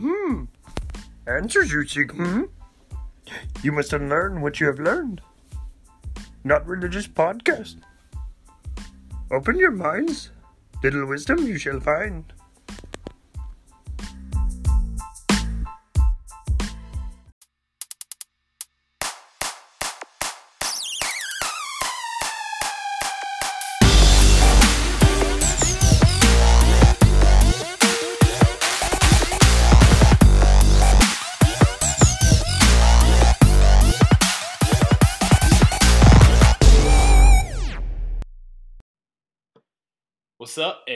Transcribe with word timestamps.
Hmm. 0.00 0.44
Answers 1.26 1.72
you 1.72 1.86
seek, 1.86 2.12
hmm? 2.12 2.44
You 3.62 3.72
must 3.72 3.92
unlearn 3.92 4.40
what 4.40 4.60
you 4.60 4.66
have 4.66 4.78
learned. 4.78 5.20
Not 6.44 6.66
religious 6.66 7.06
podcast. 7.06 7.76
Open 9.30 9.58
your 9.58 9.70
minds. 9.70 10.30
Little 10.82 11.06
wisdom 11.06 11.46
you 11.46 11.58
shall 11.58 11.80
find. 11.80 12.32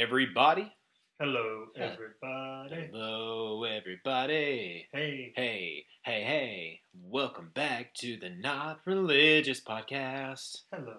Everybody? 0.06 0.73
Hello, 1.19 1.66
everybody. 1.77 2.91
Hello, 2.92 3.64
everybody. 3.64 4.87
Hey. 4.92 5.33
Hey, 5.34 5.84
hey, 6.05 6.23
hey. 6.23 6.80
Welcome 6.95 7.51
back 7.55 7.92
to 7.95 8.16
the 8.16 8.30
Not 8.30 8.78
Religious 8.87 9.61
Podcast. 9.61 10.59
Hello. 10.73 10.95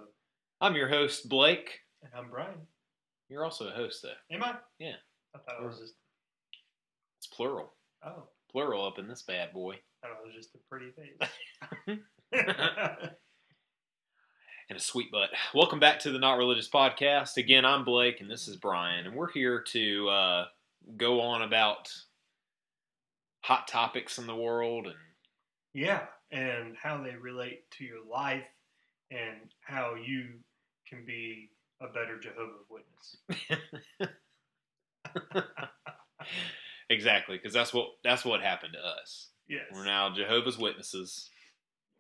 I'm 0.59 0.75
your 0.75 0.89
host, 0.89 1.29
Blake. 1.29 1.79
And 2.03 2.11
I'm 2.17 2.29
Brian. 2.29 2.67
You're 3.29 3.45
also 3.45 3.69
a 3.69 3.71
host, 3.71 4.03
though. 4.03 4.35
Am 4.35 4.43
I? 4.43 4.55
Yeah. 4.77 4.95
I 5.33 5.39
thought 5.39 5.63
it 5.63 5.65
was 5.65 5.79
just. 5.79 5.93
It's 7.17 7.27
plural. 7.27 7.71
Oh. 8.05 8.27
Plural 8.51 8.85
up 8.85 8.99
in 8.99 9.07
this 9.07 9.21
bad 9.21 9.53
boy. 9.53 9.75
I 10.03 10.07
thought 10.07 10.17
it 10.21 10.25
was 10.25 10.35
just 10.35 10.53
a 10.53 10.57
pretty 10.69 10.91
face. 10.91 11.99
And 14.69 14.77
a 14.77 14.81
sweet 14.81 15.13
butt. 15.13 15.29
Welcome 15.53 15.79
back 15.79 15.99
to 15.99 16.11
the 16.11 16.19
Not 16.19 16.37
Religious 16.37 16.67
Podcast. 16.67 17.37
Again, 17.37 17.63
I'm 17.63 17.85
Blake, 17.85 18.19
and 18.19 18.29
this 18.29 18.49
is 18.49 18.57
Brian, 18.57 19.05
and 19.05 19.15
we're 19.15 19.31
here 19.31 19.61
to 19.71 20.09
uh, 20.09 20.45
go 20.97 21.21
on 21.21 21.41
about 21.41 21.89
hot 23.39 23.69
topics 23.69 24.17
in 24.17 24.27
the 24.27 24.35
world 24.35 24.87
and 24.87 24.95
yeah, 25.73 26.01
and 26.31 26.75
how 26.75 27.01
they 27.01 27.15
relate 27.15 27.71
to 27.77 27.85
your 27.85 28.05
life 28.11 28.43
and 29.09 29.37
how 29.61 29.95
you 29.95 30.31
can 30.85 31.05
be 31.05 31.49
a 31.79 31.87
better 31.87 32.19
Jehovah's 32.19 32.65
Witness. 32.69 34.17
exactly, 36.89 37.37
because 37.37 37.53
that's 37.53 37.73
what 37.73 37.87
that's 38.03 38.25
what 38.25 38.41
happened 38.41 38.73
to 38.73 38.85
us. 38.85 39.29
Yes. 39.47 39.61
We're 39.71 39.85
now 39.85 40.13
Jehovah's 40.13 40.57
Witnesses, 40.57 41.29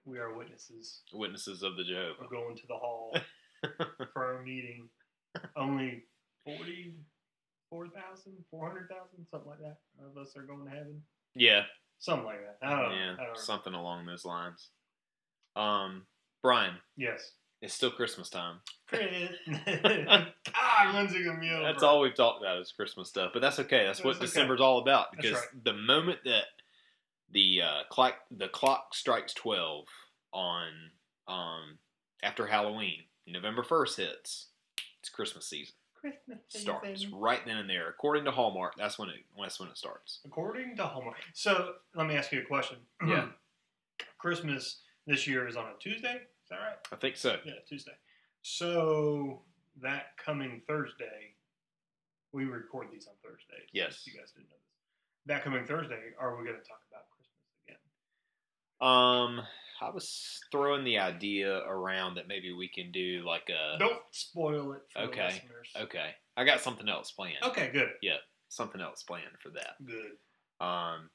We 0.07 0.19
are 0.19 0.33
witnesses. 0.33 1.01
witnesses 1.13 1.63
of 1.63 1.75
the 1.75 1.83
job. 1.83 2.15
We're 2.21 2.29
going 2.29 2.55
to 2.55 2.67
the 2.67 2.75
hall 2.75 3.13
for 4.13 4.25
our 4.37 4.41
meeting. 4.41 4.87
Only 5.57 6.03
40, 6.45 6.95
4,000, 7.69 8.33
400,000, 8.49 9.27
something 9.29 9.49
like 9.49 9.59
that 9.59 9.77
of 10.03 10.17
us 10.17 10.35
are 10.37 10.43
going 10.43 10.63
to 10.63 10.71
heaven. 10.71 11.01
yeah, 11.35 11.63
Something 11.99 12.25
like 12.25 12.39
that. 12.61 12.67
Yeah, 12.91 13.15
something 13.35 13.73
along 13.73 14.05
those 14.05 14.23
lines. 14.23 14.69
Um, 15.55 16.03
Brian, 16.41 16.75
Yes. 16.95 17.33
it's 17.61 17.73
still 17.73 17.91
Christmas 17.91 18.29
time. 18.29 18.59
God, 18.91 19.03
when's 20.93 21.13
it 21.13 21.25
gonna 21.25 21.39
be 21.39 21.49
over? 21.49 21.63
That's 21.63 21.83
all 21.83 21.99
we've 21.99 22.15
talked 22.15 22.41
about 22.41 22.61
is 22.61 22.71
Christmas 22.71 23.09
stuff, 23.09 23.31
but 23.33 23.41
that's 23.41 23.59
okay. 23.59 23.85
That's, 23.85 24.03
what 24.03 24.15
okay. 24.17 24.25
December's 24.25 24.61
all 24.61 24.77
about 24.79 25.07
because 25.11 25.33
right. 25.33 25.63
the 25.63 25.73
moment 25.73 26.19
that 26.25 26.43
the 27.31 27.61
uh, 27.61 27.83
clock 27.89 28.15
the 28.31 28.47
clock 28.49 28.93
strikes 28.93 29.33
twelve 29.33 29.85
on 30.33 30.67
um, 31.27 31.77
after 32.23 32.47
Halloween, 32.47 33.03
November 33.25 33.63
first 33.63 33.97
hits, 33.97 34.47
it's 34.99 35.09
Christmas 35.09 35.45
season 35.45 35.75
Christmas 35.99 36.39
starts 36.49 37.01
season. 37.01 37.17
right 37.17 37.39
then 37.45 37.57
and 37.57 37.69
there. 37.69 37.89
According 37.89 38.25
to 38.25 38.31
Hallmark, 38.31 38.75
that's 38.77 38.99
when 38.99 39.09
it 39.09 39.15
that's 39.39 39.59
when 39.59 39.69
it 39.69 39.77
starts. 39.77 40.19
According 40.25 40.75
to 40.77 40.83
Hallmark. 40.83 41.17
So 41.33 41.73
let 41.95 42.07
me 42.07 42.15
ask 42.15 42.31
you 42.31 42.41
a 42.41 42.45
question. 42.45 42.77
Yeah. 43.05 43.27
Christmas 44.17 44.81
this 45.05 45.27
year 45.27 45.47
is 45.47 45.55
on 45.55 45.65
a 45.65 45.73
Tuesday. 45.79 46.15
Is 46.15 46.49
that 46.49 46.57
right? 46.57 46.77
I 46.91 46.95
think 46.95 47.17
so. 47.17 47.37
Yeah, 47.45 47.53
Tuesday. 47.67 47.93
So 48.41 49.41
that 49.81 50.17
coming 50.23 50.61
Thursday, 50.67 51.35
we 52.31 52.45
record 52.45 52.87
these 52.91 53.07
on 53.07 53.13
Thursdays. 53.23 53.69
Yes. 53.73 54.03
You 54.05 54.13
guys 54.13 54.31
didn't 54.31 54.49
know 54.49 54.55
this. 54.55 55.25
That 55.25 55.43
coming 55.43 55.65
Thursday, 55.65 56.13
are 56.19 56.37
we 56.37 56.45
going 56.45 56.57
to 56.57 56.67
talk 56.67 56.79
about 56.79 56.86
Christmas 56.86 56.86
again? 56.86 56.86
Um, 58.79 59.41
I 59.81 59.89
was 59.93 60.39
throwing 60.51 60.83
the 60.83 60.99
idea 60.99 61.59
around 61.67 62.15
that 62.15 62.27
maybe 62.27 62.51
we 62.53 62.67
can 62.67 62.91
do 62.91 63.23
like 63.25 63.49
a 63.49 63.77
Don't 63.77 63.99
spoil 64.11 64.73
it 64.73 64.81
for 64.91 64.99
okay, 65.03 65.17
the 65.17 65.23
listeners. 65.25 65.69
okay. 65.81 66.09
I 66.35 66.45
got 66.45 66.61
something 66.61 66.87
else 66.87 67.11
planned. 67.11 67.37
Okay, 67.43 67.69
good. 67.71 67.89
Yeah, 68.01 68.17
something 68.49 68.81
else 68.81 69.03
planned 69.03 69.25
for 69.41 69.49
that. 69.49 69.75
Good. 69.85 70.65
Um, 70.65 71.09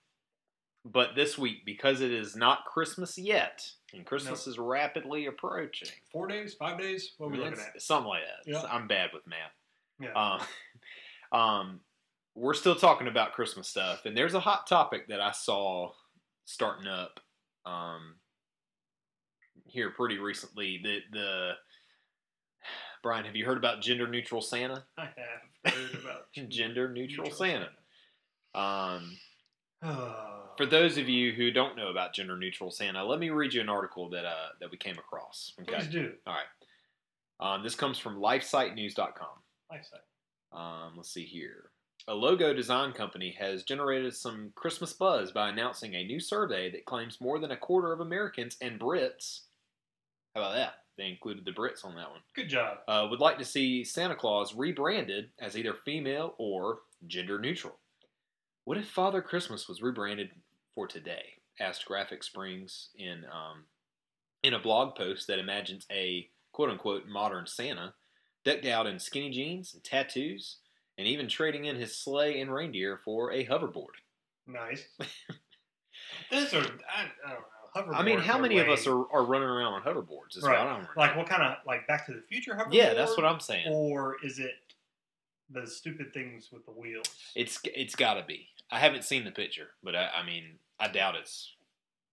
but 0.84 1.14
this 1.14 1.38
week, 1.38 1.64
because 1.64 2.00
it 2.00 2.10
is 2.12 2.34
not 2.34 2.64
Christmas 2.64 3.16
yet, 3.16 3.64
and 3.92 4.04
Christmas 4.04 4.46
is 4.46 4.58
rapidly 4.58 5.26
approaching, 5.26 5.88
Four 6.10 6.26
days, 6.26 6.54
five 6.54 6.78
days? 6.78 7.12
What 7.18 7.28
are 7.28 7.30
we 7.30 7.38
looking 7.38 7.58
at? 7.60 7.80
something 7.80 8.08
like 8.08 8.22
that. 8.22 8.50
Yeah. 8.50 8.62
I'm 8.68 8.88
bad 8.88 9.10
with 9.12 9.22
math. 9.26 9.52
Yeah. 10.00 10.38
Um, 11.32 11.38
um, 11.40 11.80
we're 12.34 12.54
still 12.54 12.74
talking 12.74 13.06
about 13.06 13.32
Christmas 13.32 13.68
stuff, 13.68 14.06
and 14.06 14.16
there's 14.16 14.34
a 14.34 14.40
hot 14.40 14.66
topic 14.66 15.08
that 15.08 15.20
I 15.20 15.30
saw 15.32 15.92
starting 16.44 16.88
up 16.88 17.20
um, 17.66 18.16
here 19.64 19.90
pretty 19.90 20.18
recently. 20.18 20.80
The 20.82 20.98
the 21.12 21.50
Brian, 23.02 23.24
have 23.24 23.36
you 23.36 23.44
heard 23.44 23.58
about 23.58 23.82
gender 23.82 24.06
neutral 24.06 24.40
Santa? 24.40 24.84
I 24.98 25.08
have 25.64 25.74
heard 25.74 26.00
about 26.02 26.32
Gender 26.48 26.88
neutral 26.90 27.30
Santa. 27.30 27.68
Um. 28.54 29.18
For 30.58 30.66
those 30.66 30.98
of 30.98 31.08
you 31.08 31.32
who 31.32 31.50
don't 31.50 31.76
know 31.76 31.88
about 31.88 32.12
gender 32.12 32.36
neutral 32.36 32.70
Santa, 32.70 33.02
let 33.02 33.18
me 33.18 33.30
read 33.30 33.54
you 33.54 33.62
an 33.62 33.70
article 33.70 34.10
that 34.10 34.26
uh, 34.26 34.48
that 34.60 34.70
we 34.70 34.76
came 34.76 34.98
across. 34.98 35.54
Please 35.66 35.86
do. 35.86 36.12
All 36.26 36.34
right. 36.34 37.54
Um, 37.54 37.64
this 37.64 37.74
comes 37.74 37.98
from 37.98 38.20
LifeSiteNews.com. 38.20 39.28
Lifestyle. 39.70 40.00
Um, 40.52 40.92
let's 40.96 41.12
see 41.12 41.24
here. 41.24 41.71
A 42.08 42.14
logo 42.14 42.52
design 42.52 42.92
company 42.92 43.36
has 43.38 43.62
generated 43.62 44.14
some 44.14 44.52
Christmas 44.56 44.92
buzz 44.92 45.30
by 45.30 45.48
announcing 45.48 45.94
a 45.94 46.04
new 46.04 46.18
survey 46.18 46.70
that 46.72 46.84
claims 46.84 47.20
more 47.20 47.38
than 47.38 47.52
a 47.52 47.56
quarter 47.56 47.92
of 47.92 48.00
Americans 48.00 48.56
and 48.60 48.80
Brits. 48.80 49.42
How 50.34 50.40
about 50.40 50.54
that? 50.54 50.74
They 50.98 51.08
included 51.08 51.44
the 51.44 51.52
Brits 51.52 51.84
on 51.84 51.94
that 51.94 52.10
one. 52.10 52.20
Good 52.34 52.48
job. 52.48 52.78
Uh, 52.88 53.06
would 53.08 53.20
like 53.20 53.38
to 53.38 53.44
see 53.44 53.84
Santa 53.84 54.16
Claus 54.16 54.54
rebranded 54.54 55.30
as 55.40 55.56
either 55.56 55.74
female 55.84 56.34
or 56.38 56.80
gender 57.06 57.38
neutral. 57.38 57.78
What 58.64 58.78
if 58.78 58.88
Father 58.88 59.22
Christmas 59.22 59.68
was 59.68 59.82
rebranded 59.82 60.30
for 60.74 60.86
today? 60.86 61.34
Asked 61.60 61.84
Graphic 61.84 62.24
Springs 62.24 62.88
in 62.96 63.24
um, 63.32 63.64
in 64.42 64.54
a 64.54 64.58
blog 64.58 64.96
post 64.96 65.26
that 65.28 65.38
imagines 65.38 65.86
a 65.90 66.28
quote 66.52 66.70
unquote 66.70 67.06
modern 67.06 67.46
Santa 67.46 67.94
decked 68.44 68.66
out 68.66 68.86
in 68.86 68.98
skinny 68.98 69.30
jeans 69.30 69.74
and 69.74 69.84
tattoos, 69.84 70.56
and 71.02 71.08
even 71.08 71.26
trading 71.26 71.64
in 71.64 71.74
his 71.74 71.96
sleigh 71.98 72.40
and 72.40 72.54
reindeer 72.54 72.96
for 73.04 73.32
a 73.32 73.44
hoverboard. 73.44 73.96
Nice. 74.46 74.84
These 76.30 76.54
are, 76.54 76.60
I, 76.62 77.06
I 77.74 77.80
don't 77.80 77.90
know. 77.90 77.96
I 77.96 78.04
mean, 78.04 78.20
how 78.20 78.38
many 78.38 78.58
of 78.58 78.68
us 78.68 78.86
are, 78.86 79.04
are 79.12 79.24
running 79.24 79.48
around 79.48 79.72
on 79.72 79.82
hoverboards? 79.82 80.36
Is 80.36 80.44
Right. 80.44 80.64
what 80.64 80.96
Like, 80.96 81.16
what 81.16 81.28
kind 81.28 81.42
of, 81.42 81.56
like 81.66 81.88
Back 81.88 82.06
to 82.06 82.12
the 82.12 82.22
Future 82.28 82.52
hoverboard? 82.54 82.72
yeah, 82.74 82.94
that's 82.94 83.16
what 83.16 83.26
I'm 83.26 83.40
saying. 83.40 83.66
Or 83.68 84.16
is 84.22 84.38
it 84.38 84.52
the 85.50 85.66
stupid 85.66 86.14
things 86.14 86.50
with 86.52 86.64
the 86.66 86.70
wheels? 86.70 87.06
It's 87.34 87.58
it's 87.64 87.96
got 87.96 88.14
to 88.14 88.22
be. 88.24 88.46
I 88.70 88.78
haven't 88.78 89.02
seen 89.02 89.24
the 89.24 89.32
picture, 89.32 89.70
but 89.82 89.96
I, 89.96 90.08
I 90.22 90.24
mean, 90.24 90.44
I 90.78 90.86
doubt 90.86 91.16
it's 91.16 91.50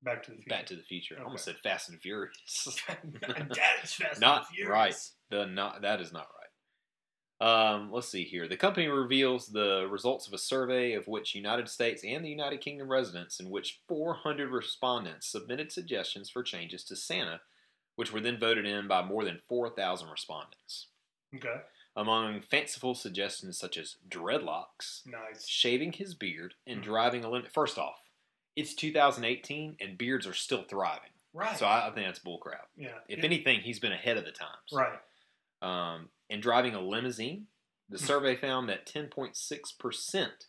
Back 0.01 0.24
to 0.24 0.31
the 0.31 0.38
Future. 0.38 0.50
Back 0.50 0.65
to 0.65 0.75
the 0.75 0.81
Future. 0.83 1.18
I 1.19 1.24
almost 1.25 1.45
said 1.45 1.57
Fast 1.62 1.89
and 1.89 2.01
Furious. 2.01 2.81
Dad's 2.88 3.94
Fast 3.94 4.00
and 4.13 4.19
not 4.21 4.47
Furious. 4.47 4.71
right. 4.71 4.95
The 5.30 5.45
not 5.45 5.83
that 5.83 6.01
is 6.01 6.12
not 6.12 6.27
right. 6.38 6.38
Um, 7.41 7.89
let's 7.91 8.09
see 8.09 8.24
here. 8.25 8.47
The 8.50 8.57
company 8.57 8.88
reveals 8.88 9.47
the 9.47 9.88
results 9.89 10.27
of 10.27 10.33
a 10.33 10.38
survey 10.38 10.94
of 10.94 11.07
which 11.07 11.36
United 11.36 11.69
States 11.69 12.03
and 12.03 12.24
the 12.24 12.30
United 12.30 12.59
Kingdom 12.59 12.89
residents, 12.91 13.39
in 13.39 13.50
which 13.50 13.80
400 13.88 14.50
respondents 14.51 15.27
submitted 15.27 15.71
suggestions 15.71 16.30
for 16.30 16.44
changes 16.44 16.83
to 16.86 16.95
Santa, 16.97 17.39
which 17.95 18.12
were 18.12 18.19
then 18.19 18.38
voted 18.39 18.65
in 18.65 18.88
by 18.89 19.01
more 19.01 19.24
than 19.24 19.39
4,000 19.47 20.09
respondents. 20.09 20.88
Okay. 21.33 21.62
Among 21.95 22.41
fanciful 22.41 22.94
suggestions 22.94 23.57
such 23.57 23.77
as 23.77 23.97
dreadlocks, 24.09 25.06
Nice. 25.06 25.47
shaving 25.47 25.94
his 25.94 26.13
beard, 26.15 26.56
and 26.68 26.81
Mhm. 26.81 26.83
driving 26.83 27.24
a 27.24 27.30
limit. 27.30 27.51
First 27.51 27.77
off, 27.77 28.01
it's 28.56 28.74
2018 28.74 29.77
and 29.80 29.97
beards 29.97 30.27
are 30.27 30.33
still 30.33 30.63
thriving. 30.63 31.12
Right. 31.33 31.57
So 31.57 31.65
I, 31.65 31.88
I 31.88 31.92
think 31.92 32.06
that's 32.07 32.19
bullcrap. 32.19 32.65
yeah. 32.75 33.00
If 33.07 33.19
Yeah. 33.19 33.25
anything, 33.25 33.62
he's 33.62 33.80
been 33.80 33.92
ahead 33.94 34.18
of 34.18 34.25
the 34.25 34.31
times. 34.31 34.71
Right. 34.74 35.00
Um, 35.62 36.09
and 36.30 36.42
driving 36.42 36.76
a 36.76 36.81
limousine, 36.81 37.48
the 37.90 37.98
Hmm. 37.98 38.06
survey 38.06 38.36
found 38.36 38.70
that 38.70 38.86
10.6% 38.86 40.48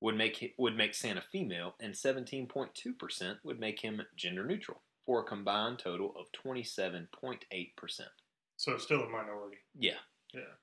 would 0.00 0.14
make 0.16 0.54
would 0.58 0.76
make 0.76 0.94
Santa 0.94 1.20
female, 1.20 1.74
and 1.80 1.94
17.2% 1.96 3.44
would 3.44 3.58
make 3.58 3.80
him 3.80 4.06
gender 4.14 4.44
neutral, 4.44 4.82
for 5.04 5.20
a 5.20 5.24
combined 5.24 5.78
total 5.80 6.14
of 6.16 6.30
27.8%. 6.32 8.08
So 8.56 8.72
it's 8.74 8.84
still 8.84 9.02
a 9.02 9.08
minority. 9.08 9.58
Yeah. 9.74 9.98
Yeah. 10.32 10.54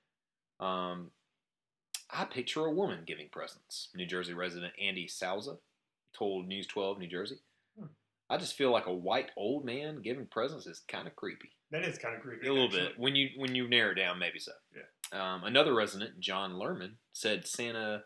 Um, 0.59 1.11
I 2.09 2.25
picture 2.25 2.65
a 2.65 2.71
woman 2.71 3.03
giving 3.05 3.29
presents. 3.29 3.89
New 3.95 4.05
Jersey 4.05 4.33
resident 4.33 4.73
Andy 4.79 5.07
Souza 5.07 5.57
told 6.13 6.47
News 6.47 6.67
12 6.67 6.99
New 6.99 7.07
Jersey. 7.07 7.39
Hmm. 7.77 7.87
I 8.29 8.37
just 8.37 8.55
feel 8.55 8.71
like 8.71 8.85
a 8.85 8.93
white 8.93 9.31
old 9.35 9.65
man 9.65 10.01
giving 10.01 10.27
presents 10.27 10.65
is 10.65 10.79
kind 10.87 11.07
of 11.07 11.15
creepy. 11.15 11.51
That 11.81 11.87
is 11.89 11.97
kind 11.97 12.15
of 12.15 12.21
creepy. 12.21 12.47
A 12.47 12.51
little 12.53 12.67
actually. 12.67 12.81
bit. 12.89 12.99
When 12.99 13.15
you 13.15 13.29
when 13.37 13.53
you 13.55 13.67
narrow 13.67 13.93
down, 13.93 14.17
maybe 14.19 14.39
so. 14.39 14.51
Yeah. 14.75 15.33
Um, 15.33 15.43
another 15.43 15.73
resident, 15.73 16.19
John 16.19 16.53
Lerman, 16.53 16.93
said 17.13 17.45
Santa, 17.47 18.03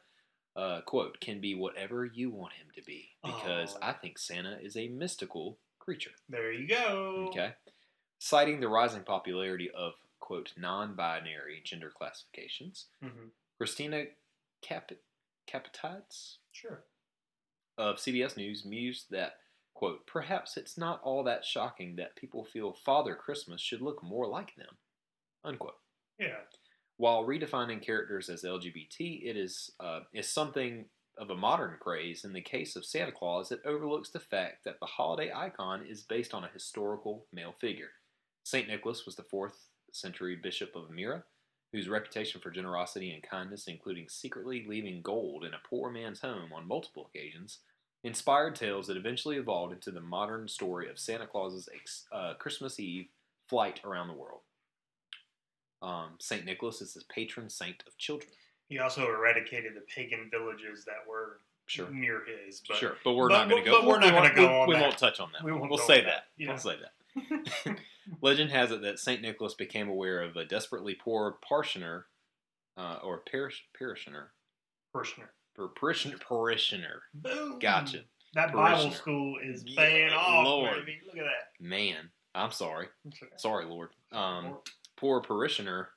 uh, 0.56 0.82
quote, 0.82 1.20
can 1.22 1.40
be 1.40 1.56
whatever 1.56 2.06
you 2.06 2.30
want 2.30 2.54
him 2.54 2.68
to 2.76 2.82
be 2.84 3.10
because 3.24 3.76
Oh. 3.76 3.80
I 3.82 3.94
think 3.94 4.18
Santa 4.18 4.58
is 4.62 4.76
a 4.76 4.88
mystical 4.90 5.60
creature. 5.80 6.12
There 6.28 6.52
you 6.52 6.68
go. 6.68 7.28
Okay. 7.30 7.54
Citing 8.20 8.60
the 8.60 8.68
rising 8.68 9.04
popularity 9.04 9.70
of, 9.72 9.94
quote, 10.20 10.54
non 10.58 10.96
binary 10.96 11.62
gender 11.64 11.92
classifications, 11.96 12.88
hmm 13.02 13.28
Christina 13.58 14.06
Cap- 14.62 14.92
Capatides 15.48 16.38
Sure. 16.52 16.84
of 17.78 17.98
CBS 17.98 18.36
News 18.38 18.66
mused 18.66 19.10
that, 19.12 19.38
quote, 19.80 20.06
perhaps 20.06 20.58
it's 20.58 20.78
not 20.78 21.00
all 21.04 21.24
that 21.24 21.46
shocking 21.46 21.96
that 21.96 22.18
people 22.18 22.44
feel 22.44 22.74
Father 22.74 23.16
Christmas 23.16 23.62
should 23.62 23.82
look 23.82 24.04
more 24.04 24.28
like 24.28 24.54
them, 24.58 24.76
unquote. 25.46 25.78
Yeah. 26.20 26.40
While 26.98 27.26
redefining 27.26 27.82
characters 27.82 28.28
as 28.28 28.44
LGBT, 28.44 29.24
it 29.24 29.38
is 29.38 29.72
uh, 29.80 30.02
is 30.14 30.28
something 30.28 30.84
of 31.18 31.30
a 31.30 31.36
modern 31.36 31.78
craze. 31.80 32.26
In 32.26 32.34
the 32.34 32.42
case 32.42 32.76
of 32.76 32.84
Santa 32.84 33.14
Claus, 33.14 33.54
it 33.54 33.62
overlooks 33.66 34.10
the 34.10 34.20
fact 34.20 34.66
that 34.66 34.82
the 34.82 34.86
holiday 34.86 35.32
icon 35.34 35.86
is 35.86 36.02
based 36.02 36.34
on 36.34 36.44
a 36.44 36.52
historical 36.54 37.26
male 37.32 37.56
figure. 37.58 37.92
Saint 38.44 38.68
Nicholas 38.68 39.06
was 39.06 39.16
the 39.16 39.24
fourth 39.24 39.70
century 39.94 40.36
bishop 40.36 40.76
of 40.76 40.92
Myra, 40.92 41.24
whose 41.72 41.88
reputation 41.88 42.42
for 42.42 42.52
generosity 42.52 43.14
and 43.14 43.24
kindness, 43.24 43.70
including 43.70 44.10
secretly 44.10 44.66
leaving 44.68 45.02
gold 45.02 45.46
in 45.46 45.54
a 45.54 45.62
poor 45.70 45.90
man's 45.90 46.20
home 46.20 46.52
on 46.54 46.68
multiple 46.68 47.10
occasions, 47.10 47.60
inspired 48.04 48.56
tales 48.56 48.88
that 48.88 48.98
eventually 48.98 49.38
evolved 49.38 49.74
into 49.74 49.92
the 49.92 50.02
modern 50.02 50.48
story 50.48 50.90
of 50.90 50.98
Santa 51.00 51.28
Claus's 51.28 51.68
ex- 51.74 52.06
uh, 52.12 52.34
Christmas 52.36 52.80
Eve 52.80 53.08
flight 53.48 53.82
around 53.84 54.08
the 54.08 54.14
world. 54.14 54.42
Um, 55.82 56.16
Saint 56.20 56.46
Nicholas 56.46 56.82
is 56.82 56.94
the 56.94 57.02
patron 57.14 57.50
saint 57.50 57.84
of 57.88 57.98
children. 57.98 58.32
He 58.68 58.80
also 58.80 59.08
eradicated 59.08 59.74
the 59.76 59.82
pagan 59.94 60.30
villages 60.32 60.86
that 60.86 61.08
were 61.10 61.40
Sure. 61.68 61.90
near 61.92 62.24
his. 62.26 62.62
But 62.68 62.78
sure, 62.78 62.98
but 63.04 63.14
we're 63.14 63.30
but- 63.30 63.38
not 63.46 63.50
going 63.50 63.64
to 63.64 63.70
go. 63.70 63.80
but 63.80 63.88
we're 63.88 64.00
not 64.00 64.12
gonna 64.12 64.22
won't- 64.22 64.36
go 64.36 64.42
we, 64.48 64.54
on 64.54 64.68
We 64.70 64.74
that. 64.76 64.82
won't 64.82 64.98
touch 64.98 65.20
on 65.20 65.32
that. 65.34 65.44
We 65.44 65.52
won't 65.52 65.70
we'll 65.70 65.78
say 65.80 66.02
that. 66.02 66.26
that. 66.38 66.48
We'll 66.48 66.58
say 66.58 66.78
that. 66.78 67.80
Legend 68.22 68.50
has 68.52 68.72
it 68.72 68.82
that 68.82 68.98
Saint 69.00 69.22
Nicholas 69.22 69.54
became 69.54 69.88
aware 69.88 70.22
of 70.22 70.36
a 70.36 70.46
desperately 70.46 70.96
poor 70.96 71.38
parishioner, 71.48 72.08
uh, 72.76 73.00
or 73.04 73.20
parish, 73.20 73.66
parishioner, 73.78 74.32
Parishioner. 74.92 75.32
Parishioner, 75.68 76.18
parishioner. 76.18 77.02
Boom. 77.14 77.60
Gotcha. 77.60 78.00
That. 78.34 78.54
Bible 78.54 78.92
school 78.92 79.38
is 79.44 79.64
Yeah, 79.66 79.82
paying 79.82 80.14
off, 80.14 80.46
Lord. 80.46 80.74
baby. 80.86 81.00
Look 81.06 81.18
at 81.18 81.24
that. 81.26 81.60
Man, 81.64 82.10
I'm 82.36 82.52
sorry. 82.52 82.88
Sorry, 83.38 83.66
Lord. 83.66 83.90
Um, 84.12 84.58
poor 84.98 85.20
parishioner 85.22 85.90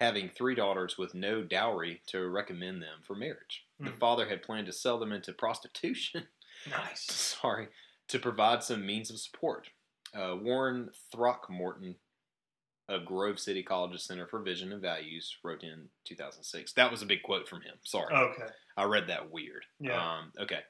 having 0.00 0.28
three 0.30 0.54
daughters 0.54 0.96
with 0.96 1.14
no 1.14 1.42
dowry 1.42 2.00
to 2.06 2.28
recommend 2.28 2.80
them 2.82 3.00
for 3.06 3.14
marriage. 3.14 3.66
The 3.80 3.90
Hmm. 3.90 3.98
father 3.98 4.28
had 4.28 4.42
planned 4.42 4.66
to 4.66 4.72
sell 4.72 4.98
them 4.98 5.12
into 5.12 5.32
prostitution. 5.32 6.26
Nice. 6.68 7.02
sorry, 7.04 7.68
to 8.08 8.18
provide 8.18 8.64
some 8.64 8.84
means 8.84 9.10
of 9.10 9.20
support. 9.20 9.68
Uh, 10.12 10.34
Warren 10.40 10.90
Throckmorton 11.12 11.94
of 12.88 13.04
Grove 13.04 13.38
City 13.38 13.62
College's 13.62 14.02
Center 14.02 14.26
for 14.26 14.40
Vision 14.40 14.72
and 14.72 14.82
Values 14.82 15.36
wrote 15.44 15.62
in 15.62 15.88
2006. 16.04 16.72
That 16.72 16.90
was 16.90 17.00
a 17.02 17.06
big 17.06 17.22
quote 17.22 17.48
from 17.48 17.60
him. 17.60 17.76
Sorry. 17.84 18.12
Okay. 18.12 18.48
I 18.78 18.84
read 18.84 19.08
that 19.08 19.32
weird. 19.32 19.64
Yeah. 19.80 20.00
Um, 20.00 20.32
okay. 20.40 20.60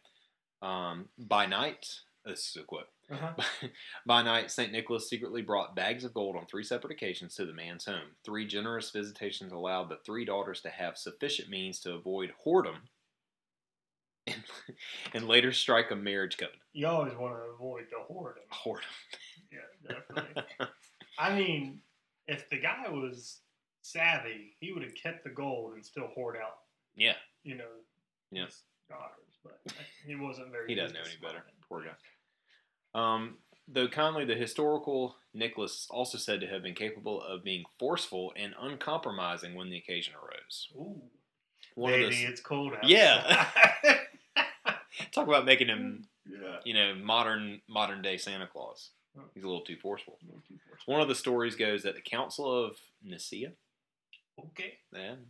Um, 0.62 1.08
by 1.18 1.44
night, 1.44 1.86
this 2.24 2.48
is 2.48 2.56
a 2.56 2.64
quote. 2.64 2.88
Uh-huh. 3.10 3.32
By 4.06 4.22
night, 4.22 4.50
St. 4.50 4.72
Nicholas 4.72 5.08
secretly 5.08 5.40
brought 5.40 5.76
bags 5.76 6.04
of 6.04 6.12
gold 6.12 6.36
on 6.36 6.46
three 6.46 6.64
separate 6.64 6.92
occasions 6.92 7.34
to 7.36 7.46
the 7.46 7.54
man's 7.54 7.86
home. 7.86 8.16
Three 8.24 8.46
generous 8.46 8.90
visitations 8.90 9.52
allowed 9.52 9.88
the 9.88 9.98
three 10.04 10.24
daughters 10.24 10.60
to 10.62 10.68
have 10.68 10.98
sufficient 10.98 11.48
means 11.48 11.80
to 11.80 11.94
avoid 11.94 12.32
whoredom 12.44 12.76
and, 14.26 14.42
and 15.14 15.28
later 15.28 15.52
strike 15.52 15.90
a 15.90 15.96
marriage 15.96 16.36
covenant. 16.36 16.62
You 16.72 16.86
always 16.86 17.14
want 17.14 17.36
to 17.36 17.54
avoid 17.54 17.84
the 17.90 18.12
whoredom. 18.12 18.46
Whoredom. 18.52 18.82
Yeah, 19.52 19.94
definitely. 19.94 20.42
I 21.18 21.34
mean, 21.34 21.80
if 22.26 22.48
the 22.50 22.58
guy 22.58 22.88
was 22.90 23.40
savvy, 23.82 24.54
he 24.60 24.72
would 24.72 24.82
have 24.82 24.94
kept 24.94 25.24
the 25.24 25.30
gold 25.30 25.74
and 25.74 25.84
still 25.84 26.08
hoard 26.08 26.36
out, 26.36 26.58
yeah, 26.94 27.14
you 27.42 27.54
know, 27.54 27.64
Daughters. 28.32 28.54
But 29.42 29.60
he 30.06 30.14
wasn't 30.16 30.50
very. 30.50 30.68
he 30.68 30.74
doesn't 30.74 30.94
know 30.94 31.00
any 31.04 31.16
better. 31.22 31.44
Poor 31.68 31.82
guy. 31.84 31.90
Um, 32.94 33.36
though 33.66 33.88
kindly, 33.88 34.24
the 34.24 34.34
historical 34.34 35.16
Nicholas 35.34 35.72
is 35.82 35.86
also 35.90 36.18
said 36.18 36.40
to 36.40 36.46
have 36.46 36.62
been 36.62 36.74
capable 36.74 37.22
of 37.22 37.44
being 37.44 37.64
forceful 37.78 38.32
and 38.36 38.54
uncompromising 38.60 39.54
when 39.54 39.70
the 39.70 39.76
occasion 39.78 40.14
arose. 40.14 40.68
Ooh, 40.76 41.00
One 41.74 41.92
baby, 41.92 42.04
of 42.06 42.10
the 42.12 42.24
it's 42.24 42.40
cold 42.40 42.72
out. 42.74 42.88
Yeah. 42.88 43.46
talk 45.12 45.28
about 45.28 45.44
making 45.44 45.68
him, 45.68 46.04
yeah. 46.26 46.56
you 46.64 46.74
know, 46.74 46.94
modern 46.94 47.60
modern 47.68 48.02
day 48.02 48.16
Santa 48.16 48.46
Claus. 48.46 48.90
He's 49.34 49.42
a 49.42 49.46
little 49.46 49.64
too 49.64 49.76
forceful. 49.82 50.18
No, 50.26 50.34
too 50.48 50.54
forceful. 50.68 50.92
One 50.92 51.02
of 51.02 51.08
the 51.08 51.14
stories 51.14 51.56
goes 51.56 51.82
that 51.82 51.94
the 51.96 52.00
Council 52.00 52.66
of 52.66 52.76
Nicaea, 53.02 53.52
Okay. 54.38 54.74
then, 54.92 55.26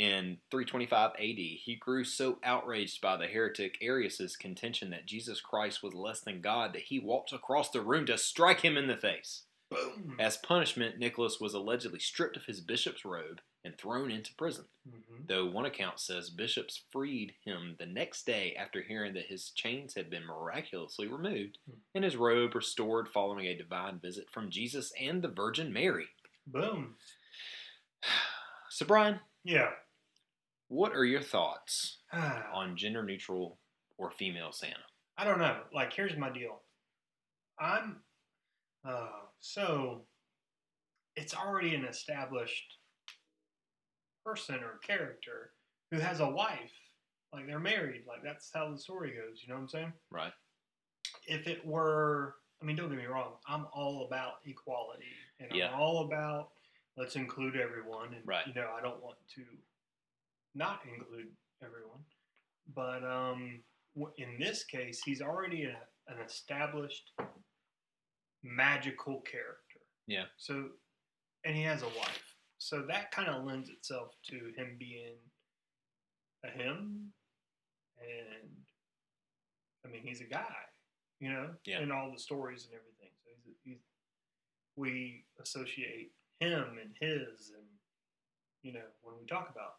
in 0.00 0.38
325 0.50 1.10
AD, 1.10 1.18
he 1.18 1.76
grew 1.78 2.04
so 2.04 2.38
outraged 2.42 3.02
by 3.02 3.16
the 3.18 3.26
heretic 3.26 3.76
Arius' 3.82 4.34
contention 4.34 4.88
that 4.90 5.04
Jesus 5.06 5.40
Christ 5.42 5.82
was 5.82 5.92
less 5.92 6.20
than 6.22 6.40
God 6.40 6.72
that 6.72 6.82
he 6.84 6.98
walked 6.98 7.32
across 7.34 7.70
the 7.70 7.82
room 7.82 8.06
to 8.06 8.16
strike 8.16 8.60
him 8.62 8.78
in 8.78 8.86
the 8.88 8.96
face. 8.96 9.42
Boom. 9.70 10.16
As 10.18 10.38
punishment, 10.38 10.98
Nicholas 10.98 11.38
was 11.38 11.52
allegedly 11.54 12.00
stripped 12.00 12.36
of 12.38 12.46
his 12.46 12.60
bishop's 12.62 13.04
robe 13.04 13.40
and 13.62 13.76
thrown 13.76 14.10
into 14.10 14.34
prison. 14.36 14.64
Mhm. 14.88 15.28
Though 15.28 15.44
one 15.44 15.66
account 15.66 16.00
says 16.00 16.30
bishops 16.30 16.82
freed 16.90 17.34
him 17.44 17.76
the 17.78 17.84
next 17.86 18.24
day 18.24 18.56
after 18.56 18.80
hearing 18.82 19.12
that 19.14 19.26
his 19.26 19.50
chains 19.50 19.94
had 19.94 20.08
been 20.08 20.24
miraculously 20.24 21.08
removed 21.08 21.58
Hmm. 21.66 21.76
and 21.94 22.04
his 22.04 22.16
robe 22.16 22.54
restored 22.54 23.08
following 23.10 23.46
a 23.46 23.54
divine 23.54 24.00
visit 24.00 24.30
from 24.30 24.50
Jesus 24.50 24.92
and 24.98 25.20
the 25.20 25.28
Virgin 25.28 25.72
Mary. 25.74 26.08
Boom. 26.46 26.96
So, 28.70 28.86
Brian, 28.86 29.20
Yeah. 29.44 29.72
What 30.70 30.92
are 30.92 31.04
your 31.04 31.20
thoughts 31.20 31.98
on 32.54 32.76
gender 32.76 33.02
neutral 33.02 33.58
or 33.98 34.10
female 34.10 34.52
Santa? 34.52 34.76
I 35.18 35.24
don't 35.24 35.38
know. 35.38 35.58
Like, 35.74 35.92
here's 35.92 36.16
my 36.16 36.30
deal. 36.30 36.62
I'm. 37.60 37.96
Uh, 38.88 39.08
so, 39.40 40.06
it's 41.16 41.34
already 41.34 41.74
an 41.74 41.84
established 41.84 42.64
person 44.24 44.56
or 44.56 44.78
character 44.86 45.50
who 45.90 45.98
has 45.98 46.20
a 46.20 46.28
wife. 46.30 46.72
Like, 47.32 47.46
they're 47.46 47.58
married. 47.60 48.02
Like, 48.08 48.22
that's 48.24 48.50
how 48.54 48.70
the 48.70 48.78
story 48.78 49.10
goes. 49.10 49.40
You 49.42 49.48
know 49.48 49.56
what 49.56 49.62
I'm 49.62 49.68
saying? 49.68 49.92
Right? 50.10 50.32
if 51.26 51.46
it 51.48 51.64
were 51.66 52.36
i 52.62 52.64
mean 52.64 52.76
don't 52.76 52.88
get 52.88 52.98
me 52.98 53.04
wrong 53.06 53.32
i'm 53.48 53.66
all 53.72 54.06
about 54.06 54.34
equality 54.46 55.04
and 55.40 55.48
Yeah. 55.52 55.68
i'm 55.72 55.80
all 55.80 56.04
about 56.04 56.50
let's 56.96 57.16
include 57.16 57.56
everyone 57.56 58.12
and 58.14 58.22
Right. 58.26 58.46
you 58.46 58.54
know 58.54 58.68
i 58.78 58.80
don't 58.82 59.02
want 59.02 59.16
to 59.34 59.42
not 60.54 60.80
include 60.92 61.26
everyone 61.64 62.00
but 62.74 63.02
um 63.04 63.60
in 64.18 64.38
this 64.38 64.64
case 64.64 65.00
he's 65.04 65.20
already 65.22 65.64
a, 65.64 65.76
an 66.12 66.18
established 66.24 67.12
magical 68.42 69.20
character 69.20 69.80
Yeah. 70.06 70.24
so 70.38 70.68
and 71.44 71.56
he 71.56 71.62
has 71.62 71.82
a 71.82 71.86
wife 71.88 72.34
so 72.58 72.82
that 72.88 73.10
kind 73.10 73.28
of 73.28 73.44
lends 73.44 73.68
itself 73.70 74.12
to 74.28 74.36
him 74.56 74.76
being 74.78 75.16
a 76.44 76.48
him 76.48 77.12
and 77.98 78.50
i 79.84 79.88
mean 79.88 80.02
he's 80.02 80.20
a 80.20 80.24
guy 80.24 80.54
you 81.20 81.30
know 81.30 81.50
Yeah. 81.64 81.80
in 81.80 81.92
all 81.92 82.10
the 82.10 82.18
stories 82.18 82.64
and 82.64 82.72
everything 82.74 83.10
so 83.22 83.30
he's, 83.44 83.56
he's 83.64 83.82
we 84.76 85.24
associate 85.42 86.12
him 86.38 86.78
and 86.80 86.94
his 87.00 87.50
and 87.54 87.66
you 88.62 88.72
know 88.72 88.86
when 89.02 89.16
we 89.20 89.26
talk 89.26 89.50
about 89.50 89.74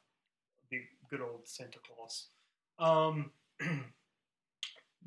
the 0.72 0.80
good 1.10 1.22
old 1.22 1.42
santa 1.48 1.78
claus 1.80 2.28
um 2.80 3.32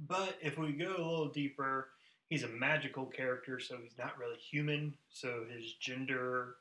but 0.09 0.37
if 0.43 0.59
we 0.59 0.73
go 0.73 0.91
a 0.91 0.99
little 0.99 1.29
deeper 1.33 1.89
he's 2.29 2.43
a 2.43 2.49
magical 2.49 3.07
character 3.07 3.59
so 3.61 3.77
he's 3.83 3.97
not 3.99 4.19
really 4.19 4.37
human 4.39 4.95
so 5.11 5.45
his 5.55 5.75
gender 5.81 6.57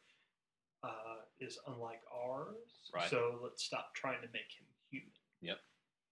uh, 0.84 1.22
is 1.40 1.58
unlike 1.68 2.02
ours 2.14 2.56
Right. 2.94 3.10
so 3.10 3.40
let's 3.42 3.64
stop 3.64 3.94
trying 3.96 4.22
to 4.22 4.28
make 4.34 4.52
him 4.60 4.66
human 4.92 5.10
Yep. 5.42 5.58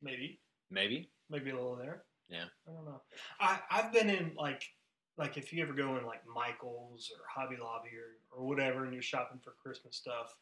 maybe, 0.01 0.39
Maybe. 0.69 1.10
maybe 1.29 1.51
a 1.51 1.55
little 1.55 1.75
there. 1.75 2.03
Yeah. 2.29 2.45
I 2.67 2.71
don't 2.71 2.86
know. 2.86 3.01
I 3.39 3.60
I've 3.69 3.91
been 3.93 4.10
in 4.10 4.31
like 4.38 4.63
like 5.17 5.38
if 5.38 5.51
you 5.53 5.62
ever 5.63 5.74
go 5.74 5.98
in 5.98 6.05
like 6.05 6.21
Michaels 6.33 7.12
or 7.15 7.24
Hobby 7.29 7.55
Lobby 7.62 7.89
or, 7.89 8.17
or 8.41 8.45
whatever, 8.48 8.83
and 8.86 8.93
you're 8.93 9.01
shopping 9.03 9.39
for 9.43 9.53
Christmas 9.62 9.95
stuff, 9.98 10.36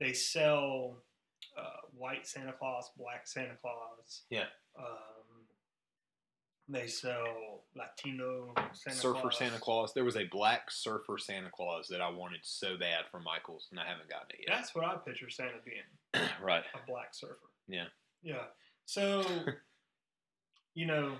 they 0.00 0.12
sell 0.12 0.98
uh, 1.58 1.86
white 1.96 2.26
Santa 2.26 2.52
Claus, 2.52 2.90
black 2.96 3.26
Santa 3.26 3.54
Claus. 3.60 4.22
Yeah. 4.30 4.46
Um, 4.78 4.86
they 6.68 6.86
sell 6.86 7.64
Latino 7.76 8.54
Santa 8.72 8.96
surfer 8.96 9.20
Claus. 9.20 9.38
Santa 9.38 9.58
Claus. 9.58 9.94
There 9.94 10.04
was 10.04 10.16
a 10.16 10.24
black 10.24 10.70
surfer 10.70 11.18
Santa 11.18 11.50
Claus 11.50 11.88
that 11.88 12.00
I 12.00 12.10
wanted 12.10 12.40
so 12.42 12.76
bad 12.78 13.04
from 13.10 13.24
Michaels, 13.24 13.68
and 13.70 13.80
I 13.80 13.84
haven't 13.84 14.08
gotten 14.08 14.28
it 14.30 14.46
yet. 14.46 14.56
That's 14.56 14.74
what 14.74 14.84
I 14.84 14.94
picture 14.96 15.28
Santa 15.28 15.58
being. 15.64 16.28
right. 16.42 16.62
a 16.74 16.90
black 16.90 17.14
surfer. 17.14 17.36
Yeah. 17.68 17.86
Yeah. 18.22 18.44
So, 18.86 19.24
you 20.74 20.86
know, 20.86 21.16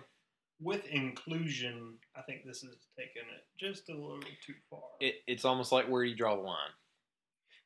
with 0.60 0.86
inclusion, 0.86 1.94
I 2.16 2.22
think 2.22 2.44
this 2.46 2.62
is 2.62 2.76
taking 2.96 3.22
it 3.22 3.44
just 3.58 3.88
a 3.88 3.92
little 3.92 4.20
too 4.46 4.54
far. 4.70 4.80
It, 5.00 5.16
it's 5.26 5.44
almost 5.44 5.72
like 5.72 5.88
where 5.88 6.04
do 6.04 6.10
you 6.10 6.16
draw 6.16 6.36
the 6.36 6.42
line? 6.42 6.70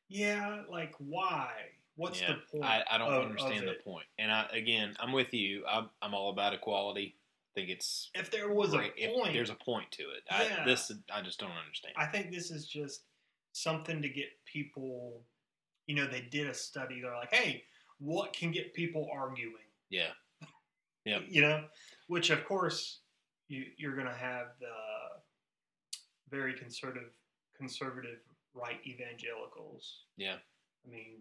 yeah, 0.09 0.61
like 0.69 0.93
why? 0.99 1.51
What's 1.97 2.21
yeah, 2.21 2.27
the 2.27 2.59
point? 2.59 2.63
I, 2.63 2.83
I 2.89 2.97
don't 2.97 3.11
of- 3.11 3.23
understand 3.25 3.67
of 3.67 3.75
the 3.75 3.83
point. 3.83 4.05
And 4.17 4.31
I 4.31 4.47
again, 4.53 4.95
I'm 4.99 5.11
with 5.11 5.33
you. 5.33 5.63
I'm, 5.69 5.89
I'm 6.01 6.13
all 6.13 6.29
about 6.29 6.53
equality. 6.53 7.15
I 7.17 7.59
think 7.59 7.69
it's 7.71 8.11
If 8.13 8.29
there 8.29 8.53
was 8.53 8.71
great 8.71 8.93
a 8.99 9.13
point, 9.13 9.33
there's 9.33 9.49
a 9.49 9.55
point 9.55 9.91
to 9.93 10.03
it. 10.03 10.23
Yeah. 10.31 10.61
I, 10.61 10.65
this 10.65 10.91
I 11.13 11.21
just 11.21 11.39
don't 11.39 11.51
understand. 11.51 11.95
I 11.97 12.05
think 12.05 12.31
this 12.31 12.51
is 12.51 12.67
just 12.67 13.01
something 13.51 14.01
to 14.01 14.09
get 14.09 14.27
people. 14.45 15.23
You 15.87 15.95
know, 15.95 16.07
they 16.07 16.21
did 16.21 16.47
a 16.47 16.53
study. 16.53 17.01
They're 17.01 17.15
like, 17.15 17.33
hey, 17.33 17.63
what 17.99 18.33
can 18.33 18.51
get 18.51 18.73
people 18.73 19.09
arguing? 19.11 19.53
yeah. 19.89 20.09
Yeah. 21.03 21.19
You 21.29 21.41
know, 21.41 21.63
which 22.07 22.29
of 22.31 22.43
course 22.45 22.99
you, 23.47 23.63
you're 23.77 23.95
going 23.95 24.07
to 24.07 24.13
have 24.13 24.47
the 24.59 24.67
very 26.29 26.53
conservative, 26.53 27.09
conservative 27.55 28.19
right 28.53 28.79
evangelicals. 28.85 30.03
Yeah. 30.17 30.35
I 30.85 30.89
mean, 30.89 31.19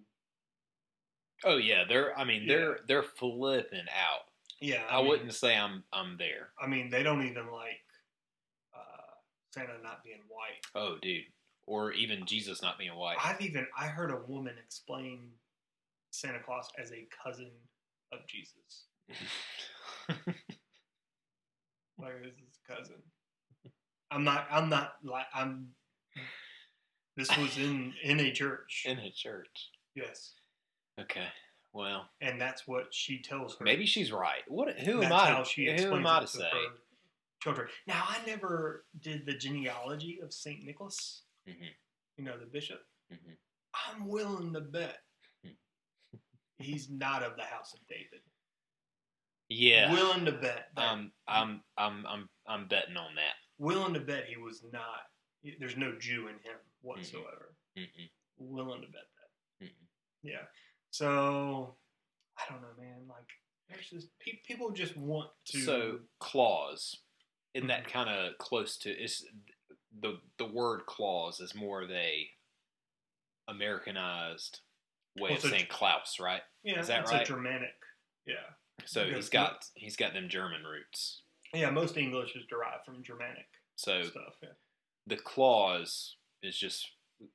Oh 1.44 1.56
yeah, 1.56 1.84
they're. 1.88 2.16
I 2.18 2.24
mean, 2.24 2.46
they're 2.46 2.78
they're 2.88 3.02
flipping 3.02 3.86
out. 3.90 4.24
yeah, 4.60 4.82
I, 4.90 4.98
mean- 4.98 5.08
wouldn't 5.08 5.34
say 5.34 5.56
I'm 5.56 5.84
I'm 5.92 6.16
there. 6.18 6.48
I 6.60 6.66
mean, 6.66 6.90
they 6.90 7.02
don't 7.02 7.26
even 7.26 7.50
like 7.52 7.80
uh, 8.74 9.12
Santa 9.52 9.74
not 9.82 10.02
being 10.04 10.20
white. 10.28 10.60
Oh, 10.74 10.96
dude, 11.02 11.24
or 11.66 11.92
even 11.92 12.24
Jesus 12.26 12.62
not 12.62 12.78
being 12.78 12.94
white. 12.94 13.18
I've 13.22 13.40
even 13.40 13.66
I 13.78 13.86
heard 13.86 14.10
a 14.10 14.20
woman 14.26 14.54
explain 14.62 15.30
Santa 16.10 16.40
Claus 16.40 16.68
as 16.80 16.90
a 16.92 17.06
cousin 17.22 17.50
of 18.12 18.20
Jesus. 18.26 18.86
Like 21.98 22.22
this 22.22 22.32
is 22.32 22.38
his 22.38 22.58
cousin. 22.68 22.96
I'm 24.10 24.24
not. 24.24 24.46
I'm 24.50 24.68
not 24.68 24.94
like. 25.02 25.26
I'm. 25.34 25.68
This 27.16 27.34
was 27.38 27.56
in 27.56 27.94
in 28.02 28.20
a 28.20 28.30
church. 28.32 28.84
In 28.86 28.98
a 28.98 29.10
church. 29.10 29.70
yes, 29.94 30.32
Okay. 31.00 31.26
Well, 31.72 32.08
and 32.22 32.40
that's 32.40 32.66
what 32.66 32.86
she 32.94 33.20
tells 33.20 33.56
her. 33.58 33.64
maybe 33.64 33.84
she's 33.84 34.10
right. 34.10 34.42
What? 34.48 34.78
Who 34.80 35.02
am 35.02 35.12
I? 35.12 35.26
how 35.30 35.42
she 35.44 35.66
who 35.66 35.72
explains 35.72 35.94
am 35.98 36.06
I 36.06 36.20
to 36.20 36.26
say? 36.26 36.44
her 36.44 36.74
children. 37.42 37.68
Now, 37.86 38.04
I 38.08 38.18
never 38.26 38.86
did 39.02 39.26
the 39.26 39.34
genealogy 39.34 40.20
of 40.22 40.32
Saint 40.32 40.64
Nicholas. 40.64 41.22
Mhm. 41.46 41.68
You 42.16 42.24
know, 42.24 42.38
the 42.38 42.46
bishop. 42.46 42.80
Mhm. 43.12 43.36
I'm 43.74 44.06
willing 44.08 44.54
to 44.54 44.60
bet 44.62 45.02
Hmm. 45.44 45.50
he's 46.58 46.88
not 46.88 47.22
of 47.22 47.36
the 47.36 47.44
house 47.44 47.74
of 47.74 47.86
David. 47.88 48.22
Yeah. 49.48 49.92
Willing 49.92 50.24
to 50.24 50.32
bet. 50.32 50.70
That, 50.76 50.82
Um, 50.88 51.12
I'm 51.28 51.62
I'm 51.76 52.06
I'm 52.06 52.28
I'm 52.46 52.66
betting 52.68 52.96
on 52.96 53.14
that. 53.16 53.34
willing 53.58 53.92
to 53.94 54.00
bet 54.00 54.24
he 54.26 54.36
was 54.38 54.62
not. 54.72 55.02
There's 55.60 55.76
no 55.76 55.92
Jew 55.98 56.28
in 56.28 56.34
him 56.36 56.56
whatsoever. 56.80 57.54
Mm-mm, 57.76 58.10
Willing 58.38 58.80
to 58.80 58.88
bet 58.88 59.02
that. 59.60 59.66
mm-mm. 59.66 59.86
Yeah. 60.22 60.46
So 60.96 61.76
I 62.38 62.50
don't 62.50 62.62
know, 62.62 62.68
man. 62.82 63.06
Like, 63.08 63.28
there's 63.68 63.90
just 63.90 64.08
pe- 64.18 64.40
people 64.46 64.70
just 64.70 64.96
want 64.96 65.30
to. 65.48 65.58
So 65.60 66.00
clause, 66.20 66.96
isn't 67.54 67.68
that 67.68 67.84
Mhm. 67.84 67.90
kind 67.92 68.08
of 68.10 68.38
close 68.38 68.78
to? 68.78 68.90
Is 68.90 69.26
the 70.00 70.20
the 70.38 70.46
word 70.46 70.86
clause 70.86 71.40
is 71.40 71.54
more 71.54 71.82
of 71.82 71.90
a 71.90 72.30
Americanized 73.48 74.60
way 75.16 75.30
Well, 75.30 75.32
of 75.34 75.40
saying 75.42 75.66
Klaus, 75.68 76.18
right? 76.18 76.42
yeah, 76.62 76.80
is 76.80 76.88
that 76.88 77.02
it's 77.02 77.12
right? 77.12 77.22
a 77.22 77.24
Germanic. 77.24 77.74
Yeah. 78.26 78.54
So 78.86 79.04
Because 79.04 79.24
he's 79.24 79.30
got 79.30 79.64
he's 79.74 79.96
got 79.96 80.12
them 80.14 80.28
German 80.28 80.64
roots. 80.64 81.22
Yeah. 81.52 81.70
Most 81.70 81.96
English 81.96 82.34
is 82.36 82.44
derived 82.46 82.84
from 82.84 83.02
Germanic 83.04 83.48
So 83.76 84.02
stuff. 84.02 84.36
Yeah. 84.42 84.54
the 85.06 85.16
clause 85.16 86.16
is 86.42 86.58
just 86.58 86.90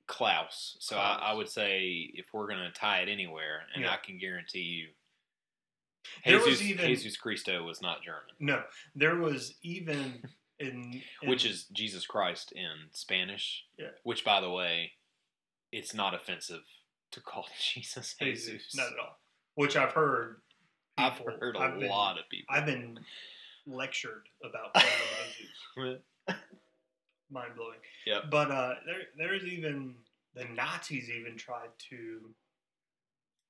Klaus. 0.08 0.78
So 0.80 0.98
I, 0.98 1.20
I 1.32 1.34
would 1.34 1.50
say 1.50 2.12
if 2.14 2.26
we're 2.34 2.48
gonna 2.48 2.72
tie 2.72 3.00
it 3.02 3.10
anywhere, 3.10 3.62
and 3.74 3.84
Yeah. 3.84 3.92
I 3.94 3.98
can 3.98 4.18
guarantee 4.18 4.60
you, 4.62 4.88
There 6.26 6.38
was 6.38 6.60
Jesus, 6.60 6.62
even- 6.68 6.88
Jesus 6.88 7.18
Christo 7.18 7.64
was 7.64 7.82
not 7.82 8.04
German, 8.04 8.22
No, 8.40 8.64
there 8.96 9.16
was 9.18 9.56
even 9.62 10.22
in, 10.60 11.02
in 11.24 11.30
which 11.30 11.46
is 11.46 11.66
Jesus 11.72 12.06
Christ 12.06 12.52
in 12.52 12.70
Spanish. 12.92 13.66
Yeah. 13.80 13.88
Which, 14.04 14.24
by 14.24 14.42
the 14.42 14.50
way, 14.52 14.92
it's 15.72 15.94
not 15.94 16.14
offensive 16.14 16.62
to 17.12 17.22
call 17.22 17.48
Jesus 17.74 18.16
Jesus. 18.22 18.46
Jesus, 18.52 18.76
not 18.76 18.92
at 18.94 19.00
all. 19.00 19.20
Which 19.56 19.76
I've 19.76 19.92
heard. 19.94 20.42
I've 20.98 21.18
heard 21.18 21.56
a 21.56 21.60
I've 21.60 21.80
been- 21.80 21.90
lot 21.90 22.20
of 22.20 22.30
people. 22.30 22.54
I've 22.56 22.66
been 22.66 23.00
lectured 23.66 24.28
about 24.44 24.76
Jesus. 25.76 26.02
Mind 27.32 27.52
blowing. 27.56 27.78
Yeah. 28.06 28.20
But 28.30 28.52
uh, 28.52 28.74
there, 28.86 29.04
there's 29.18 29.44
even 29.44 29.96
the 30.36 30.46
Nazis 30.56 31.10
even 31.10 31.38
tried 31.38 31.70
to 31.90 32.20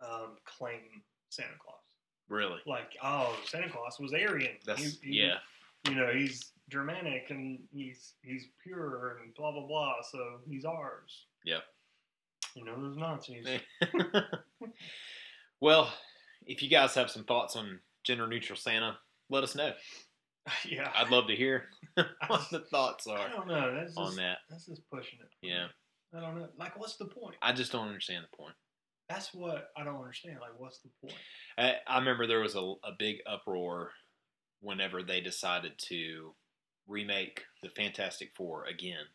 um, 0.02 0.38
claim 0.46 0.80
Santa 1.30 1.50
Claus. 1.64 1.78
really. 2.30 2.60
Like, 2.66 2.92
oh, 3.04 3.36
Santa 3.46 3.70
Claus 3.70 4.00
was 4.00 4.14
Aryan. 4.14 4.54
That's 4.66 4.82
He- 5.00 5.10
he- 5.12 5.22
yeah. 5.24 5.36
You 5.90 5.96
know, 5.96 6.12
he's 6.14 6.52
Germanic 6.70 7.32
and 7.32 7.58
he's 7.74 8.14
he's 8.22 8.46
pure 8.64 9.18
and 9.24 9.34
blah 9.34 9.52
blah 9.52 9.66
blah. 9.66 9.96
So 10.12 10.40
he's 10.48 10.64
ours. 10.64 11.26
Yeah. 11.44 11.58
You 12.56 12.66
know 12.66 12.80
those 12.80 12.98
Nazis. 12.98 13.48
well, 15.60 15.92
if 16.46 16.62
you 16.62 16.70
guys 16.70 16.94
have 16.96 17.10
some 17.10 17.24
thoughts 17.24 17.56
on 17.56 17.80
gender 18.04 18.28
neutral 18.28 18.58
Santa, 18.58 18.98
let 19.30 19.44
us 19.44 19.56
know. 19.56 19.72
yeah. 20.70 20.92
I'd 20.96 21.10
love 21.10 21.28
to 21.28 21.36
hear 21.36 21.66
what 22.28 22.48
the 22.52 22.62
thoughts 22.72 23.08
are. 23.08 23.20
I 23.20 23.30
don't 23.30 23.48
know. 23.48 23.74
That's 23.76 23.96
on 23.98 24.06
just, 24.08 24.18
that. 24.18 24.38
That's 24.50 24.66
just 24.66 24.82
pushing 24.90 25.20
it. 25.20 25.30
Yeah. 25.42 25.68
I 26.16 26.20
don't 26.20 26.36
know. 26.36 26.48
Like, 26.58 26.78
what's 26.80 26.98
the 26.98 27.06
point? 27.06 27.36
I 27.42 27.54
just 27.54 27.72
don't 27.72 27.88
understand 27.88 28.26
the 28.30 28.36
point. 28.38 28.56
That's 29.08 29.34
what 29.34 29.70
I 29.78 29.84
don't 29.84 29.98
understand. 29.98 30.38
Like, 30.42 30.58
what's 30.58 30.80
the 30.80 30.90
point? 31.02 31.18
I, 31.58 31.76
I 31.88 32.00
remember 32.00 32.28
there 32.28 32.40
was 32.40 32.56
a, 32.56 32.60
a 32.84 32.92
big 32.98 33.18
uproar 33.26 33.92
whenever 34.62 35.04
they 35.04 35.22
decided 35.22 35.74
to 35.90 36.34
remake 36.88 37.44
the 37.62 37.70
Fantastic 37.70 38.32
Four 38.36 38.66
again, 38.66 39.06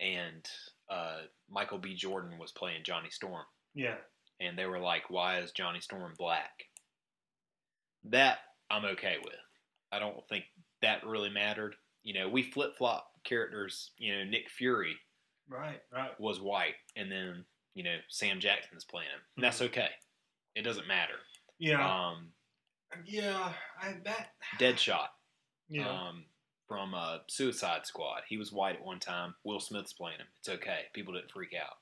and 0.00 0.46
uh, 0.88 1.22
Michael 1.50 1.78
B. 1.78 1.94
Jordan 1.94 2.38
was 2.38 2.52
playing 2.52 2.82
Johnny 2.84 3.10
Storm, 3.10 3.44
Yeah. 3.74 3.96
and 4.40 4.56
they 4.56 4.66
were 4.66 4.78
like, 4.80 5.10
"Why 5.10 5.38
is 5.38 5.50
Johnny 5.52 5.80
Storm 5.80 6.14
black?" 6.16 6.64
That 8.04 8.38
I'm 8.70 8.84
okay 8.84 9.16
with. 9.24 9.34
I 9.92 9.98
don't 9.98 10.16
think 10.28 10.44
that 10.82 11.06
really 11.06 11.30
mattered. 11.30 11.74
You 12.02 12.14
know, 12.14 12.28
we 12.28 12.42
flip 12.42 12.76
flop 12.76 13.10
characters. 13.24 13.90
You 13.98 14.16
know, 14.16 14.24
Nick 14.24 14.50
Fury 14.50 14.96
Right. 15.48 15.80
Right. 15.92 16.18
was 16.20 16.40
white, 16.40 16.74
and 16.96 17.10
then 17.10 17.44
you 17.74 17.84
know 17.84 17.96
Sam 18.08 18.40
Jackson's 18.40 18.84
playing 18.84 19.08
him. 19.10 19.20
And 19.36 19.44
that's 19.44 19.62
okay. 19.62 19.88
It 20.54 20.62
doesn't 20.62 20.86
matter. 20.88 21.14
Yeah. 21.58 21.84
Um, 21.84 22.28
yeah. 23.04 23.52
I 23.80 23.94
that. 24.04 24.30
Deadshot 24.58 25.08
Yeah. 25.68 25.88
um, 25.88 26.24
from 26.66 26.94
uh, 26.94 27.18
Suicide 27.28 27.86
Squad. 27.86 28.22
He 28.28 28.36
was 28.36 28.52
white 28.52 28.76
at 28.76 28.84
one 28.84 28.98
time. 29.00 29.34
Will 29.44 29.60
Smith's 29.60 29.92
playing 29.92 30.18
him. 30.18 30.26
It's 30.38 30.48
okay. 30.48 30.82
People 30.94 31.14
didn't 31.14 31.30
freak 31.30 31.54
out. 31.54 31.76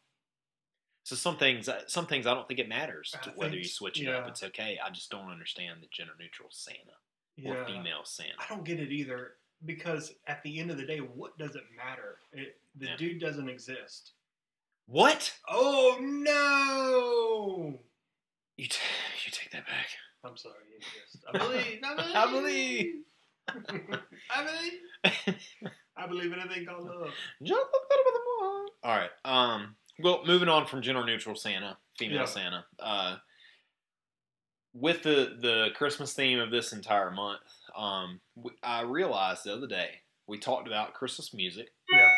So 1.04 1.14
some 1.14 1.36
things, 1.36 1.68
uh, 1.68 1.82
some 1.86 2.06
things, 2.06 2.26
I 2.26 2.34
don't 2.34 2.48
think 2.48 2.58
it 2.58 2.68
matters 2.68 3.14
to 3.22 3.30
whether 3.36 3.52
think 3.52 3.62
you 3.62 3.68
switch 3.68 4.00
it 4.00 4.08
up. 4.08 4.26
It's 4.26 4.42
okay. 4.42 4.78
I 4.84 4.90
just 4.90 5.08
don't 5.08 5.30
understand 5.30 5.78
the 5.80 5.86
gender 5.92 6.12
neutral 6.18 6.48
Santa 6.50 6.98
yeah. 7.37 7.52
or 7.52 7.64
female 7.66 8.00
Santa. 8.05 8.33
I 8.38 8.47
don't 8.52 8.64
get 8.64 8.81
it 8.81 8.90
either 8.93 9.33
because 9.64 10.12
at 10.26 10.43
the 10.43 10.59
end 10.59 10.71
of 10.71 10.76
the 10.76 10.85
day, 10.87 10.99
what 10.99 11.37
does 11.38 11.55
it 11.57 11.64
matter? 11.76 12.16
It, 12.33 12.57
the 12.78 12.87
Yeah. 12.87 12.97
dude 12.97 13.21
doesn't 13.21 13.49
exist. 13.49 14.12
What? 14.87 15.33
Oh 15.49 15.99
no! 16.00 17.81
You 18.57 18.66
t- 18.69 18.78
you 19.25 19.31
take 19.33 19.50
that 19.52 19.66
back. 19.66 19.88
I'm 20.25 20.37
sorry. 20.37 20.55
I 21.33 21.38
believe. 21.38 21.81
I 21.83 22.31
believe. 22.31 22.95
I 24.31 24.45
believe. 24.45 25.37
I 25.97 26.07
believe 26.07 26.33
anything 26.40 26.66
called 26.66 26.85
love. 26.87 27.11
Jump 27.43 27.61
up 27.69 27.93
out 27.93 27.99
of 27.99 28.05
the. 28.14 28.71
All 28.85 28.97
right. 28.97 29.11
Um. 29.25 29.75
Well, 29.99 30.23
moving 30.26 30.49
on 30.49 30.66
from 30.66 30.83
gender 30.83 31.05
neutral 31.05 31.35
Santa, 31.37 31.76
female 31.99 32.19
Yeah. 32.21 32.25
Santa. 32.26 32.64
Uh. 32.78 33.16
With 34.78 35.02
the 35.02 35.37
the 35.40 35.68
Christmas 35.75 36.12
theme 36.12 36.38
of 36.38 36.50
this 36.50 36.73
entire 36.73 37.11
month, 37.11 37.40
um, 37.76 38.21
I 38.62 38.83
realized 38.83 39.45
the 39.45 39.54
other 39.54 39.66
day 39.66 39.90
we 40.26 40.38
talked 40.38 40.66
about 40.66 40.95
Christmas 40.95 41.33
music. 41.35 41.68
Yeah. 41.90 42.12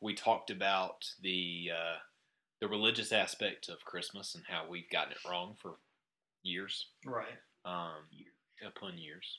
We 0.00 0.14
talked 0.14 0.50
about 0.50 1.04
the 1.22 1.70
uh, 1.74 1.96
the 2.60 2.68
religious 2.68 3.12
aspect 3.12 3.68
of 3.68 3.84
Christmas 3.84 4.34
and 4.34 4.44
how 4.48 4.64
we've 4.68 4.88
gotten 4.90 5.12
it 5.12 5.18
wrong 5.28 5.56
for 5.60 5.74
years, 6.42 6.86
Right. 7.04 7.26
um, 7.64 8.04
upon 8.66 8.96
years. 8.98 9.38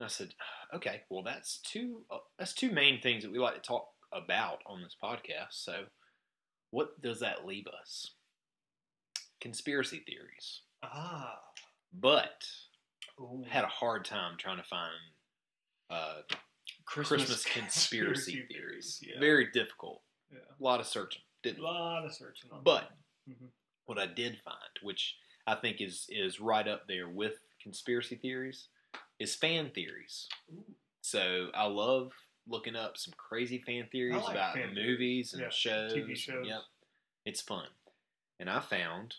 And 0.00 0.06
I 0.06 0.08
said, 0.08 0.34
okay, 0.74 1.02
well 1.10 1.22
that's 1.22 1.58
two 1.58 2.02
uh, 2.10 2.18
that's 2.38 2.54
two 2.54 2.70
main 2.72 3.00
things 3.00 3.22
that 3.22 3.32
we 3.32 3.38
like 3.38 3.54
to 3.54 3.60
talk 3.60 3.88
about 4.12 4.58
on 4.66 4.82
this 4.82 4.96
podcast. 5.02 5.52
So, 5.52 5.84
what 6.70 7.00
does 7.02 7.20
that 7.20 7.46
leave 7.46 7.66
us? 7.66 8.10
Conspiracy 9.40 10.02
theories, 10.06 10.62
Ah. 10.82 11.38
But 11.92 12.44
Ooh. 13.20 13.44
had 13.48 13.64
a 13.64 13.68
hard 13.68 14.04
time 14.04 14.36
trying 14.38 14.58
to 14.58 14.62
find 14.64 14.92
uh, 15.90 16.22
Christmas, 16.84 17.44
conspiracy, 17.44 18.46
theories. 18.50 19.00
Yeah. 19.06 19.20
Very 19.20 19.50
difficult. 19.52 20.02
yeah. 20.32 20.38
A 20.58 20.62
lot 20.62 20.80
of 20.80 20.86
searching. 20.86 21.22
Didn't. 21.42 21.60
a 21.60 21.62
lot 21.64 22.04
of 22.04 22.12
searching 22.14 22.50
But. 22.64 22.90
Mhm. 23.28 23.48
what 23.86 23.98
I 23.98 24.06
did 24.06 24.40
find, 24.40 24.56
which 24.82 25.16
I 25.46 25.54
think 25.56 25.80
is 25.80 26.06
is 26.08 26.40
right 26.40 26.66
up 26.66 26.86
there 26.88 27.08
with 27.08 27.34
conspiracy 27.62 28.16
theories, 28.16 28.68
is 29.18 29.34
fan 29.34 29.70
theories. 29.70 30.28
Ooh. 30.52 30.64
So 31.02 31.50
I 31.54 31.66
love 31.66 32.12
looking 32.48 32.74
up 32.76 32.96
some 32.96 33.12
crazy 33.16 33.58
fan 33.58 33.86
theories 33.92 34.22
like 34.24 34.32
about 34.34 34.54
fan 34.54 34.74
movies 34.74 35.32
and 35.34 35.42
Yeah, 35.42 35.50
shows. 35.50 35.92
TV 35.92 36.16
shows. 36.16 36.46
Yep, 36.46 36.62
it's 37.26 37.40
fun. 37.40 37.66
And 38.40 38.48
I 38.50 38.60
found 38.60 39.16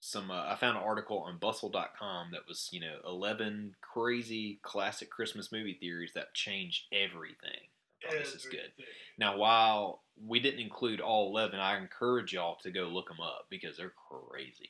some. 0.00 0.30
Uh, 0.30 0.44
I 0.46 0.56
found 0.56 0.76
an 0.76 0.82
article 0.84 1.18
on 1.20 1.38
Bustle.com 1.38 2.28
that 2.32 2.46
was 2.48 2.68
you 2.72 2.80
know 2.80 2.96
eleven 3.06 3.74
crazy 3.80 4.58
classic 4.62 5.10
Christmas 5.10 5.50
movie 5.52 5.76
theories 5.80 6.12
that 6.14 6.34
change 6.34 6.86
everything. 6.92 7.68
Thought 8.02 8.18
this 8.18 8.34
is 8.34 8.44
good. 8.44 8.72
Now, 9.18 9.36
while 9.36 10.02
we 10.22 10.38
didn't 10.38 10.60
include 10.60 11.00
all 11.00 11.28
11, 11.30 11.58
I 11.58 11.78
encourage 11.78 12.34
y'all 12.34 12.56
to 12.62 12.70
go 12.70 12.82
look 12.84 13.08
them 13.08 13.20
up 13.20 13.46
because 13.50 13.76
they're 13.76 13.94
crazy. 14.08 14.68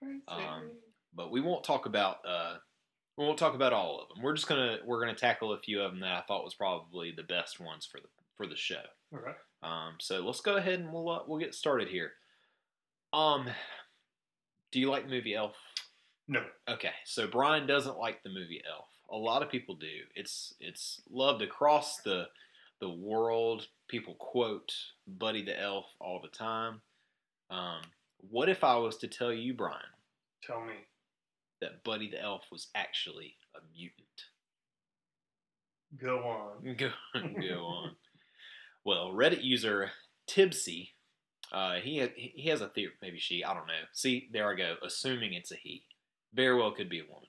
Crazy. 0.00 0.22
Um, 0.28 0.70
But 1.14 1.30
we 1.30 1.40
won't 1.40 1.64
talk 1.64 1.86
about 1.86 2.18
uh, 2.26 2.56
we 3.16 3.24
won't 3.24 3.38
talk 3.38 3.54
about 3.54 3.72
all 3.72 4.00
of 4.00 4.08
them. 4.08 4.22
We're 4.22 4.34
just 4.34 4.48
gonna 4.48 4.78
we're 4.84 5.00
gonna 5.00 5.14
tackle 5.14 5.52
a 5.52 5.58
few 5.60 5.80
of 5.80 5.92
them 5.92 6.00
that 6.00 6.12
I 6.12 6.20
thought 6.22 6.44
was 6.44 6.54
probably 6.54 7.12
the 7.16 7.22
best 7.22 7.58
ones 7.60 7.86
for 7.86 8.00
the 8.00 8.08
for 8.36 8.46
the 8.46 8.56
show. 8.56 8.82
okay. 9.14 9.32
Um, 9.62 9.94
so 9.98 10.20
let's 10.20 10.40
go 10.40 10.56
ahead 10.56 10.78
and 10.80 10.92
we'll 10.92 11.08
uh, 11.08 11.20
we'll 11.26 11.40
get 11.40 11.54
started 11.54 11.88
here. 11.88 12.12
Um, 13.12 13.48
do 14.72 14.80
you 14.80 14.90
like 14.90 15.04
the 15.04 15.10
movie 15.10 15.34
Elf? 15.34 15.54
No. 16.26 16.44
Okay, 16.68 16.92
so 17.04 17.26
Brian 17.26 17.66
doesn't 17.66 17.98
like 17.98 18.22
the 18.22 18.28
movie 18.30 18.62
Elf. 18.70 18.86
A 19.10 19.16
lot 19.16 19.42
of 19.42 19.50
people 19.50 19.74
do. 19.74 19.86
It's 20.14 20.54
it's 20.60 21.00
loved 21.10 21.42
across 21.42 21.98
the 22.02 22.26
the 22.80 22.90
world. 22.90 23.66
People 23.88 24.14
quote 24.18 24.72
Buddy 25.06 25.42
the 25.44 25.58
Elf 25.58 25.86
all 26.00 26.20
the 26.22 26.28
time. 26.28 26.80
Um, 27.50 27.80
what 28.18 28.48
if 28.50 28.62
I 28.62 28.76
was 28.76 28.98
to 28.98 29.08
tell 29.08 29.32
you, 29.32 29.54
Brian, 29.54 29.80
Tell 30.42 30.60
me. 30.60 30.74
that 31.62 31.82
Buddy 31.84 32.10
the 32.10 32.20
Elf 32.20 32.42
was 32.52 32.68
actually 32.74 33.36
a 33.56 33.60
mutant? 33.74 34.04
Go 35.98 36.18
on. 36.18 36.74
Go, 36.76 36.90
go 37.14 37.64
on. 37.64 37.96
Well, 38.84 39.12
Reddit 39.12 39.42
user 39.42 39.90
Tibsy, 40.28 40.90
uh, 41.52 41.74
he 41.76 42.00
ha- 42.00 42.12
he 42.16 42.48
has 42.48 42.60
a 42.60 42.68
theory. 42.68 42.92
Maybe 43.00 43.18
she. 43.18 43.44
I 43.44 43.54
don't 43.54 43.66
know. 43.66 43.84
See, 43.92 44.28
there 44.32 44.50
I 44.50 44.54
go. 44.54 44.74
Assuming 44.84 45.32
it's 45.32 45.52
a 45.52 45.56
he. 45.56 45.84
Very 46.34 46.56
well 46.56 46.72
could 46.72 46.88
be 46.88 47.00
a 47.00 47.04
woman. 47.10 47.28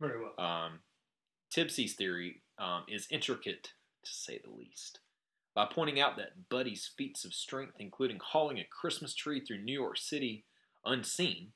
Very 0.00 0.20
well. 0.22 0.34
Um, 0.38 0.80
Tibsy's 1.50 1.94
theory 1.94 2.42
um, 2.58 2.84
is 2.88 3.06
intricate, 3.10 3.72
to 4.04 4.12
say 4.12 4.40
the 4.42 4.50
least, 4.50 5.00
by 5.54 5.66
pointing 5.70 6.00
out 6.00 6.16
that 6.16 6.48
Buddy's 6.48 6.90
feats 6.96 7.24
of 7.24 7.34
strength, 7.34 7.74
including 7.78 8.20
hauling 8.22 8.58
a 8.58 8.66
Christmas 8.70 9.14
tree 9.14 9.44
through 9.44 9.62
New 9.62 9.78
York 9.78 9.98
City 9.98 10.44
unseen, 10.84 11.52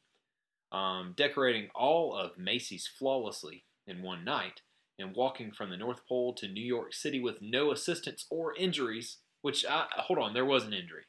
um, 0.70 1.14
decorating 1.16 1.68
all 1.74 2.16
of 2.16 2.38
Macy's 2.38 2.86
flawlessly 2.98 3.64
in 3.86 4.02
one 4.02 4.24
night, 4.24 4.60
and 4.98 5.14
walking 5.16 5.52
from 5.52 5.70
the 5.70 5.76
North 5.76 6.00
Pole 6.06 6.34
to 6.34 6.48
New 6.48 6.64
York 6.64 6.92
City 6.92 7.20
with 7.20 7.36
no 7.40 7.72
assistance 7.72 8.26
or 8.30 8.54
injuries. 8.56 9.18
Which 9.40 9.66
I 9.66 9.86
hold 9.96 10.20
on, 10.20 10.34
there 10.34 10.44
was 10.44 10.64
an 10.64 10.72
injury. 10.72 11.04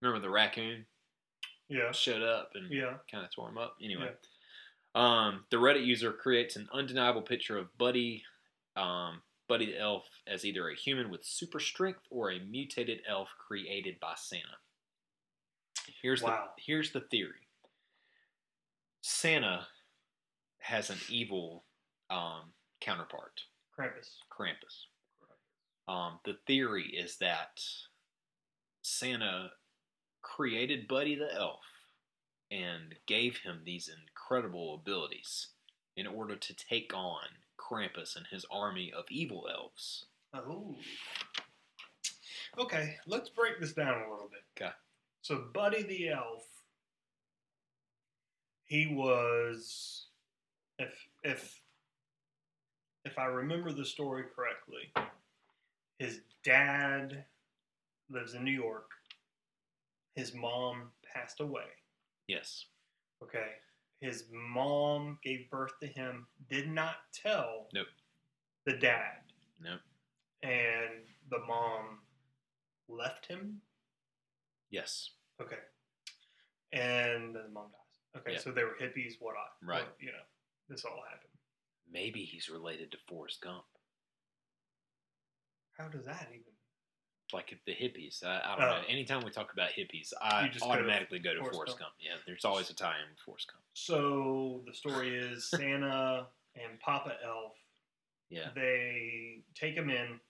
Remember 0.00 0.20
the 0.20 0.30
raccoon 0.30 0.86
yeah. 1.68 1.92
showed 1.92 2.22
up 2.22 2.50
and 2.54 2.70
Yeah. 2.70 2.98
kind 3.10 3.24
of 3.24 3.30
tore 3.34 3.48
him 3.48 3.58
up. 3.58 3.76
Anyway, 3.82 4.12
um, 4.94 5.44
the 5.50 5.56
Reddit 5.56 5.84
user 5.86 6.12
creates 6.12 6.56
an 6.56 6.68
undeniable 6.72 7.22
picture 7.22 7.58
of 7.58 7.76
Buddy, 7.78 8.24
um, 8.76 9.22
Buddy 9.48 9.66
the 9.66 9.78
elf 9.78 10.04
as 10.26 10.44
either 10.44 10.68
a 10.68 10.74
human 10.74 11.08
with 11.10 11.24
super 11.24 11.60
strength 11.60 12.02
or 12.10 12.30
a 12.30 12.38
mutated 12.40 13.02
elf 13.06 13.28
created 13.38 13.98
by 14.00 14.14
Santa. 14.16 14.58
Here's 16.02 16.22
Wow. 16.22 16.52
the 16.56 16.62
here's 16.62 16.90
the 16.92 17.00
theory. 17.02 17.46
Santa 19.02 19.68
has 20.58 20.90
an 20.90 20.98
evil 21.08 21.64
um, 22.10 22.52
counterpart, 22.80 23.44
Krampus. 23.76 24.16
Krampus. 24.30 24.86
Um, 25.86 26.18
the 26.24 26.34
theory 26.46 26.88
is 26.88 27.18
that 27.18 27.60
Santa 28.82 29.52
created 30.26 30.88
Buddy 30.88 31.14
the 31.14 31.32
elf 31.34 31.60
and 32.50 32.94
gave 33.06 33.38
him 33.38 33.60
these 33.64 33.88
incredible 33.88 34.74
abilities 34.74 35.48
in 35.96 36.06
order 36.06 36.36
to 36.36 36.54
take 36.54 36.92
on 36.94 37.22
Krampus 37.58 38.16
and 38.16 38.26
his 38.30 38.44
army 38.50 38.92
of 38.96 39.04
evil 39.10 39.48
elves. 39.52 40.06
Oh. 40.34 40.74
Okay, 42.58 42.96
let's 43.06 43.28
break 43.28 43.60
this 43.60 43.72
down 43.72 43.98
a 43.98 44.10
little 44.10 44.30
bit. 44.30 44.62
Okay. 44.62 44.72
So, 45.22 45.44
Buddy 45.52 45.82
the 45.82 46.10
Elf, 46.10 46.46
he 48.64 48.86
was, 48.86 50.06
if 50.78 50.94
if 51.22 51.60
if 53.04 53.18
I 53.18 53.26
remember 53.26 53.72
the 53.72 53.84
story 53.84 54.24
correctly, 54.34 54.92
his 55.98 56.20
dad 56.44 57.24
lives 58.08 58.34
in 58.34 58.44
New 58.44 58.52
York. 58.52 58.90
His 60.16 60.34
mom 60.34 60.90
passed 61.14 61.40
away. 61.40 61.68
Yes. 62.26 62.64
Okay. 63.22 63.52
His 64.00 64.24
mom 64.32 65.18
gave 65.22 65.48
birth 65.50 65.72
to 65.80 65.86
him, 65.86 66.26
did 66.50 66.68
not 66.68 66.96
tell 67.12 67.68
Nope. 67.72 67.86
the 68.64 68.76
dad. 68.76 69.20
No. 69.60 69.76
And 70.42 71.04
the 71.30 71.38
mom 71.46 71.98
left 72.88 73.26
him. 73.26 73.60
Yes. 74.70 75.10
Okay. 75.40 75.58
And 76.72 77.34
then 77.34 77.42
the 77.44 77.48
mom 77.50 77.70
dies. 77.70 78.20
Okay, 78.22 78.32
Yeah. 78.32 78.38
so 78.38 78.52
they 78.52 78.64
were 78.64 78.76
hippies, 78.80 79.20
what 79.20 79.36
I 79.36 79.46
Right. 79.62 79.84
what, 79.84 79.96
you 80.00 80.12
know, 80.12 80.24
this 80.68 80.84
all 80.84 81.02
happened. 81.02 81.32
Maybe 81.88 82.24
he's 82.24 82.48
related 82.48 82.90
to 82.92 82.98
Forrest 83.06 83.40
Gump. 83.42 83.64
How 85.72 85.88
does 85.88 86.04
that 86.06 86.28
even 86.32 86.55
Like 87.32 87.58
the 87.66 87.72
hippies. 87.72 88.24
I, 88.24 88.40
I 88.44 88.56
don't 88.56 88.64
Oh. 88.64 88.76
know. 88.82 88.82
Anytime 88.88 89.22
we 89.24 89.30
talk 89.30 89.52
about 89.52 89.70
hippies, 89.70 90.12
I 90.22 90.48
just 90.48 90.60
go 90.64 90.72
to 90.72 90.78
automatically 90.78 91.18
go 91.18 91.34
to 91.34 91.40
Forrest 91.40 91.78
Gump. 91.78 91.78
Gump. 91.78 91.92
Yeah, 92.00 92.12
there's 92.26 92.44
always 92.44 92.70
a 92.70 92.74
tie-in 92.74 93.10
with 93.10 93.18
Forrest 93.24 93.48
Gump. 93.50 93.62
So 93.74 94.62
the 94.66 94.72
story 94.72 95.16
is 95.16 95.44
Santa 95.50 96.26
and 96.54 96.78
Papa 96.80 97.16
Elf 97.24 97.54
Yeah. 98.30 98.50
they 98.54 99.40
take 99.54 99.74
him 99.74 99.90
in 99.90 100.20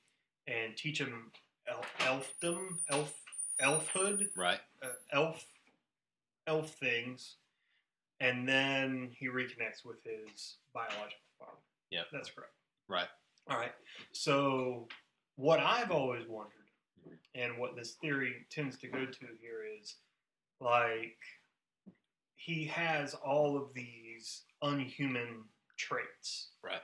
and 0.46 0.74
teach 0.76 0.98
him 0.98 1.30
elf, 1.68 1.92
elfdom, 1.98 2.78
elf, 2.88 3.14
elfhood, 3.60 4.30
Right. 4.34 4.60
uh, 4.82 4.88
elf, 5.12 5.44
elf 6.46 6.70
things, 6.76 7.36
and 8.20 8.48
then 8.48 9.10
he 9.18 9.26
reconnects 9.28 9.84
with 9.84 10.02
his 10.02 10.56
biological 10.72 11.20
father. 11.38 11.58
Yeah, 11.90 12.02
that's 12.10 12.30
correct. 12.30 12.52
Right. 12.88 13.08
All 13.50 13.58
right. 13.58 13.72
So 14.12 14.88
what 15.34 15.60
I've 15.60 15.90
always 15.90 16.26
wondered. 16.26 16.52
And 17.36 17.58
what 17.58 17.76
this 17.76 17.92
theory 18.00 18.46
tends 18.50 18.76
to 18.78 18.88
go 18.88 19.04
to 19.04 19.26
here 19.40 19.64
is, 19.80 19.96
like, 20.60 21.18
he 22.36 22.64
has 22.66 23.14
all 23.14 23.56
of 23.56 23.74
these 23.74 24.42
unhuman 24.62 25.44
traits. 25.76 26.50
Right. 26.64 26.80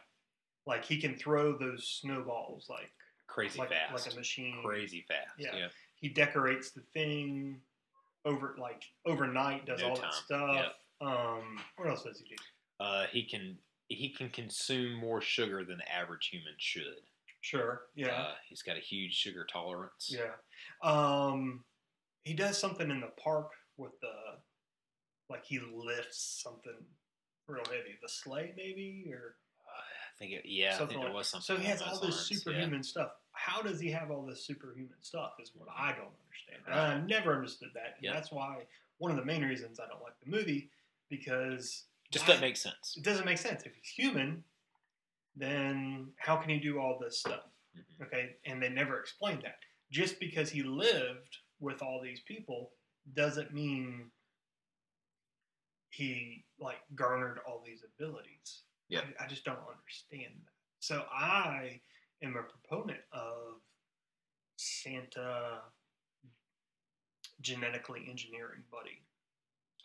Like 0.67 0.85
he 0.85 1.01
can 1.01 1.17
throw 1.17 1.57
those 1.57 1.87
snowballs 2.01 2.67
like 2.69 2.91
Crazy 3.27 3.59
like, 3.59 3.71
fast. 3.71 4.07
like 4.07 4.15
a 4.15 4.17
machine. 4.17 4.61
Crazy 4.65 5.05
fast. 5.09 5.31
Yeah. 5.39 5.57
Yeah. 5.57 5.69
He 6.01 6.09
decorates 6.09 6.73
the 6.73 6.83
thing 6.93 7.61
over 8.25 8.57
like 8.61 8.83
overnight. 9.07 9.67
Does 9.67 9.81
No 9.81 9.91
all 9.91 9.97
time. 9.97 10.11
that 10.11 10.15
stuff. 10.25 10.73
Um, 11.01 11.59
what 11.77 11.89
else 11.89 12.03
does 12.05 12.19
he 12.21 12.29
do? 12.29 12.37
Uh, 12.85 13.07
he 13.11 13.25
can 13.25 13.57
he 13.89 14.11
can 14.11 14.29
consume 14.31 14.95
more 14.95 15.21
sugar 15.21 15.65
than 15.65 15.79
the 15.79 15.93
average 15.93 16.29
human 16.31 16.55
should. 16.59 17.01
Sure. 17.43 17.83
Yeah. 17.95 18.09
Uh, 18.15 18.33
he's 18.49 18.63
got 18.63 18.77
a 18.77 18.81
huge 18.81 19.13
sugar 19.15 19.45
tolerance. 19.45 20.11
Yeah. 20.11 20.31
Um, 20.83 21.65
he 22.25 22.33
does 22.35 22.57
something 22.57 22.91
in 22.91 23.01
the 23.01 23.11
park 23.23 23.51
with 23.77 23.93
the, 24.01 24.09
like 25.29 25.45
he 25.45 25.59
lifts 25.61 26.41
something 26.43 26.73
real 27.49 27.65
heavy. 27.67 27.99
The 28.01 28.09
sleigh, 28.09 28.55
maybe, 28.57 29.11
or 29.13 29.35
I 29.69 30.19
think 30.19 30.33
it, 30.33 30.43
yeah, 30.45 30.69
I 30.75 30.79
something 30.79 30.89
think 30.89 31.01
there 31.01 31.09
like- 31.09 31.17
was 31.17 31.29
something. 31.29 31.57
So 31.57 31.61
he 31.61 31.67
has 31.67 31.83
all 31.83 31.95
this 31.99 32.03
lines, 32.03 32.17
superhuman 32.43 32.83
stuff. 32.85 33.11
How 33.33 33.61
does 33.61 33.81
he 33.81 33.91
have 33.91 34.11
all 34.13 34.25
this 34.25 34.47
superhuman 34.47 34.95
stuff? 35.01 35.33
Is 35.43 35.51
what 35.55 35.69
I 35.77 35.89
don't 35.93 36.13
understand. 36.25 36.63
Right. 36.69 36.77
I 36.97 37.01
never 37.07 37.35
understood 37.35 37.71
that, 37.75 37.95
and 37.97 38.05
Yeah. 38.05 38.13
that's 38.13 38.31
why 38.31 38.67
one 38.99 39.11
of 39.11 39.17
the 39.17 39.25
main 39.25 39.43
reasons 39.43 39.81
I 39.81 39.89
don't 39.89 40.03
like 40.03 40.15
the 40.23 40.31
movie 40.31 40.71
because 41.09 41.87
Yeah. 42.05 42.09
Just 42.13 42.27
doesn't 42.27 42.41
make 42.43 42.57
sense. 42.57 42.95
it 42.97 43.03
doesn't 43.03 43.25
make 43.25 43.39
sense. 43.39 43.65
If 43.65 43.75
he's 43.75 43.89
human, 43.89 44.45
then 45.37 46.13
how 46.19 46.37
can 46.37 46.51
he 46.51 46.59
do 46.59 46.79
all 46.79 46.99
this 46.99 47.21
stuff? 47.21 47.45
Mhm. 47.77 48.07
Okay, 48.07 48.37
and 48.45 48.63
they 48.63 48.69
never 48.69 48.99
explained 48.99 49.43
that. 49.43 49.59
Just 49.91 50.21
because 50.21 50.51
he 50.51 50.63
lived 50.63 51.39
with 51.61 51.83
all 51.83 52.01
these 52.01 52.21
people 52.23 52.73
doesn't 53.15 53.53
mean 53.53 54.11
he 55.91 56.45
like 56.59 56.81
garnered 56.95 57.39
all 57.47 57.63
these 57.65 57.85
abilities. 57.85 58.65
Yeah. 58.89 59.01
I, 59.19 59.25
I 59.25 59.27
just 59.27 59.45
don't 59.45 59.59
understand 59.59 60.35
that. 60.45 60.53
So 60.81 61.07
I 61.13 61.81
am 62.23 62.37
a 62.37 62.43
proponent 62.43 63.01
of 63.13 63.61
Santa 64.57 65.63
genetically 67.41 68.07
engineering 68.09 68.63
Buddy. 68.71 69.03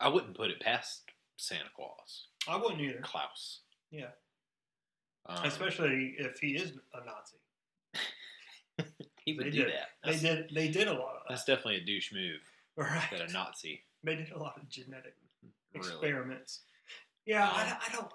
I 0.00 0.08
wouldn't 0.08 0.36
put 0.36 0.50
it 0.50 0.60
past 0.60 1.02
Santa 1.36 1.70
Claus, 1.74 2.28
I 2.48 2.56
wouldn't 2.56 2.80
either, 2.80 3.00
Klaus. 3.00 3.60
Yeah. 3.90 4.10
Um, 5.26 5.44
especially 5.44 6.14
if 6.18 6.38
he 6.38 6.56
is 6.56 6.72
a 6.94 7.04
Nazi. 7.04 7.36
he 9.24 9.34
would 9.34 9.46
they 9.46 9.50
do 9.50 9.64
did. 9.64 9.72
that. 9.74 9.88
They 10.04 10.18
did. 10.18 10.50
They 10.54 10.68
did 10.68 10.88
a 10.88 10.92
lot 10.92 11.16
of 11.16 11.22
that. 11.24 11.30
that's 11.30 11.44
definitely 11.44 11.76
a 11.76 11.84
douche 11.84 12.12
move 12.12 12.40
Right. 12.76 13.02
that 13.10 13.20
a 13.28 13.32
Nazi 13.32 13.82
They 14.04 14.16
did 14.16 14.30
a 14.32 14.38
lot 14.38 14.56
of 14.56 14.68
genetic 14.68 15.14
really. 15.74 15.86
experiments. 15.88 16.60
Yeah, 17.26 17.46
I, 17.48 17.62
Um, 17.70 17.76
I 17.86 17.92
don't. 17.92 18.10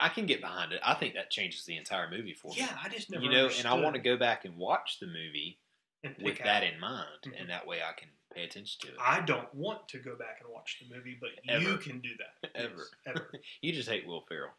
I 0.00 0.08
can 0.08 0.26
get 0.26 0.40
behind 0.40 0.72
it. 0.72 0.80
I 0.84 0.94
think 0.94 1.14
that 1.14 1.30
changes 1.30 1.64
the 1.64 1.76
entire 1.76 2.10
movie 2.10 2.34
for 2.34 2.48
me. 2.48 2.56
Yeah, 2.58 2.76
I 2.82 2.88
just 2.88 3.08
never. 3.10 3.22
you 3.24 3.30
know, 3.30 3.48
and 3.56 3.66
I 3.66 3.74
want 3.74 3.94
to 3.94 4.00
go 4.00 4.16
back 4.16 4.44
and 4.44 4.56
watch 4.56 4.98
the 5.00 5.06
movie 5.06 5.60
with 6.02 6.18
pick 6.18 6.44
that 6.44 6.64
in 6.64 6.80
mind, 6.80 7.06
Mhm. 7.24 7.40
and 7.40 7.48
that 7.50 7.64
way 7.66 7.78
I 7.82 7.92
can 7.92 8.08
pay 8.34 8.42
attention 8.42 8.80
to 8.80 8.88
it. 8.88 8.94
I 9.00 9.20
don't 9.20 9.54
want 9.54 9.88
to 9.90 9.98
go 9.98 10.16
back 10.16 10.40
and 10.42 10.50
watch 10.52 10.80
the 10.82 10.92
movie, 10.94 11.16
but 11.20 11.30
you 11.60 11.78
can 11.78 12.00
do 12.00 12.10
that. 12.18 12.50
Ever. 12.56 12.74
Yes, 12.74 12.90
ever. 13.06 13.30
you 13.60 13.72
just 13.72 13.88
hate 13.88 14.04
Will 14.06 14.22
Ferrell. 14.22 14.50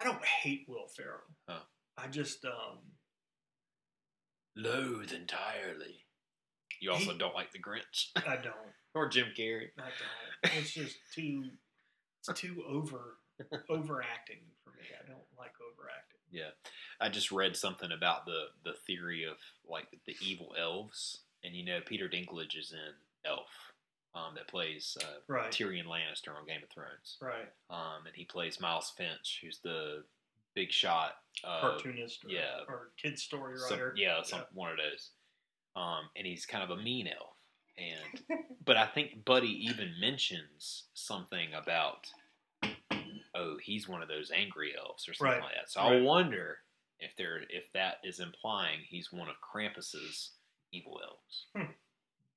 I 0.00 0.04
don't 0.04 0.24
hate 0.24 0.66
Will 0.68 0.88
Ferrell. 0.88 1.20
Oh. 1.48 1.62
I 1.96 2.06
just 2.08 2.44
um. 2.44 2.78
Loathe 4.56 5.12
entirely. 5.12 6.04
You 6.80 6.90
also 6.92 7.12
He- 7.12 7.18
don't 7.18 7.34
like 7.34 7.52
the 7.52 7.58
Grinch 7.58 8.10
I 8.16 8.36
don't. 8.36 8.54
or 8.94 9.08
Jim 9.08 9.28
Carrey. 9.38 9.68
I 9.78 9.82
don't. 10.42 10.54
It's 10.58 10.72
just 10.72 10.96
too. 11.14 11.44
It's 12.28 12.40
too 12.40 12.62
over 12.68 13.18
overacting 13.68 14.40
for 14.64 14.70
me. 14.70 14.84
I 14.98 15.06
don't 15.06 15.18
like 15.38 15.52
overacting. 15.72 16.20
Yeah, 16.30 16.50
I 17.00 17.08
just 17.08 17.30
read 17.32 17.56
something 17.56 17.92
about 17.92 18.24
the 18.26 18.46
the 18.64 18.72
theory 18.86 19.24
of 19.24 19.36
like 19.68 19.88
the 20.06 20.16
evil 20.22 20.54
elves, 20.58 21.20
and 21.44 21.54
you 21.54 21.64
know 21.64 21.80
Peter 21.84 22.08
Dinklage 22.08 22.56
is 22.58 22.72
in 22.72 23.30
Elf, 23.30 23.48
um, 24.16 24.34
that 24.34 24.48
plays 24.48 24.96
uh, 25.02 25.06
Right. 25.28 25.50
Tyrion 25.52 25.84
Lannister 25.86 26.34
on 26.34 26.46
Game 26.46 26.62
of 26.62 26.70
Thrones, 26.70 27.18
Right. 27.20 27.48
um, 27.70 28.06
and 28.06 28.14
he 28.14 28.24
plays 28.24 28.58
Miles 28.60 28.92
Finch, 28.96 29.40
who's 29.42 29.58
the 29.62 30.04
big 30.54 30.72
shot 30.72 31.16
uh, 31.44 31.60
Cartoonist. 31.60 32.24
Or, 32.24 32.30
yeah. 32.30 32.60
Or 32.68 32.90
kid 33.00 33.18
story 33.18 33.58
some- 33.58 33.70
writer. 33.78 33.94
yeah, 33.96 34.22
some 34.22 34.40
one 34.54 34.70
of 34.70 34.78
those. 34.78 35.10
Um, 35.76 36.08
and 36.16 36.26
he's 36.26 36.46
kind 36.46 36.64
of 36.64 36.70
a 36.78 36.82
mean 36.82 37.06
elf, 37.08 37.36
and 37.76 38.40
but 38.64 38.78
I 38.78 38.86
think 38.86 39.26
Buddy 39.26 39.66
even 39.66 39.92
mentions 40.00 40.84
something 40.94 41.48
about 41.52 42.06
oh 43.34 43.58
he's 43.62 43.86
one 43.86 44.00
of 44.00 44.08
those 44.08 44.30
angry 44.34 44.72
elves 44.78 45.06
or 45.06 45.12
something 45.12 45.34
Right. 45.34 45.42
like 45.42 45.54
that. 45.54 45.70
So 45.70 45.80
I 45.80 46.00
wonder 46.00 46.58
if 46.98 47.10
there 47.18 47.42
if 47.50 47.70
that 47.74 47.96
is 48.04 48.20
implying 48.20 48.78
he's 48.88 49.12
one 49.12 49.28
of 49.28 49.34
Krampus's 49.42 50.30
evil 50.72 50.98
elves. 51.04 51.68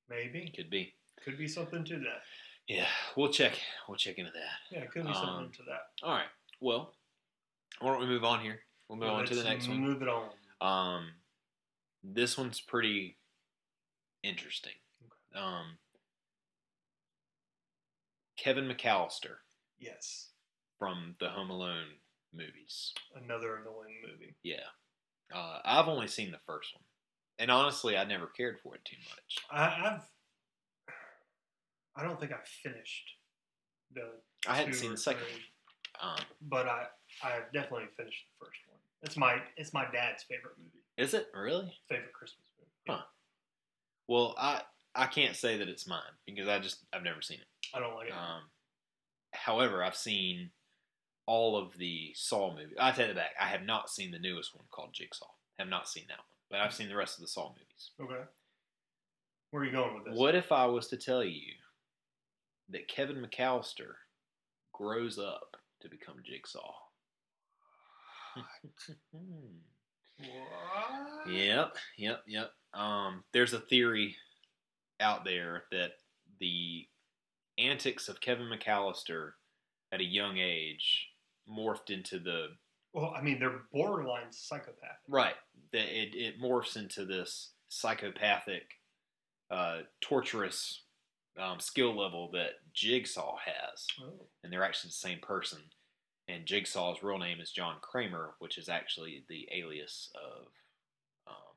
Maybe. 0.10 0.52
Could 0.54 0.70
be. 0.70 0.94
Could 1.24 1.38
be 1.38 1.48
something 1.48 1.84
to 1.86 2.00
that. 2.00 2.22
Yeah, 2.68 2.88
we'll 3.16 3.32
check. 3.32 3.54
We'll 3.88 3.98
check 3.98 4.18
into 4.18 4.32
that. 4.32 4.76
Yeah, 4.76 4.84
it 4.84 4.92
could 4.92 5.04
be 5.04 5.10
Um, 5.10 5.16
something 5.16 5.52
to 5.54 5.64
that. 5.64 5.82
All 6.04 6.14
right. 6.14 6.28
Well, 6.62 6.94
why 7.80 7.92
don't 7.92 8.02
we 8.02 8.06
move 8.08 8.24
on 8.24 8.42
here? 8.42 8.60
We'll 8.88 8.98
move 9.00 9.10
on 9.10 9.26
to 9.26 9.36
the 9.36 9.44
next 9.44 9.68
one. 9.68 9.80
Move 9.80 10.02
it 10.02 10.08
on. 10.08 10.30
Um, 10.62 11.12
this 12.04 12.38
one's 12.38 12.60
pretty 12.60 13.18
interesting. 14.24 14.74
Um, 15.36 15.78
Kevin 18.38 18.68
McAllister 18.70 19.38
Yes. 19.80 20.30
from 20.78 21.16
the 21.20 21.30
Home 21.30 21.50
Alone 21.50 21.88
movies. 22.34 22.94
Another 23.16 23.58
annoying 23.58 24.02
movie. 24.08 24.36
Yeah, 24.44 24.66
uh, 25.34 25.60
I've 25.64 25.88
only 25.88 26.08
seen 26.08 26.32
the 26.32 26.40
first 26.46 26.74
one, 26.74 26.84
and 27.38 27.52
honestly, 27.52 27.98
I 27.98 28.04
never 28.06 28.28
cared 28.28 28.60
for 28.62 28.76
it 28.76 28.86
too 28.86 28.98
much. 29.10 29.38
I, 29.52 29.66
I've. 29.96 30.02
I 32.00 32.04
don't 32.04 32.20
think 32.20 32.32
I 32.32 32.38
finished 32.64 33.10
the. 33.94 34.04
I 34.48 34.56
hadn't 34.56 34.74
seen 34.74 34.92
the 34.92 34.98
second 34.98 35.24
three. 35.24 35.44
Um, 36.02 36.20
but 36.44 36.68
I 36.68 36.86
I 37.24 37.32
have 37.32 37.52
definitely 37.54 37.88
finished 37.98 38.24
the 38.40 38.46
first 38.46 38.60
one. 38.70 38.80
It's 39.04 39.18
my 39.18 39.38
it's 39.58 39.74
my 39.74 39.86
dad's 39.92 40.24
favorite 40.24 40.56
movie, 40.58 40.84
is 40.98 41.14
it 41.14 41.28
really? 41.34 41.74
favorite 41.90 42.14
Christmas 42.14 42.48
movie. 42.58 42.72
Huh. 43.00 43.06
Well, 44.08 44.36
I 44.38 44.62
I 44.96 45.08
can't 45.08 45.36
say 45.36 45.58
that 45.58 45.68
it's 45.68 45.88
mine 45.88 46.02
because 46.26 46.48
I 46.48 46.60
just 46.60 46.86
I've 46.94 47.04
never 47.04 47.22
seen 47.22 47.40
it. 47.40 47.48
I 47.76 47.80
don't 47.80 47.96
like 47.96 48.08
it. 48.08 48.14
Um, 48.14 48.44
however, 49.34 49.84
I've 49.84 49.96
seen 49.96 50.52
all 51.26 51.58
of 51.58 51.78
the 51.78 52.12
Saw 52.16 52.56
movies. 52.56 52.78
I 52.80 52.92
take 52.92 53.10
it 53.10 53.16
back. 53.16 53.32
I 53.40 53.48
have 53.48 53.64
not 53.64 53.90
seen 53.90 54.12
the 54.12 54.20
newest 54.20 54.56
one 54.56 54.66
called 54.72 54.94
Jigsaw. 54.94 55.28
Have 55.60 55.68
not 55.68 55.90
seen 55.90 56.06
that 56.08 56.18
one, 56.18 56.26
but 56.50 56.60
I've 56.62 56.74
seen 56.74 56.88
the 56.88 56.96
rest 56.96 57.18
of 57.18 57.22
the 57.22 57.28
Saw 57.28 57.50
movies. 57.50 57.92
okay. 58.02 58.24
Where 59.52 59.64
are 59.64 59.66
you 59.66 59.72
going 59.72 59.96
with 59.96 60.06
this? 60.06 60.18
What 60.18 60.36
if 60.36 60.52
I 60.52 60.66
was 60.66 60.88
to 60.88 60.98
tell 60.98 61.24
you 61.24 61.54
that 62.70 62.88
Kevin 62.88 63.18
McAllister 63.26 63.94
grows 64.74 65.18
up 65.20 65.58
to 65.82 65.90
become 65.90 66.16
Jigsaw? 66.26 66.74
What? 70.18 71.32
Yep, 71.32 71.76
yep, 71.98 72.24
yep. 72.28 72.52
Um, 72.74 73.24
there's 73.34 73.54
a 73.54 73.60
theory 73.60 74.16
out 75.00 75.24
there 75.24 75.64
that 75.72 75.92
the 76.40 76.86
antics 77.58 78.10
of 78.10 78.22
Kevin 78.22 78.48
McAllister 78.50 79.32
at 79.92 80.02
a 80.02 80.06
young 80.06 80.38
age 80.38 81.08
morphed 81.50 81.90
into 81.90 82.20
the 82.20 82.48
Well, 82.94 83.14
I 83.16 83.22
mean, 83.22 83.40
they're 83.40 83.62
borderline 83.72 84.32
psychopathic. 84.32 84.98
right. 85.08 85.36
That 85.72 85.88
it, 85.88 86.16
it 86.16 86.42
morphs 86.42 86.76
into 86.76 87.06
this 87.06 87.54
psychopathic, 87.70 88.64
uh, 89.52 89.80
torturous 90.02 90.84
um, 91.40 91.60
skill 91.60 91.96
level 91.98 92.30
that 92.32 92.52
Jigsaw 92.74 93.38
has, 93.38 93.88
Oh. 94.02 94.28
and 94.44 94.52
they're 94.52 94.64
actually 94.64 94.90
the 94.90 94.94
same 94.96 95.20
person. 95.20 95.60
And 96.28 96.46
Jigsaw's 96.46 97.02
real 97.02 97.18
name 97.18 97.40
is 97.40 97.52
John 97.52 97.78
Kramer, 97.82 98.36
which 98.40 98.58
is 98.58 98.70
actually 98.70 99.24
the 99.30 99.48
alias 99.52 100.12
of 100.16 100.48
um, 101.28 101.56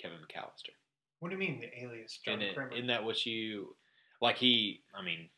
Kevin 0.00 0.18
McAllister. 0.18 0.74
What 1.18 1.28
do 1.30 1.34
you 1.34 1.40
mean 1.40 1.60
the 1.60 1.82
alias 1.84 2.18
John 2.24 2.40
Isn't, 2.40 2.50
it, 2.50 2.54
Kramer? 2.54 2.72
isn't 2.72 2.86
that 2.86 3.04
what 3.04 3.26
you 3.26 3.76
like? 4.20 4.36
He, 4.38 4.82
I 4.94 5.02
mean, 5.02 5.28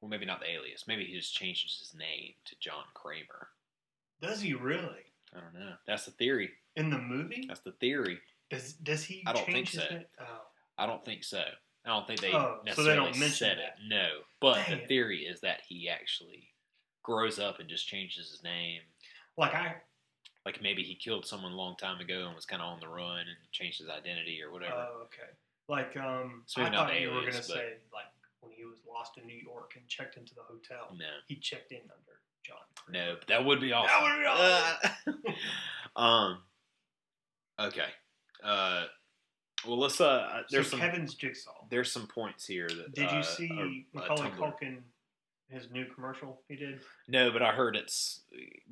well, 0.00 0.08
maybe 0.08 0.26
not 0.26 0.40
the 0.40 0.50
alias. 0.50 0.84
Maybe 0.88 1.04
he 1.04 1.14
just 1.14 1.34
changes 1.34 1.78
his 1.78 1.94
name 1.98 2.34
to 2.46 2.56
John 2.60 2.84
Kramer. 2.94 3.48
Does 4.20 4.40
he 4.40 4.54
really? 4.54 5.12
I 5.34 5.40
don't 5.40 5.54
know. 5.54 5.74
That's 5.86 6.04
the 6.04 6.10
theory. 6.12 6.50
In 6.76 6.90
the 6.90 6.98
movie? 6.98 7.44
That's 7.48 7.60
the 7.60 7.72
theory. 7.72 8.18
Does 8.50 8.74
does 8.74 9.04
he 9.04 9.22
I 9.26 9.32
don't 9.32 9.46
change 9.46 9.54
think 9.54 9.68
his 9.68 9.82
so. 9.88 9.94
name? 9.94 10.04
Oh. 10.20 10.40
I 10.78 10.86
don't 10.86 11.04
think 11.04 11.24
so. 11.24 11.42
I 11.84 11.90
don't 11.90 12.06
think 12.06 12.20
they 12.20 12.32
Oh, 12.32 12.32
so 12.32 12.58
they 12.64 12.70
necessarily 12.70 12.96
don't 12.96 13.18
mention 13.18 13.30
said 13.36 13.58
that. 13.58 13.76
it. 13.78 13.88
No, 13.88 14.08
but 14.40 14.54
Dang 14.66 14.80
the 14.80 14.86
theory 14.86 15.20
is 15.26 15.40
that 15.40 15.60
he 15.68 15.88
actually 15.88 16.48
grows 17.02 17.38
up 17.38 17.60
and 17.60 17.68
just 17.68 17.86
changes 17.86 18.30
his 18.30 18.42
name. 18.42 18.80
Like 19.36 19.54
I 19.54 19.76
Like 20.46 20.62
maybe 20.62 20.82
he 20.82 20.94
killed 20.94 21.26
someone 21.26 21.52
a 21.52 21.56
long 21.56 21.76
time 21.76 22.00
ago 22.00 22.26
and 22.26 22.34
was 22.34 22.46
kind 22.46 22.62
of 22.62 22.68
on 22.68 22.80
the 22.80 22.88
run 22.88 23.18
and 23.20 23.36
changed 23.52 23.78
his 23.80 23.88
identity 23.90 24.40
or 24.42 24.50
whatever. 24.52 24.74
Oh, 24.74 25.02
okay. 25.04 25.30
Like 25.68 25.96
um 25.96 26.42
So 26.46 26.62
I 26.62 26.70
thought 26.70 26.98
you 27.00 27.08
were 27.10 27.20
gonna 27.20 27.32
but- 27.32 27.44
say 27.44 27.74
like 27.92 28.06
when 28.40 28.52
he 28.52 28.64
was 28.64 28.78
lost 28.88 29.16
in 29.18 29.26
New 29.26 29.36
York 29.38 29.72
and 29.76 29.86
checked 29.88 30.16
into 30.16 30.34
the 30.34 30.42
hotel. 30.42 30.94
no, 30.98 31.06
He 31.28 31.36
checked 31.36 31.72
in 31.72 31.78
under 31.80 32.20
John 32.44 32.58
no, 32.90 33.16
but 33.18 33.28
that 33.28 33.44
would 33.44 33.60
be 33.60 33.72
awesome. 33.72 33.90
That 34.04 35.06
would 35.06 35.14
be 35.16 35.26
awesome. 35.26 35.34
um. 35.96 36.42
Okay. 37.58 37.88
Uh. 38.42 38.84
Well, 39.66 39.78
let's. 39.78 40.00
Uh. 40.00 40.42
There's 40.50 40.66
so 40.66 40.72
some. 40.72 40.80
Kevin's 40.80 41.14
jigsaw. 41.14 41.52
There's 41.70 41.90
some 41.90 42.06
points 42.06 42.46
here 42.46 42.68
that. 42.68 42.94
Did 42.94 43.10
you 43.10 43.18
uh, 43.18 43.22
see 43.22 43.50
uh, 43.94 43.98
Macaulay 44.00 44.30
Culkin 44.30 44.78
his 45.48 45.70
new 45.70 45.86
commercial 45.86 46.40
he 46.48 46.56
did? 46.56 46.80
No, 47.08 47.30
but 47.30 47.42
I 47.42 47.52
heard 47.52 47.76
it's 47.76 48.22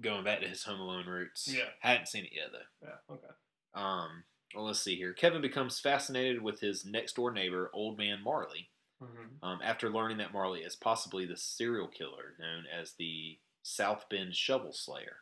going 0.01 0.25
back 0.25 0.41
to 0.41 0.49
his 0.49 0.63
Home 0.65 0.81
Alone 0.81 1.07
roots. 1.07 1.49
Yeah. 1.53 1.65
hadn't 1.81 2.09
seen 2.09 2.25
it 2.25 2.33
yet 2.35 2.47
though. 2.53 2.89
Yeah, 2.89 3.15
okay. 3.15 3.35
Um. 3.75 4.25
Well, 4.55 4.67
let's 4.67 4.81
see 4.81 4.97
here. 4.97 5.15
Kevin 5.15 5.41
becomes 5.41 5.81
fascinated 5.81 6.43
with 6.43 6.61
his 6.61 6.85
next 6.85 7.17
door 7.17 7.33
neighbor, 7.33 7.71
Old 7.73 7.97
Man 7.97 8.23
Marley, 8.23 8.69
hmm 9.01 9.07
um, 9.43 9.61
after 9.65 9.89
learning 9.89 10.19
that 10.19 10.33
Marley 10.33 10.61
is 10.61 10.77
possibly 10.77 11.25
the 11.25 11.37
serial 11.37 11.89
killer 11.89 12.35
known 12.39 12.65
as 12.71 12.93
the 12.99 13.39
South 13.63 14.05
Bend 14.11 14.35
Shovel 14.35 14.73
Slayer. 14.73 15.17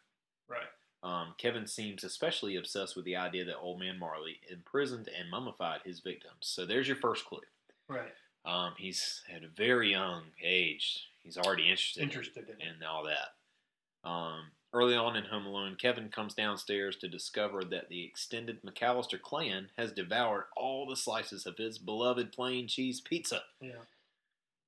Right. 0.48 0.66
Um, 1.02 1.34
Kevin 1.38 1.66
seems 1.66 2.04
especially 2.04 2.56
obsessed 2.56 2.94
with 2.94 3.04
the 3.06 3.16
idea 3.16 3.44
that 3.46 3.58
Old 3.58 3.80
Man 3.80 3.98
Marley 3.98 4.36
imprisoned 4.50 5.08
and 5.18 5.30
mummified 5.30 5.80
his 5.84 6.00
victims. 6.00 6.34
So 6.42 6.66
there's 6.66 6.86
your 6.88 6.96
first 6.98 7.24
clue. 7.24 7.40
Right. 7.88 8.12
Um, 8.44 8.74
he's 8.78 9.22
at 9.34 9.42
a 9.42 9.48
very 9.48 9.90
young 9.92 10.22
age. 10.42 11.06
He's 11.22 11.36
already 11.38 11.64
interested, 11.70 12.02
Interested 12.02 12.48
in 12.48 12.60
it. 12.60 12.74
in 12.80 12.86
all 12.86 13.04
that. 13.04 14.08
Um, 14.08 14.50
early 14.72 14.94
on 14.94 15.16
in 15.16 15.24
Home 15.24 15.46
Alone, 15.46 15.76
Kevin 15.80 16.08
comes 16.08 16.34
downstairs 16.34 16.96
to 16.96 17.08
discover 17.08 17.62
that 17.64 17.88
the 17.88 18.04
extended 18.04 18.62
McAllister 18.62 19.20
clan 19.20 19.68
has 19.76 19.92
devoured 19.92 20.44
all 20.56 20.86
the 20.86 20.96
slices 20.96 21.44
of 21.46 21.56
his 21.58 21.78
beloved 21.78 22.32
plain 22.32 22.66
cheese 22.68 23.00
pizza. 23.00 23.42
Yeah. 23.60 23.72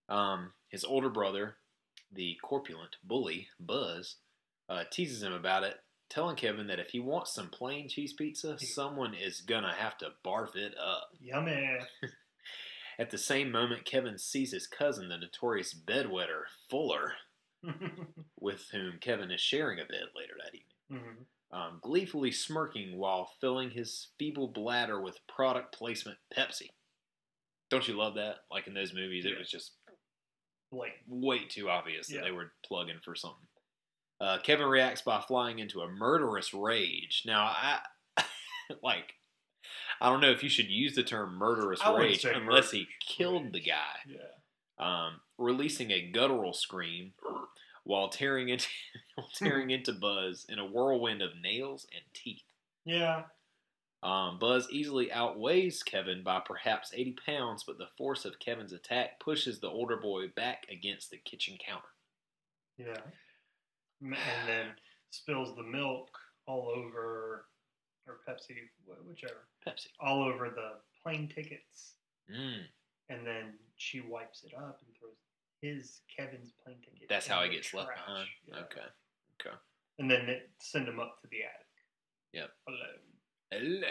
Um, 0.08 0.52
his 0.68 0.84
older 0.84 1.08
brother, 1.08 1.56
the 2.12 2.36
corpulent 2.42 2.96
bully 3.04 3.48
Buzz, 3.60 4.16
uh, 4.68 4.84
teases 4.90 5.22
him 5.22 5.32
about 5.32 5.62
it, 5.64 5.80
telling 6.12 6.36
Kevin 6.36 6.66
that 6.66 6.78
if 6.78 6.90
he 6.90 7.00
wants 7.00 7.32
some 7.34 7.48
plain 7.48 7.88
cheese 7.88 8.12
pizza, 8.12 8.58
someone 8.58 9.14
is 9.14 9.40
gonna 9.40 9.72
have 9.72 9.96
to 9.98 10.08
barf 10.24 10.54
it 10.56 10.74
up. 10.78 11.08
Yummy. 11.20 11.78
At 12.98 13.10
the 13.10 13.16
same 13.18 13.50
moment, 13.50 13.86
Kevin 13.86 14.18
sees 14.18 14.52
his 14.52 14.66
cousin, 14.66 15.08
the 15.08 15.16
notorious 15.16 15.72
bedwetter 15.74 16.42
Fuller, 16.68 17.14
with 18.38 18.68
whom 18.72 18.98
Kevin 19.00 19.30
is 19.30 19.40
sharing 19.40 19.78
a 19.80 19.84
bed 19.84 20.08
later 20.14 20.34
that 20.44 20.54
evening, 20.54 21.26
Mhm. 21.50 21.56
um, 21.56 21.78
gleefully 21.82 22.30
smirking 22.30 22.98
while 22.98 23.32
filling 23.40 23.70
his 23.70 24.08
feeble 24.18 24.48
bladder 24.48 25.00
with 25.00 25.26
product 25.26 25.74
placement 25.74 26.18
Pepsi. 26.36 26.68
Don't 27.70 27.88
you 27.88 27.94
love 27.94 28.14
that? 28.16 28.40
Like 28.50 28.66
in 28.66 28.74
those 28.74 28.92
movies, 28.92 29.24
it 29.24 29.38
was 29.38 29.50
just 29.50 29.72
Blatant. 30.70 31.00
way 31.08 31.46
too 31.46 31.70
obvious 31.70 32.08
that 32.08 32.22
they 32.22 32.30
were 32.32 32.52
plugging 32.66 33.00
for 33.02 33.14
something. 33.14 33.46
Uh, 34.22 34.38
Kevin 34.38 34.66
reacts 34.66 35.02
by 35.02 35.20
flying 35.20 35.58
into 35.58 35.80
a 35.80 35.88
murderous 35.88 36.54
rage. 36.54 37.24
Now, 37.26 37.42
I 37.44 37.80
like, 38.82 39.14
I 40.00 40.08
don't 40.08 40.20
know 40.20 40.30
if 40.30 40.44
you 40.44 40.48
should 40.48 40.68
use 40.70 40.94
the 40.94 41.02
term 41.02 41.34
murderous 41.34 41.80
rage 41.96 42.24
unless 42.24 42.70
he 42.70 42.86
killed 43.04 43.44
rage. 43.44 43.52
the 43.52 43.60
guy, 43.60 43.96
Yeah. 44.06 44.26
um, 44.78 45.20
releasing 45.38 45.90
a 45.90 46.02
guttural 46.12 46.52
scream 46.52 47.14
while 47.84 48.08
tearing 48.10 48.48
into 48.48 48.68
tearing 49.34 49.70
into 49.76 49.92
Buzz 49.92 50.46
in 50.48 50.60
a 50.60 50.66
whirlwind 50.66 51.20
of 51.20 51.30
nails 51.42 51.86
and 51.92 52.04
teeth. 52.14 52.44
Yeah. 52.84 53.24
Um, 54.04 54.38
Buzz 54.38 54.68
easily 54.70 55.10
outweighs 55.12 55.82
Kevin 55.82 56.22
by 56.22 56.40
perhaps 56.44 56.92
80 56.94 57.16
pounds, 57.26 57.64
but 57.64 57.78
the 57.78 57.86
force 57.98 58.24
of 58.24 58.38
Kevin's 58.38 58.72
attack 58.72 59.18
pushes 59.20 59.58
the 59.60 59.68
older 59.68 59.96
boy 59.96 60.28
back 60.28 60.66
against 60.70 61.10
the 61.10 61.18
kitchen 61.18 61.56
counter. 61.64 61.88
Yeah. 62.78 63.00
And 64.02 64.48
then 64.48 64.66
spills 65.10 65.54
the 65.56 65.62
milk 65.62 66.10
all 66.46 66.68
over, 66.74 67.46
or 68.06 68.18
Pepsi, 68.28 68.56
wh- 68.86 69.06
whichever, 69.08 69.46
Pepsi. 69.66 69.86
all 70.00 70.22
over 70.24 70.50
the 70.50 70.72
plane 71.02 71.28
tickets. 71.32 71.92
Mm, 72.30 72.62
And 73.08 73.26
then 73.26 73.54
she 73.76 74.00
wipes 74.00 74.42
it 74.44 74.54
up 74.56 74.80
and 74.86 74.96
throws 74.98 75.14
his 75.60 76.00
Kevin's 76.14 76.52
plane 76.64 76.76
ticket. 76.82 77.08
that's 77.08 77.26
how 77.26 77.42
he 77.44 77.50
gets 77.50 77.72
left 77.74 77.90
behind. 77.94 78.26
Yeah. 78.46 78.56
Okay. 78.60 78.80
Okay. 79.40 79.56
And 79.98 80.10
then 80.10 80.28
it 80.28 80.50
send 80.60 80.88
him 80.88 80.98
up 80.98 81.20
to 81.22 81.28
the 81.28 81.38
attic. 81.44 81.66
Yep. 82.32 82.50
Alone. 82.68 83.82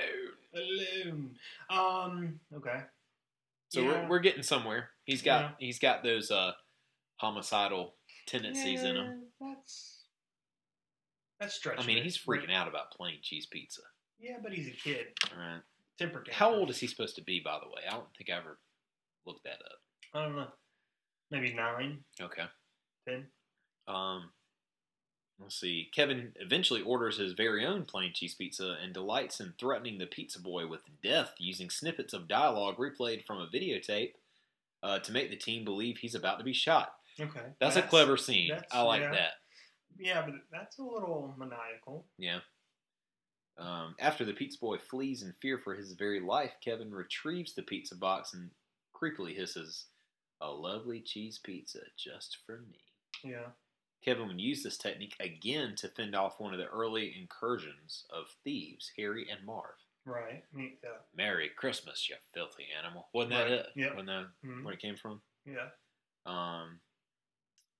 Alone. 0.53 1.35
Alone. 1.69 2.09
Um. 2.09 2.39
Okay. 2.53 2.81
So 3.69 3.81
Yeah. 3.81 3.87
we're, 4.03 4.09
we're 4.09 4.19
getting 4.19 4.43
somewhere. 4.43 4.89
He's 5.05 5.21
got 5.21 5.41
Yeah. 5.41 5.51
he's 5.59 5.79
got 5.79 6.03
those 6.03 6.31
uh, 6.31 6.51
homicidal 7.17 7.93
tendencies 8.25 8.83
in 8.83 8.95
him. 8.95 9.23
That's 9.39 9.90
that's 11.41 11.55
stretching. 11.55 11.83
I 11.83 11.87
mean, 11.87 11.97
it. 11.97 12.03
he's 12.03 12.17
freaking 12.17 12.53
out 12.53 12.67
about 12.69 12.91
plain 12.91 13.15
cheese 13.21 13.47
pizza. 13.47 13.81
Yeah, 14.19 14.37
but 14.41 14.53
he's 14.53 14.67
a 14.67 14.71
kid. 14.71 15.07
All 15.35 15.43
right. 15.43 15.61
Temper 15.97 16.23
How 16.31 16.53
old 16.53 16.69
is 16.69 16.79
he 16.79 16.87
supposed 16.87 17.15
to 17.15 17.23
be, 17.23 17.41
by 17.43 17.57
the 17.61 17.67
way? 17.67 17.81
I 17.87 17.91
don't 17.91 18.05
think 18.17 18.29
I 18.29 18.37
ever 18.37 18.57
looked 19.25 19.43
that 19.43 19.59
up. 19.65 19.79
I 20.13 20.23
don't 20.23 20.35
know. 20.35 20.47
Maybe 21.31 21.53
nine, 21.53 21.99
Okay. 22.21 22.43
ten. 23.07 23.25
Um, 23.87 24.29
let's 25.39 25.59
see. 25.59 25.89
Kevin 25.93 26.33
eventually 26.37 26.81
orders 26.81 27.17
his 27.17 27.33
very 27.33 27.65
own 27.65 27.85
plain 27.85 28.11
cheese 28.13 28.35
pizza 28.35 28.77
and 28.83 28.93
delights 28.93 29.39
in 29.39 29.53
threatening 29.59 29.97
the 29.97 30.05
pizza 30.05 30.41
boy 30.41 30.67
with 30.67 30.81
death 31.03 31.33
using 31.37 31.69
snippets 31.69 32.13
of 32.13 32.27
dialogue 32.27 32.77
replayed 32.77 33.25
from 33.25 33.39
a 33.39 33.47
videotape 33.47 34.13
uh, 34.83 34.99
to 34.99 35.11
make 35.11 35.29
the 35.29 35.37
team 35.37 35.63
believe 35.63 35.97
he's 35.97 36.15
about 36.15 36.37
to 36.37 36.43
be 36.43 36.53
shot. 36.53 36.93
Okay. 37.19 37.39
That's, 37.59 37.75
a 37.75 37.81
clever 37.81 38.17
scene. 38.17 38.49
that's- 38.49 38.69
I 38.71 38.81
like 38.81 39.01
yeah. 39.01 39.11
that. 39.11 39.31
Yeah, 39.97 40.21
but 40.25 40.35
that's 40.51 40.79
a 40.79 40.83
little 40.83 41.33
maniacal. 41.37 42.05
Yeah. 42.17 42.39
Um, 43.57 43.95
after 43.99 44.25
the 44.25 44.33
pizza 44.33 44.57
boy 44.59 44.77
flees 44.77 45.21
in 45.23 45.33
fear 45.41 45.57
for 45.59 45.75
his 45.75 45.91
very 45.93 46.19
life, 46.19 46.53
Kevin 46.63 46.91
retrieves 46.93 47.53
the 47.53 47.63
pizza 47.63 47.95
box 47.95 48.33
and 48.33 48.49
creepily 48.95 49.35
hisses, 49.35 49.87
"A 50.39 50.49
lovely 50.49 51.01
cheese 51.01 51.37
pizza 51.37 51.81
just 51.97 52.37
for 52.45 52.61
me." 52.61 52.79
Yeah. 53.23 53.51
Kevin 54.03 54.27
would 54.29 54.41
use 54.41 54.63
this 54.63 54.77
technique 54.79 55.15
again 55.19 55.75
to 55.75 55.89
fend 55.89 56.15
off 56.15 56.39
one 56.39 56.53
of 56.53 56.59
the 56.59 56.67
early 56.69 57.15
incursions 57.15 58.05
of 58.09 58.31
thieves, 58.43 58.91
Harry 58.97 59.29
and 59.29 59.45
Marv. 59.45 59.75
Right. 60.05 60.43
Yeah. 60.55 60.97
Merry 61.13 61.49
Christmas, 61.49 62.09
you 62.09 62.15
filthy 62.33 62.71
animal. 62.71 63.09
Wasn't 63.13 63.29
that 63.33 63.43
Right. 63.43 63.51
it? 63.51 63.71
Yep. 63.75 63.91
Wasn't 63.95 64.07
that 64.07 64.33
Mhm. 64.47 64.63
where 64.63 64.73
it 64.73 64.79
came 64.79 64.95
from? 64.97 65.21
Yeah. 65.45 65.69
Um, 66.25 66.81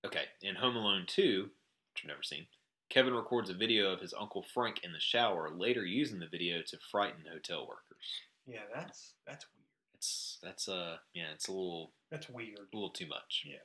okay, 0.05 0.29
in 0.41 0.55
Home 0.55 0.75
Alone 0.75 1.07
2, 1.07 1.51
which 1.93 2.03
I've 2.03 2.09
never 2.09 2.23
seen, 2.23 2.47
Kevin 2.89 3.13
records 3.13 3.49
a 3.49 3.53
video 3.53 3.91
of 3.91 4.01
his 4.01 4.13
Uncle 4.19 4.45
Frank 4.53 4.81
in 4.83 4.91
the 4.91 4.99
shower, 4.99 5.49
later 5.55 5.85
using 5.85 6.19
the 6.19 6.27
video 6.27 6.61
to 6.67 6.77
frighten 6.91 7.23
hotel 7.31 7.67
workers. 7.67 8.05
Yeah. 8.45 8.61
That's 8.73 9.13
that's 9.25 9.45
weird. 9.53 9.65
It's 9.95 10.39
that's 10.41 10.67
uh 10.67 10.97
yeah, 11.13 11.31
it's 11.33 11.47
a 11.47 11.51
little 11.51 11.93
That's 12.09 12.27
weird. 12.29 12.57
a 12.73 12.75
little 12.75 12.89
too 12.89 13.07
much. 13.07 13.43
Yeah. 13.45 13.57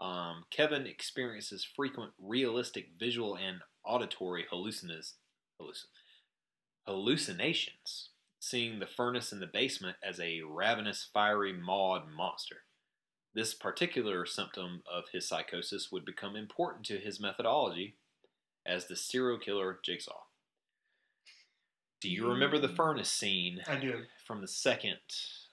Um, 0.00 0.44
Kevin 0.50 0.86
experiences 0.86 1.66
frequent 1.76 2.12
realistic 2.18 2.88
visual 2.98 3.36
and 3.36 3.58
auditory 3.84 4.46
hallucinas, 4.52 5.12
hallucin, 5.60 5.86
hallucinations, 6.86 8.10
seeing 8.40 8.78
the 8.78 8.86
furnace 8.86 9.32
in 9.32 9.40
the 9.40 9.46
basement 9.46 9.96
as 10.02 10.18
a 10.18 10.40
ravenous, 10.42 11.08
fiery, 11.12 11.52
mauled 11.52 12.08
monster. 12.16 12.62
This 13.34 13.54
particular 13.54 14.26
symptom 14.26 14.82
of 14.90 15.04
his 15.12 15.26
psychosis 15.26 15.90
would 15.90 16.04
become 16.04 16.36
important 16.36 16.84
to 16.86 16.98
his 16.98 17.18
methodology 17.18 17.96
as 18.66 18.86
the 18.86 18.96
serial 18.96 19.38
killer 19.38 19.78
jigsaw. 19.82 20.20
Do 22.00 22.10
you 22.10 22.28
remember 22.28 22.58
the 22.58 22.68
furnace 22.68 23.10
scene 23.10 23.60
I 23.66 23.76
do. 23.76 24.02
from 24.26 24.40
the 24.40 24.48
second 24.48 24.98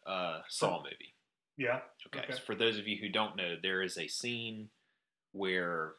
uh, 0.06 0.40
Saw 0.50 0.80
movie? 0.80 1.14
Yeah. 1.58 1.80
Okay. 2.08 2.24
Okay. 2.24 2.34
So 2.34 2.40
for 2.40 2.56
those 2.56 2.80
of 2.80 2.88
you 2.88 2.98
who 2.98 3.10
don't 3.10 3.36
know, 3.36 3.56
there 3.62 3.84
is 3.84 3.98
a 3.98 4.08
scene 4.08 4.70
where 5.32 5.94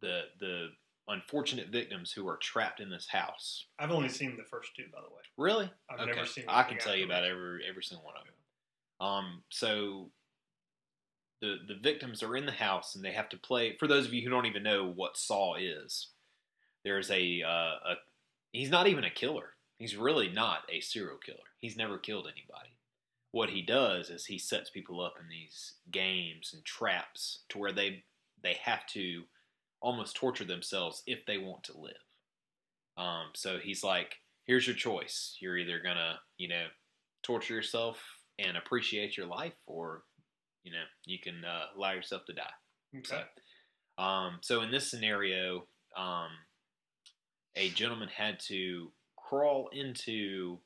the 0.00 0.22
the 0.40 0.68
unfortunate 1.08 1.68
victims 1.68 2.12
who 2.12 2.26
are 2.28 2.38
trapped 2.38 2.80
in 2.80 2.88
this 2.88 3.08
house. 3.08 3.66
I've 3.78 3.90
only 3.90 4.08
seen 4.08 4.36
the 4.36 4.44
first 4.44 4.70
two, 4.74 4.84
by 4.92 5.00
the 5.00 5.14
way. 5.14 5.22
Really? 5.36 5.70
I've 5.90 6.00
okay. 6.00 6.12
never 6.12 6.26
seen. 6.26 6.44
I 6.48 6.62
can 6.62 6.78
tell 6.78 6.96
you 6.96 7.04
about 7.04 7.24
every 7.24 7.64
every 7.68 7.82
single 7.82 8.06
one 8.06 8.14
of 8.16 8.24
them. 8.24 9.06
Um. 9.06 9.42
So 9.50 10.10
the 11.40 11.56
the 11.66 11.78
victims 11.80 12.22
are 12.22 12.36
in 12.36 12.46
the 12.46 12.52
house 12.52 12.94
and 12.94 13.04
they 13.04 13.12
have 13.12 13.28
to 13.30 13.36
play. 13.38 13.76
For 13.78 13.86
those 13.86 14.06
of 14.06 14.12
you 14.12 14.22
who 14.22 14.30
don't 14.30 14.46
even 14.46 14.62
know 14.62 14.90
what 14.90 15.16
Saw 15.16 15.54
is, 15.56 16.08
there's 16.84 17.10
a 17.10 17.42
uh, 17.42 17.90
a 17.90 17.94
he's 18.52 18.70
not 18.70 18.86
even 18.86 19.04
a 19.04 19.10
killer. 19.10 19.54
He's 19.78 19.96
really 19.96 20.28
not 20.28 20.62
a 20.70 20.80
serial 20.80 21.18
killer. 21.18 21.38
He's 21.58 21.76
never 21.76 21.98
killed 21.98 22.26
anybody. 22.26 22.76
What 23.32 23.50
he 23.50 23.62
does 23.62 24.10
is 24.10 24.26
he 24.26 24.38
sets 24.38 24.70
people 24.70 25.00
up 25.00 25.14
in 25.20 25.28
these 25.28 25.74
games 25.90 26.52
and 26.52 26.64
traps 26.64 27.40
to 27.50 27.58
where 27.58 27.72
they 27.72 28.04
they 28.42 28.56
have 28.62 28.86
to 28.88 29.22
almost 29.80 30.16
torture 30.16 30.44
themselves 30.44 31.02
if 31.06 31.24
they 31.24 31.38
want 31.38 31.64
to 31.64 31.78
live. 31.78 31.94
Um, 32.96 33.28
so 33.34 33.58
he's 33.58 33.82
like, 33.82 34.16
here's 34.46 34.66
your 34.66 34.76
choice. 34.76 35.36
You're 35.40 35.56
either 35.56 35.80
gonna, 35.80 36.20
you 36.36 36.48
know, 36.48 36.66
torture 37.22 37.54
yourself 37.54 38.02
and 38.38 38.56
appreciate 38.56 39.16
your 39.16 39.26
life, 39.26 39.54
or 39.66 40.02
you 40.62 40.72
know, 40.72 40.84
you 41.04 41.18
can 41.18 41.44
uh, 41.44 41.66
allow 41.76 41.92
yourself 41.92 42.24
to 42.26 42.32
die. 42.32 42.42
Okay. 42.98 43.22
So, 43.98 44.02
um, 44.02 44.38
so 44.42 44.62
in 44.62 44.70
this 44.70 44.90
scenario, 44.90 45.66
um, 45.96 46.28
a 47.56 47.68
gentleman 47.70 48.08
had 48.08 48.38
to 48.48 48.90
crawl 49.16 49.68
into 49.72 50.58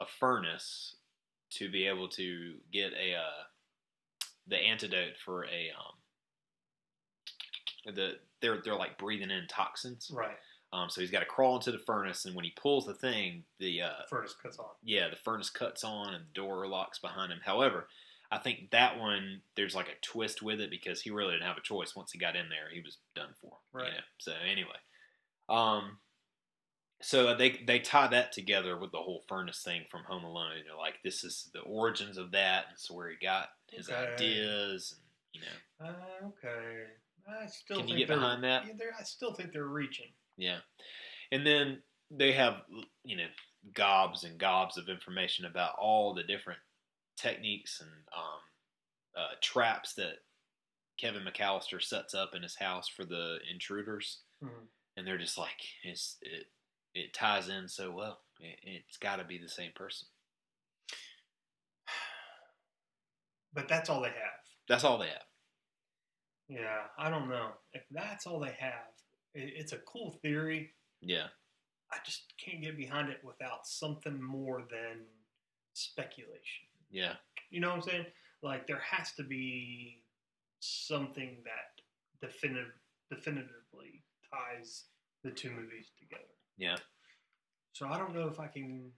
a 0.00 0.06
furnace 0.06 0.96
to 1.50 1.70
be 1.70 1.86
able 1.86 2.08
to 2.08 2.54
get 2.72 2.92
a 2.92 3.14
uh, 3.14 3.44
the 4.46 4.56
antidote 4.56 5.16
for 5.24 5.44
a 5.44 5.70
um, 5.78 7.94
the 7.94 8.12
they're 8.40 8.60
they're 8.64 8.76
like 8.76 8.98
breathing 8.98 9.30
in 9.30 9.46
toxins. 9.48 10.10
Right. 10.12 10.36
Um, 10.70 10.90
so 10.90 11.00
he's 11.00 11.10
got 11.10 11.20
to 11.20 11.26
crawl 11.26 11.56
into 11.56 11.72
the 11.72 11.78
furnace, 11.78 12.26
and 12.26 12.34
when 12.34 12.44
he 12.44 12.52
pulls 12.60 12.84
the 12.84 12.92
thing, 12.92 13.44
the 13.58 13.82
uh, 13.82 13.90
Furnace 14.10 14.34
cuts 14.40 14.58
on. 14.58 14.66
yeah, 14.84 15.08
the 15.08 15.16
furnace 15.16 15.48
cuts 15.48 15.82
on 15.82 16.12
and 16.12 16.24
the 16.26 16.32
door 16.34 16.66
locks 16.66 16.98
behind 16.98 17.32
him. 17.32 17.40
However, 17.42 17.88
I 18.30 18.38
think 18.38 18.70
that 18.72 18.98
one 18.98 19.40
there's 19.56 19.74
like 19.74 19.88
a 19.88 20.00
twist 20.06 20.42
with 20.42 20.60
it 20.60 20.70
because 20.70 21.00
he 21.00 21.10
really 21.10 21.32
didn't 21.32 21.46
have 21.46 21.56
a 21.56 21.62
choice. 21.62 21.96
Once 21.96 22.12
he 22.12 22.18
got 22.18 22.36
in 22.36 22.48
there, 22.50 22.68
he 22.72 22.80
was 22.82 22.98
done 23.14 23.30
for. 23.40 23.58
Right. 23.72 23.86
You 23.88 23.92
know? 23.92 24.04
So 24.18 24.32
anyway, 24.50 24.76
um, 25.48 25.98
so 27.00 27.34
they 27.36 27.60
they 27.66 27.78
tie 27.78 28.08
that 28.08 28.32
together 28.32 28.76
with 28.76 28.90
the 28.92 28.98
whole 28.98 29.22
furnace 29.28 29.62
thing 29.62 29.82
from 29.90 30.02
Home 30.04 30.24
Alone. 30.24 30.54
They're 30.66 30.76
like, 30.76 30.96
this 31.04 31.24
is 31.24 31.48
the 31.54 31.60
origins 31.60 32.18
of 32.18 32.32
that, 32.32 32.64
and 32.66 32.74
it's 32.74 32.90
where 32.90 33.08
he 33.08 33.16
got 33.24 33.48
his 33.70 33.88
Okay. 33.88 34.12
ideas, 34.14 34.94
and 34.96 35.02
you 35.32 35.40
know, 35.42 35.86
Uh, 35.86 36.26
okay. 36.28 36.84
I 37.28 37.46
still 37.46 37.78
Can 37.80 37.88
you 37.88 37.98
get 37.98 38.08
behind 38.08 38.42
that? 38.44 38.66
Yeah, 38.66 38.72
I 38.98 39.02
still 39.04 39.32
think 39.34 39.52
they're 39.52 39.66
reaching. 39.66 40.08
yeah. 40.36 40.58
And 41.30 41.46
then 41.46 41.82
they 42.10 42.32
have 42.32 42.62
you 43.04 43.16
know 43.16 43.28
gobs 43.74 44.24
and 44.24 44.38
gobs 44.38 44.76
of 44.78 44.88
information 44.88 45.44
about 45.44 45.74
all 45.78 46.14
the 46.14 46.22
different 46.22 46.58
techniques 47.18 47.80
and 47.80 47.90
um, 48.16 48.40
uh, 49.16 49.34
traps 49.42 49.94
that 49.94 50.14
Kevin 50.98 51.22
McAllister 51.24 51.82
sets 51.82 52.14
up 52.14 52.34
in 52.34 52.42
his 52.42 52.56
house 52.56 52.88
for 52.88 53.04
the 53.04 53.38
intruders. 53.52 54.22
Mhm. 54.42 54.68
and 54.96 55.06
they're 55.06 55.18
just 55.18 55.36
like 55.38 55.60
it's 55.84 56.16
it 56.22 56.46
it 56.94 57.12
ties 57.12 57.48
in 57.48 57.68
so 57.68 57.90
well. 57.90 58.20
It, 58.40 58.58
it's 58.62 58.96
got 58.96 59.16
to 59.16 59.24
be 59.24 59.38
the 59.38 59.48
same 59.48 59.72
person. 59.74 60.08
But 63.52 63.68
that's 63.68 63.88
all 63.90 64.00
they 64.00 64.08
have. 64.08 64.40
That's 64.68 64.84
all 64.84 64.98
they 64.98 65.08
have. 65.08 65.24
Yeah, 66.48 66.86
I 66.98 67.10
don't 67.10 67.28
know. 67.28 67.50
If 67.72 67.82
that's 67.90 68.26
all 68.26 68.38
they 68.40 68.54
have, 68.58 68.92
it, 69.34 69.52
it's 69.56 69.72
a 69.72 69.78
cool 69.78 70.12
theory. 70.22 70.74
Yeah, 71.00 71.26
I 71.92 71.96
just 72.04 72.32
can't 72.42 72.62
get 72.62 72.76
behind 72.76 73.08
it 73.10 73.20
without 73.24 73.66
something 73.66 74.22
more 74.22 74.62
than 74.70 75.06
speculation. 75.74 76.67
Yeah, 76.90 77.14
You 77.50 77.60
know 77.60 77.68
what 77.68 77.76
I'm 77.76 77.82
saying? 77.82 78.06
Like 78.42 78.66
there 78.66 78.80
has 78.80 79.12
to 79.14 79.22
be 79.24 80.02
something 80.60 81.38
that 81.44 82.26
definitive, 82.26 82.72
definitively 83.10 84.02
ties 84.32 84.84
the 85.24 85.30
two 85.30 85.50
movies 85.50 85.90
together. 85.98 86.22
yeah. 86.56 86.76
So 87.72 87.86
I 87.88 87.96
don't 87.98 88.14
know 88.14 88.26
if 88.28 88.40
I 88.40 88.48
can 88.48 88.90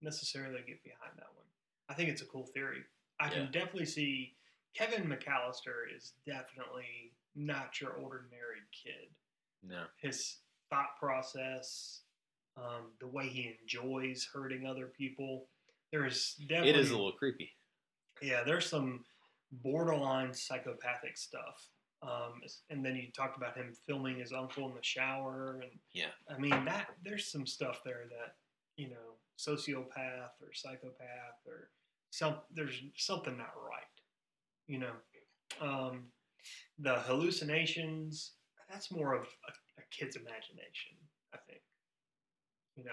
necessarily 0.00 0.60
get 0.66 0.82
behind 0.82 1.12
that 1.16 1.28
one. 1.34 1.46
I 1.88 1.94
think 1.94 2.08
it's 2.08 2.22
a 2.22 2.26
cool 2.26 2.46
theory. 2.46 2.82
I 3.20 3.26
Yeah. 3.26 3.34
can 3.44 3.52
definitely 3.52 3.86
see 3.86 4.36
Kevin 4.74 5.04
McAllister 5.08 5.94
is 5.94 6.12
definitely 6.26 7.14
not 7.34 7.80
your 7.80 7.92
ordinary 7.92 8.62
kid. 8.72 9.14
No, 9.62 9.86
His 9.98 10.40
thought 10.70 10.96
process, 10.98 12.02
um, 12.56 12.96
the 13.00 13.06
way 13.06 13.28
he 13.28 13.48
enjoys 13.60 14.24
hurting 14.32 14.66
other 14.66 14.88
people. 14.88 15.48
There's 15.94 16.34
definitely 16.48 16.70
it 16.70 16.76
is 16.76 16.90
a 16.90 16.96
little 16.96 17.12
creepy. 17.12 17.50
yeah, 18.20 18.42
there's 18.44 18.66
some 18.66 19.04
borderline 19.52 20.34
psychopathic 20.34 21.16
stuff. 21.16 21.68
Um, 22.02 22.42
and 22.68 22.84
then 22.84 22.96
you 22.96 23.12
talked 23.12 23.36
about 23.36 23.56
him 23.56 23.72
filming 23.86 24.18
his 24.18 24.32
uncle 24.32 24.68
in 24.68 24.74
the 24.74 24.82
shower, 24.82 25.60
and 25.62 25.70
Yeah. 25.92 26.10
I 26.28 26.36
mean 26.38 26.64
that 26.64 26.88
there's 27.04 27.30
some 27.30 27.46
stuff 27.46 27.80
there 27.84 28.02
that 28.10 28.34
you 28.76 28.88
know 28.90 29.18
sociopath 29.38 30.34
or 30.42 30.52
psychopath 30.52 31.38
or 31.46 31.70
some 32.10 32.36
there's 32.52 32.82
something 32.96 33.36
not 33.38 33.54
right, 33.56 33.94
you 34.66 34.78
know. 34.80 34.92
Um, 35.60 36.06
the 36.78 36.94
hallucinations 36.96 38.32
that's 38.68 38.90
more 38.90 39.14
of 39.14 39.22
a, 39.22 39.52
a 39.80 39.84
kid's 39.92 40.16
imagination, 40.16 40.92
I 41.32 41.38
think. 41.48 41.60
You 42.76 42.84
know, 42.84 42.90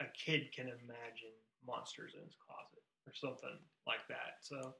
I, 0.00 0.04
a 0.04 0.08
kid 0.24 0.52
can 0.54 0.66
imagine 0.66 1.36
monsters 1.66 2.12
in 2.14 2.22
his 2.24 2.36
closet 2.44 2.82
or 3.06 3.12
something 3.14 3.58
like 3.86 4.06
that. 4.08 4.38
So 4.42 4.74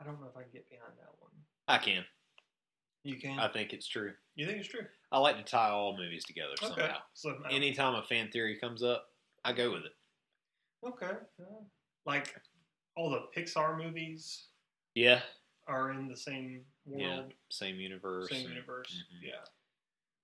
I 0.00 0.04
don't 0.04 0.20
know 0.20 0.28
if 0.28 0.36
I 0.36 0.42
can 0.42 0.50
get 0.52 0.68
behind 0.68 0.92
that 0.98 1.12
one. 1.18 1.30
I 1.68 1.78
can. 1.78 2.04
You 3.04 3.16
can. 3.16 3.38
I 3.38 3.48
think 3.48 3.72
it's 3.72 3.86
true. 3.86 4.12
you 4.34 4.46
think 4.46 4.58
it's 4.58 4.68
true? 4.68 4.86
I 5.12 5.18
like 5.18 5.36
to 5.36 5.44
tie 5.44 5.68
all 5.70 5.96
movies 5.96 6.24
together 6.24 6.54
somehow. 6.60 6.98
So 7.12 7.36
I- 7.44 7.52
Anytime 7.52 7.94
a 7.94 8.02
fan 8.02 8.30
theory 8.30 8.58
comes 8.58 8.82
up, 8.82 9.06
I 9.44 9.52
go 9.52 9.70
with 9.72 9.84
it. 9.84 9.92
okay. 10.86 11.12
yeah. 11.38 11.44
Like 12.06 12.34
all 12.96 13.10
the 13.10 13.26
Pixar 13.36 13.76
movies 13.82 14.46
Yeah, 14.94 15.20
are 15.66 15.90
in 15.92 16.08
the 16.08 16.16
same 16.16 16.64
yeah. 16.86 17.18
world, 17.18 17.32
Same 17.50 17.76
universe. 17.76 18.28
same 18.30 18.46
and- 18.46 18.54
universe. 18.54 18.90
Mhm. 19.12 19.22
Yeah. 19.28 19.44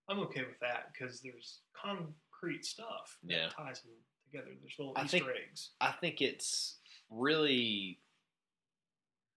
I'm 0.08 0.18
okay 0.20 0.44
with 0.44 0.58
that 0.60 0.92
because 0.92 1.20
there's 1.20 1.60
concrete 1.74 2.64
stuff 2.64 3.16
that 3.24 3.32
Yeah. 3.34 3.48
ties 3.50 3.82
them 3.82 3.92
together. 4.30 4.50
There's 4.60 4.74
little 4.78 4.94
I 4.96 5.04
Easter 5.04 5.18
think- 5.18 5.30
eggs. 5.48 5.70
I 5.80 5.92
think 5.92 6.20
it's 6.20 6.76
really. 7.10 7.98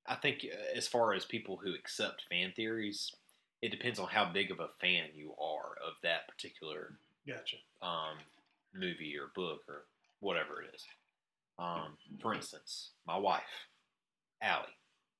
I 0.08 0.16
think 0.16 0.46
uh, 0.46 0.78
as 0.78 0.88
far 0.88 1.14
as 1.14 1.24
people 1.26 1.58
who 1.64 1.74
accept 1.74 2.24
fan 2.30 2.52
theories, 2.56 3.12
it 3.62 3.70
depends 3.72 4.00
on 4.00 4.08
how 4.10 4.26
big 4.32 4.52
of 4.52 4.60
a 4.60 4.68
fan 4.82 5.06
you 5.16 5.32
are 5.42 5.76
of 5.86 5.94
that 6.04 6.28
particular 6.28 6.98
Gotcha. 7.26 7.56
um, 7.82 8.18
movie 8.76 9.16
or 9.18 9.32
book 9.34 9.62
or 9.70 9.86
whatever 10.20 10.62
it 10.62 10.76
is. 10.76 10.84
Um, 11.58 11.98
for 12.22 12.34
instance, 12.34 12.90
my 13.08 13.16
wife, 13.18 13.44
Allie, 14.42 14.68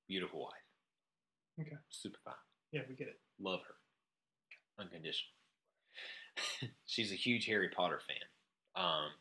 beautiful 0.10 0.42
wife. 0.42 1.62
Okay. 1.68 1.78
Super 1.90 2.18
fine. 2.26 2.34
Yeah, 2.74 2.82
we 2.90 2.96
get 2.96 3.08
it. 3.08 3.20
Love 3.40 3.62
her. 3.68 4.84
Unconditional. 4.84 5.32
She's 6.86 7.12
a 7.14 7.16
huge 7.16 7.46
Harry 7.46 7.70
Potter 7.70 8.02
fan. 8.06 8.84
Um, 8.84 9.12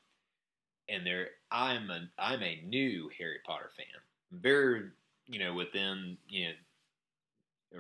and 0.89 1.07
there, 1.07 1.31
I'm 1.51 1.91
a 1.91 2.09
I'm 2.19 2.43
a 2.43 2.63
new 2.63 3.11
Harry 3.19 3.39
Potter 3.47 3.71
fan. 3.77 3.87
Very, 4.33 4.91
you 5.27 5.39
know, 5.39 5.55
within 5.55 6.19
you 6.29 6.49
know, 6.49 6.55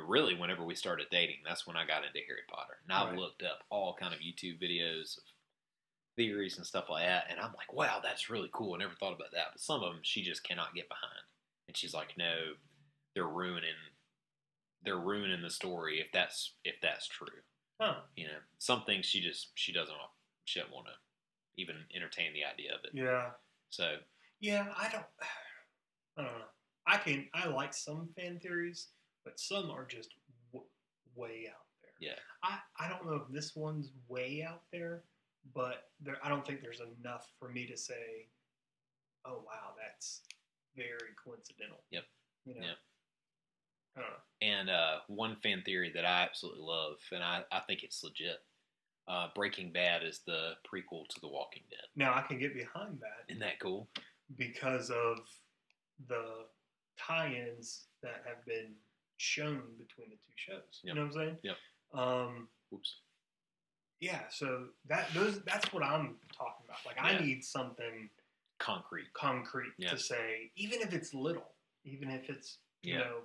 really 0.02 0.34
whenever 0.34 0.64
we 0.64 0.74
started 0.74 1.06
dating, 1.10 1.38
that's 1.46 1.66
when 1.66 1.76
I 1.76 1.86
got 1.86 2.04
into 2.04 2.20
Harry 2.26 2.42
Potter. 2.48 2.78
And 2.84 2.92
I've 2.92 3.10
Right. 3.10 3.18
looked 3.18 3.42
up 3.42 3.64
all 3.70 3.94
kind 3.94 4.14
of 4.14 4.20
YouTube 4.20 4.60
videos 4.62 5.18
of 5.18 5.24
theories 6.16 6.58
and 6.58 6.66
stuff 6.66 6.88
like 6.90 7.06
that, 7.06 7.26
and 7.30 7.40
I'm 7.40 7.54
like, 7.54 7.72
wow, 7.72 8.00
that's 8.02 8.30
really 8.30 8.50
cool. 8.52 8.74
I 8.74 8.78
never 8.78 8.94
thought 8.94 9.14
about 9.14 9.32
that. 9.32 9.48
But 9.52 9.60
some 9.60 9.82
of 9.82 9.92
them 9.92 10.02
she 10.02 10.22
just 10.22 10.44
cannot 10.44 10.74
get 10.74 10.88
behind, 10.88 11.22
and 11.68 11.76
she's 11.76 11.94
like, 11.94 12.16
no, 12.18 12.54
they're 13.14 13.26
ruining 13.26 13.74
they're 14.84 14.98
ruining 14.98 15.42
the 15.42 15.50
story 15.50 16.00
if 16.00 16.10
that's 16.12 16.54
if 16.64 16.74
that's 16.82 17.06
true. 17.06 17.28
Huh. 17.80 18.00
You 18.16 18.26
know, 18.26 18.38
some 18.58 18.84
things 18.84 19.06
she 19.06 19.20
just 19.20 19.50
she 19.54 19.72
doesn't 19.72 19.96
she 20.44 20.60
doesn't 20.60 20.74
want 20.74 20.86
to 20.86 20.92
even 21.56 21.76
entertain 21.94 22.32
the 22.32 22.44
idea 22.44 22.72
of 22.74 22.80
it. 22.84 22.90
Yeah. 22.94 23.30
So 23.70 23.96
Yeah, 24.40 24.66
I 24.76 24.88
don't. 24.90 25.04
I 26.16 26.22
don't 26.22 26.38
know. 26.38 26.44
I 26.86 26.96
can. 26.98 27.28
I 27.34 27.48
like 27.48 27.72
some 27.74 28.08
fan 28.16 28.38
theories, 28.40 28.88
but 29.24 29.38
some 29.40 29.70
are 29.70 29.86
just 29.86 30.10
w- 30.52 30.68
way 31.14 31.46
out 31.48 31.64
there. 31.82 31.92
yeah, 32.00 32.18
I, 32.42 32.58
I 32.78 32.88
don't 32.88 33.06
know 33.06 33.14
if 33.16 33.32
this 33.32 33.54
one's 33.56 33.90
way 34.08 34.44
out 34.46 34.62
there, 34.72 35.04
but 35.54 35.84
there 36.00 36.16
I 36.22 36.28
don't 36.28 36.46
think 36.46 36.60
there's 36.60 36.82
enough 37.00 37.28
for 37.38 37.48
me 37.48 37.66
to 37.66 37.76
say, 37.76 38.28
oh 39.24 39.42
wow, 39.46 39.74
that's 39.80 40.22
very 40.76 41.14
coincidental. 41.24 41.78
Yep. 41.90 42.04
You 42.44 42.54
know. 42.56 42.60
Yep. 42.66 42.76
I 43.96 44.00
don't 44.00 44.10
know. 44.10 44.16
and 44.40 44.70
uh, 44.70 44.98
one 45.06 45.36
fan 45.42 45.62
theory 45.64 45.92
that 45.94 46.04
I 46.04 46.22
absolutely 46.24 46.62
love, 46.62 46.96
and 47.12 47.22
I, 47.22 47.42
I 47.52 47.60
think 47.60 47.82
it's 47.82 48.02
legit. 48.02 48.38
Uh, 49.08 49.28
Breaking 49.34 49.72
Bad 49.72 50.02
is 50.04 50.20
the 50.26 50.52
prequel 50.66 51.08
to 51.08 51.20
The 51.20 51.28
Walking 51.28 51.62
Dead. 51.70 51.80
Now 51.96 52.14
I 52.14 52.22
can 52.22 52.38
get 52.38 52.54
behind 52.54 52.98
that 53.00 53.28
Isn't 53.28 53.40
that 53.40 53.58
cool? 53.60 53.88
because 54.36 54.90
of 54.90 55.18
the 56.08 56.24
tie-ins 56.98 57.86
that 58.02 58.22
have 58.26 58.44
been 58.46 58.74
shown 59.16 59.60
between 59.78 60.10
the 60.10 60.16
two 60.16 60.34
shows. 60.36 60.80
Yep. 60.84 60.94
You 60.94 60.94
know 60.94 61.06
what 61.06 61.06
I'm 61.06 61.12
saying? 61.12 61.36
Yep. 61.42 61.56
Um, 61.94 62.48
Oops. 62.72 62.96
yeah. 64.00 64.20
So 64.30 64.66
that 64.88 65.08
those 65.14 65.40
that's 65.42 65.72
what 65.72 65.82
I'm 65.82 66.16
talking 66.36 66.64
about. 66.66 66.78
Like 66.86 66.96
I 67.00 67.18
need 67.22 67.44
something 67.44 68.08
Concrete. 68.58 69.12
concrete 69.14 69.72
Yeah. 69.78 69.90
to 69.90 69.98
say, 69.98 70.52
even 70.56 70.80
if 70.80 70.92
it's 70.94 71.12
little, 71.12 71.54
even 71.84 72.08
if 72.10 72.30
it's 72.30 72.58
you 72.82 72.94
Yeah. 72.94 73.00
know 73.00 73.16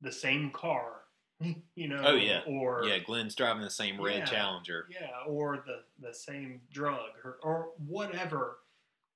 the 0.00 0.12
same 0.12 0.50
car, 0.52 1.02
you 1.40 1.88
know, 1.88 2.02
Oh, 2.04 2.14
yeah. 2.14 2.42
or 2.46 2.84
Yeah, 2.84 2.98
Glenn's 2.98 3.34
driving 3.34 3.62
the 3.62 3.70
same 3.70 4.00
red 4.00 4.18
Yeah. 4.20 4.24
Challenger. 4.24 4.86
yeah, 4.90 5.20
or 5.26 5.58
the 5.66 5.84
the 6.00 6.12
same 6.14 6.60
drug 6.72 7.10
or 7.24 7.38
or 7.42 7.72
whatever, 7.86 8.60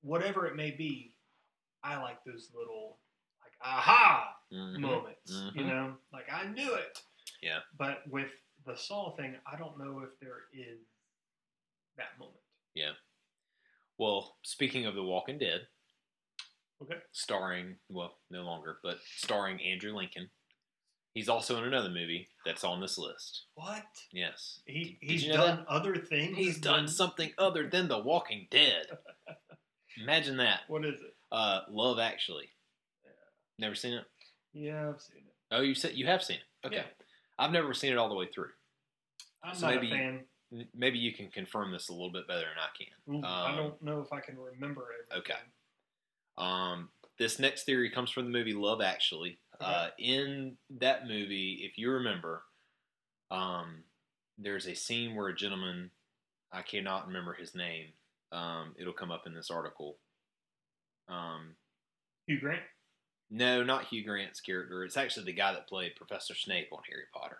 whatever 0.02 0.46
it 0.46 0.54
may 0.56 0.70
be. 0.70 1.14
I 1.82 1.96
like 2.00 2.22
those 2.24 2.50
little 2.54 2.98
like 3.42 3.52
aha 3.60 4.36
Mhm. 4.52 4.78
moments, 4.78 5.32
you 5.54 5.62
Mhm. 5.62 5.66
know, 5.66 5.98
like 6.12 6.30
I 6.32 6.44
knew 6.46 6.74
it. 6.74 7.02
Yeah. 7.40 7.60
But 7.76 8.06
with 8.08 8.30
the 8.64 8.76
Saw 8.76 9.16
thing, 9.16 9.40
I 9.46 9.56
don't 9.56 9.76
know 9.78 10.00
if 10.00 10.16
there 10.20 10.44
is 10.52 10.78
that 11.96 12.16
moment. 12.18 12.38
Yeah. 12.74 12.94
Well, 13.98 14.38
speaking 14.42 14.86
of 14.86 14.94
The 14.94 15.02
Walking 15.02 15.38
Dead, 15.38 15.68
Okay. 16.80 17.00
starring 17.10 17.80
well, 17.88 18.20
no 18.30 18.42
longer, 18.44 18.78
but 18.82 19.00
starring 19.02 19.60
Andrew 19.60 19.92
Lincoln. 19.94 20.30
He's 21.14 21.28
also 21.28 21.58
in 21.58 21.64
another 21.64 21.90
movie 21.90 22.28
that's 22.44 22.64
on 22.64 22.80
this 22.80 22.96
list. 22.96 23.44
What? 23.54 23.84
Yes. 24.12 24.60
He 24.64 24.96
Did 25.00 25.10
he's 25.10 25.24
you 25.24 25.32
know 25.34 25.46
done 25.46 25.66
other 25.68 25.96
things. 25.96 26.36
He's 26.38 26.58
done 26.58 26.88
something 26.88 27.32
other 27.36 27.68
than 27.68 27.88
The 27.88 27.98
Walking 27.98 28.46
Dead. 28.50 28.86
Imagine 30.02 30.38
that. 30.38 30.60
What 30.68 30.84
is 30.86 30.94
it? 31.00 31.14
Uh, 31.30 31.60
Love 31.70 31.98
Actually. 31.98 32.48
Never 33.58 33.74
seen 33.74 33.92
it. 33.94 34.04
Yeah, 34.54 34.88
I've 34.88 35.00
seen 35.02 35.18
it. 35.18 35.34
Oh, 35.50 35.60
you 35.60 35.74
said 35.74 35.94
you 35.94 36.06
have 36.06 36.22
seen 36.22 36.38
it. 36.38 36.66
Okay. 36.66 36.76
Yeah. 36.76 36.82
I've 37.38 37.52
never 37.52 37.74
seen 37.74 37.92
it 37.92 37.98
all 37.98 38.08
the 38.08 38.14
way 38.14 38.26
through. 38.34 38.48
I'm 39.44 39.54
So 39.54 39.66
not 39.66 39.74
maybe- 39.76 39.88
a 39.92 39.96
fan. 39.96 40.20
Maybe 40.74 40.98
you 40.98 41.12
can 41.14 41.30
confirm 41.30 41.72
this 41.72 41.88
a 41.88 41.92
little 41.92 42.12
bit 42.12 42.28
better 42.28 42.40
than 42.42 42.58
I 42.58 42.68
can. 42.76 43.24
I 43.24 43.50
Um, 43.50 43.56
don't 43.56 43.82
know 43.82 44.00
if 44.02 44.12
I 44.12 44.20
can 44.20 44.38
remember 44.38 44.86
everything. 44.92 45.18
Okay. 45.32 45.40
Um, 46.36 46.90
this 47.18 47.38
next 47.38 47.64
theory 47.64 47.88
comes 47.90 48.10
from 48.10 48.24
the 48.24 48.30
movie 48.30 48.52
Love 48.52 48.82
Actually. 48.82 49.38
Uh, 49.62 49.88
in 49.98 50.56
that 50.78 51.06
movie, 51.06 51.60
if 51.62 51.78
you 51.78 51.90
remember, 51.90 52.42
um, 53.30 53.84
there's 54.38 54.66
a 54.66 54.74
scene 54.74 55.14
where 55.14 55.28
a 55.28 55.34
gentleman, 55.34 55.90
I 56.52 56.62
cannot 56.62 57.06
remember 57.06 57.32
his 57.34 57.54
name. 57.54 57.86
Um, 58.32 58.74
it'll 58.78 58.92
come 58.92 59.10
up 59.10 59.26
in 59.26 59.34
this 59.34 59.50
article. 59.50 59.96
Um, 61.08 61.56
Hugh 62.26 62.40
Grant. 62.40 62.62
no, 63.30 63.62
not 63.62 63.86
Hugh 63.86 64.04
Grant's 64.04 64.40
character. 64.40 64.84
It's 64.84 64.96
actually 64.96 65.26
the 65.26 65.32
guy 65.32 65.52
that 65.52 65.68
played 65.68 65.96
Professor 65.96 66.34
Snape 66.34 66.68
on 66.72 66.80
Harry 66.88 67.04
Potter. 67.12 67.38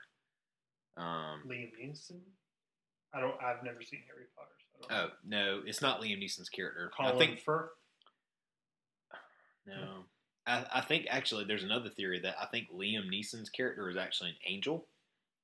Um, 0.96 1.42
Liam 1.48 1.70
Neeson. 1.82 2.20
I 3.14 3.20
don't. 3.20 3.34
I've 3.42 3.62
never 3.64 3.82
seen 3.82 4.00
Harry 4.08 4.26
Potter. 4.36 4.50
So 4.80 4.94
I 4.94 5.00
don't 5.00 5.10
oh 5.10 5.14
no, 5.26 5.60
it's 5.64 5.80
not 5.80 6.00
Liam 6.02 6.22
Neeson's 6.22 6.48
character. 6.48 6.90
Colin 6.96 7.14
I 7.14 7.18
think 7.18 7.40
Firth. 7.40 7.70
No. 9.66 10.04
I, 10.46 10.64
I 10.74 10.80
think 10.80 11.06
actually 11.08 11.44
there's 11.44 11.62
another 11.62 11.88
theory 11.90 12.20
that 12.20 12.36
I 12.40 12.46
think 12.46 12.68
Liam 12.72 13.08
Neeson's 13.08 13.48
character 13.50 13.88
is 13.90 13.96
actually 13.96 14.30
an 14.30 14.36
angel 14.46 14.86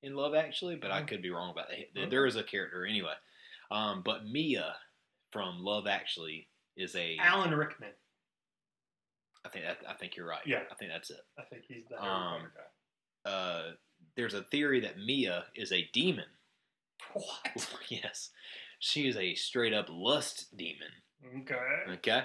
in 0.02 0.14
Love 0.14 0.34
Actually, 0.34 0.76
but 0.76 0.90
I 0.90 1.02
Oh. 1.02 1.04
could 1.06 1.22
be 1.22 1.30
wrong 1.30 1.50
about 1.50 1.68
that. 1.68 1.78
There- 1.94 2.02
Okay. 2.04 2.10
There 2.10 2.26
is 2.26 2.36
a 2.36 2.42
character 2.44 2.84
anyway. 2.86 3.14
Um, 3.70 4.02
but 4.02 4.26
Mia 4.26 4.76
from 5.32 5.60
Love 5.62 5.86
Actually 5.86 6.48
is 6.76 6.94
a. 6.96 7.16
Alan 7.18 7.54
Rickman. 7.54 7.92
I 9.44 9.48
think 9.50 9.64
that, 9.64 9.78
I 9.88 9.94
think 9.94 10.16
you're 10.16 10.26
right. 10.26 10.46
Yeah. 10.46 10.62
I 10.70 10.74
think 10.74 10.90
that's 10.90 11.10
it. 11.10 11.20
I 11.38 11.42
think 11.44 11.64
he's 11.68 11.84
the 11.88 12.02
Um, 12.02 12.50
guy. 13.24 13.30
Uh, 13.30 13.72
there's 14.16 14.34
a 14.34 14.42
theory 14.44 14.80
that 14.80 14.98
Mia 14.98 15.46
is 15.54 15.72
a 15.72 15.88
demon. 15.92 16.26
What? 17.12 17.74
yes, 17.88 18.30
she 18.80 19.08
is 19.08 19.16
a 19.16 19.34
straight 19.34 19.72
up 19.72 19.86
lust 19.88 20.56
demon. 20.56 20.90
Okay. 21.40 21.92
Okay. 21.94 22.22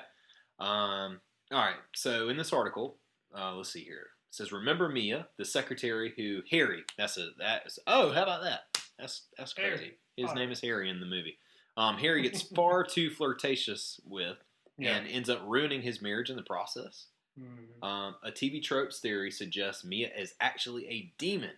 Um, 0.60 1.22
all 1.54 1.60
right. 1.66 1.76
So 1.96 2.30
in 2.30 2.38
this 2.38 2.52
article, 2.54 2.98
uh, 3.38 3.56
let's 3.56 3.70
see 3.72 3.84
here. 3.84 4.10
It 4.30 4.36
says, 4.36 4.52
"Remember 4.52 4.90
Mia, 4.90 5.28
the 5.38 5.46
secretary 5.46 6.14
who 6.18 6.42
Harry? 6.50 6.84
That's 6.98 7.18
a 7.18 7.30
that's. 7.38 7.80
Oh, 7.88 8.12
how 8.12 8.24
about 8.24 8.44
that? 8.44 8.62
That's 8.98 9.28
that's 9.38 9.54
crazy. 9.54 9.70
Harry. 9.70 9.98
His 10.18 10.30
Oh. 10.30 10.34
name 10.34 10.52
is 10.52 10.62
Harry 10.62 10.90
in 10.90 11.00
the 11.00 11.06
movie. 11.06 11.38
Um, 11.78 11.98
Harry 11.98 12.22
gets 12.22 12.42
far 12.56 12.84
too 12.84 13.10
flirtatious 13.10 14.00
with 14.06 14.38
Yeah. 14.78 14.96
and 14.98 15.08
ends 15.08 15.30
up 15.30 15.42
ruining 15.44 15.82
his 15.82 16.02
marriage 16.02 16.30
in 16.30 16.36
the 16.36 16.44
process. 16.44 17.08
Mhm. 17.40 17.84
Um, 17.84 18.16
a 18.24 18.32
TV 18.32 18.62
tropes 18.62 19.00
theory 19.00 19.32
suggests 19.32 19.84
Mia 19.84 20.14
is 20.16 20.36
actually 20.40 20.88
a 20.88 21.12
demon, 21.18 21.58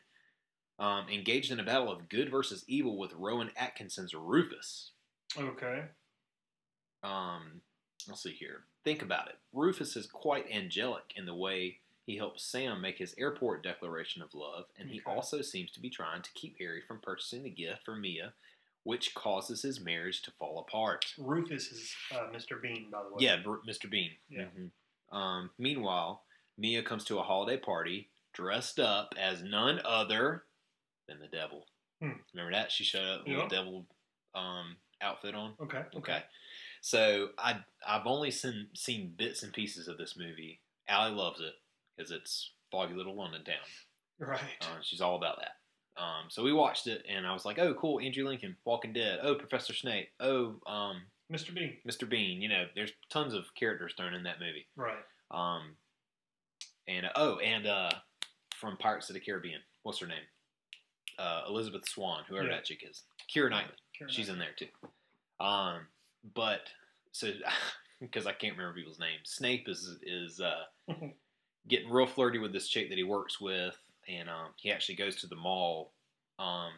um, 0.79 1.09
engaged 1.09 1.51
in 1.51 1.59
a 1.59 1.63
battle 1.63 1.91
of 1.91 2.07
good 2.07 2.29
versus 2.31 2.63
evil 2.67 2.97
with 2.97 3.11
Rowan 3.13 3.51
Atkinson's 3.57 4.13
Rufus. 4.13 4.91
Okay. 5.37 5.89
um, 7.03 7.61
let's 8.07 8.23
see 8.23 8.31
here. 8.31 8.65
Think 8.85 9.01
about 9.01 9.27
it. 9.29 9.35
Rufus 9.51 9.95
is 9.97 10.05
quite 10.05 10.45
angelic 10.51 11.11
in 11.15 11.25
the 11.25 11.33
way 11.35 11.79
he 12.05 12.17
helps 12.17 12.43
Sam 12.45 12.79
make 12.81 12.99
his 12.99 13.15
airport 13.17 13.63
declaration 13.63 14.21
of 14.21 14.35
love, 14.35 14.65
and 14.77 14.87
he 14.91 15.01
Okay. 15.01 15.11
also 15.11 15.41
seems 15.41 15.71
to 15.71 15.79
be 15.79 15.89
trying 15.89 16.21
to 16.21 16.31
keep 16.33 16.59
Harry 16.59 16.81
from 16.87 16.99
purchasing 17.01 17.41
the 17.41 17.49
gift 17.49 17.83
for 17.83 17.95
Mia, 17.95 18.33
which 18.83 19.15
causes 19.15 19.63
his 19.63 19.79
marriage 19.79 20.21
to 20.21 20.31
fall 20.31 20.59
apart. 20.59 21.15
Rufus 21.17 21.71
is 21.71 21.95
uh, 22.11 22.27
Mr. 22.31 22.61
Bean, 22.61 22.91
by 22.91 23.01
the 23.01 23.09
way. 23.09 23.15
Yeah, 23.23 23.37
Mr. 23.37 23.89
Bean. 23.89 24.11
Yeah. 24.29 24.45
Mhm. 24.55 24.69
Um, 25.11 25.49
meanwhile, 25.57 26.23
Mia 26.57 26.83
comes 26.83 27.03
to 27.05 27.17
a 27.17 27.23
holiday 27.23 27.57
party 27.57 28.11
dressed 28.33 28.79
up 28.79 29.15
as 29.17 29.41
none 29.41 29.81
other 29.83 30.45
than 31.07 31.17
the 31.19 31.27
devil. 31.27 31.65
Hmm. 32.01 32.19
Remember 32.33 32.51
that? 32.51 32.71
She 32.71 32.83
showed 32.83 33.07
up 33.07 33.27
with 33.27 33.35
Yeah. 33.35 33.45
a 33.47 33.49
devil 33.49 33.87
um, 34.35 34.77
outfit 35.01 35.33
on. 35.33 35.55
Okay. 35.59 35.83
Okay. 35.95 36.23
So 36.85 37.29
I 37.39 37.55
I've 37.87 38.05
only 38.05 38.29
seen 38.29 38.67
seen 38.75 39.15
bits 39.17 39.41
and 39.41 39.51
pieces 39.51 39.87
of 39.87 39.97
this 39.97 40.15
movie. 40.15 40.59
Allie 40.87 41.15
loves 41.15 41.39
it 41.39 41.53
because 41.97 42.11
it's 42.11 42.51
foggy 42.71 42.93
little 42.93 43.15
London 43.17 43.43
town. 43.43 43.55
Right. 44.19 44.39
Uh, 44.61 44.81
she's 44.83 45.01
all 45.01 45.15
about 45.15 45.39
that. 45.39 45.99
Um, 45.99 46.25
so 46.29 46.43
we 46.43 46.53
watched 46.53 46.85
it, 46.85 47.03
and 47.09 47.25
I 47.25 47.33
was 47.33 47.43
like, 47.43 47.57
"Oh, 47.57 47.73
cool! 47.73 47.99
Andrew 47.99 48.23
Lincoln, 48.27 48.55
Walking 48.65 48.93
Dead. 48.93 49.17
Oh, 49.23 49.33
Professor 49.33 49.73
Snape. 49.73 50.09
Oh, 50.19 50.57
um, 50.67 51.01
Mr. 51.33 51.55
Bean. 51.55 51.77
Mr. 51.89 52.07
Bean. 52.07 52.39
You 52.39 52.49
know, 52.49 52.65
there's 52.75 52.91
tons 53.09 53.33
of 53.33 53.45
characters 53.59 53.95
thrown 53.97 54.13
in 54.13 54.21
that 54.21 54.39
movie. 54.39 54.67
Right. 54.75 54.93
Um, 55.31 55.75
and 56.87 57.07
uh, 57.07 57.13
oh, 57.15 57.39
and 57.39 57.65
uh, 57.65 57.89
from 58.59 58.77
Pirates 58.77 59.09
of 59.09 59.15
the 59.15 59.21
Caribbean, 59.21 59.61
what's 59.81 59.97
her 60.01 60.07
name? 60.07 60.27
Uh, 61.17 61.45
Elizabeth 61.49 61.89
Swann, 61.89 62.25
whoever 62.29 62.45
Yeah. 62.45 62.57
that 62.57 62.65
chick 62.65 62.83
is. 62.87 63.01
Keira 63.35 63.49
Knightley. 63.49 63.73
She's 64.07 64.29
in 64.29 64.37
there 64.37 64.53
too. 64.55 64.67
Um, 65.43 65.87
but 66.33 66.61
so 67.11 67.31
because 68.01 68.25
I 68.25 68.33
can't 68.33 68.57
remember 68.57 68.75
people's 68.77 68.99
names, 68.99 69.21
Snape 69.25 69.67
is 69.67 69.97
is 70.03 70.39
uh, 70.41 70.93
getting 71.67 71.89
real 71.89 72.07
flirty 72.07 72.39
with 72.39 72.53
this 72.53 72.67
chick 72.67 72.89
that 72.89 72.97
he 72.97 73.03
works 73.03 73.39
with, 73.39 73.77
and 74.07 74.29
um, 74.29 74.49
he 74.57 74.71
actually 74.71 74.95
goes 74.95 75.15
to 75.17 75.27
the 75.27 75.35
mall, 75.35 75.91
um, 76.39 76.71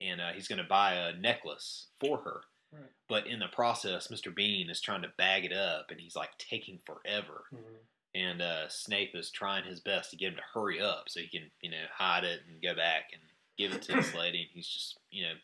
and 0.00 0.20
uh, 0.20 0.32
he's 0.34 0.48
going 0.48 0.62
to 0.62 0.68
buy 0.68 0.94
a 0.94 1.16
necklace 1.16 1.86
for 2.00 2.18
her. 2.18 2.40
Right. 2.72 2.90
But 3.08 3.26
in 3.26 3.38
the 3.38 3.46
process, 3.46 4.08
Mr. 4.08 4.34
Bean 4.34 4.68
is 4.68 4.80
trying 4.80 5.02
to 5.02 5.12
bag 5.16 5.44
it 5.44 5.52
up, 5.52 5.86
and 5.90 6.00
he's 6.00 6.16
like 6.16 6.36
taking 6.38 6.80
forever. 6.84 7.44
Mhm. 7.54 7.78
And 8.14 8.40
uh, 8.40 8.68
Snape 8.68 9.14
is 9.14 9.30
trying 9.30 9.64
his 9.64 9.80
best 9.80 10.10
to 10.10 10.16
get 10.16 10.30
him 10.30 10.36
to 10.36 10.42
hurry 10.54 10.80
up 10.80 11.04
so 11.08 11.20
he 11.20 11.28
can, 11.28 11.50
you 11.60 11.70
know, 11.70 11.84
hide 11.94 12.24
it 12.24 12.40
and 12.48 12.62
go 12.62 12.74
back 12.74 13.10
and 13.12 13.20
give 13.58 13.72
it 13.74 13.82
to 13.82 13.92
this 13.92 14.14
lady. 14.18 14.40
And 14.40 14.48
he's 14.52 14.66
just, 14.66 14.98
you 15.10 15.22
know, 15.24 15.34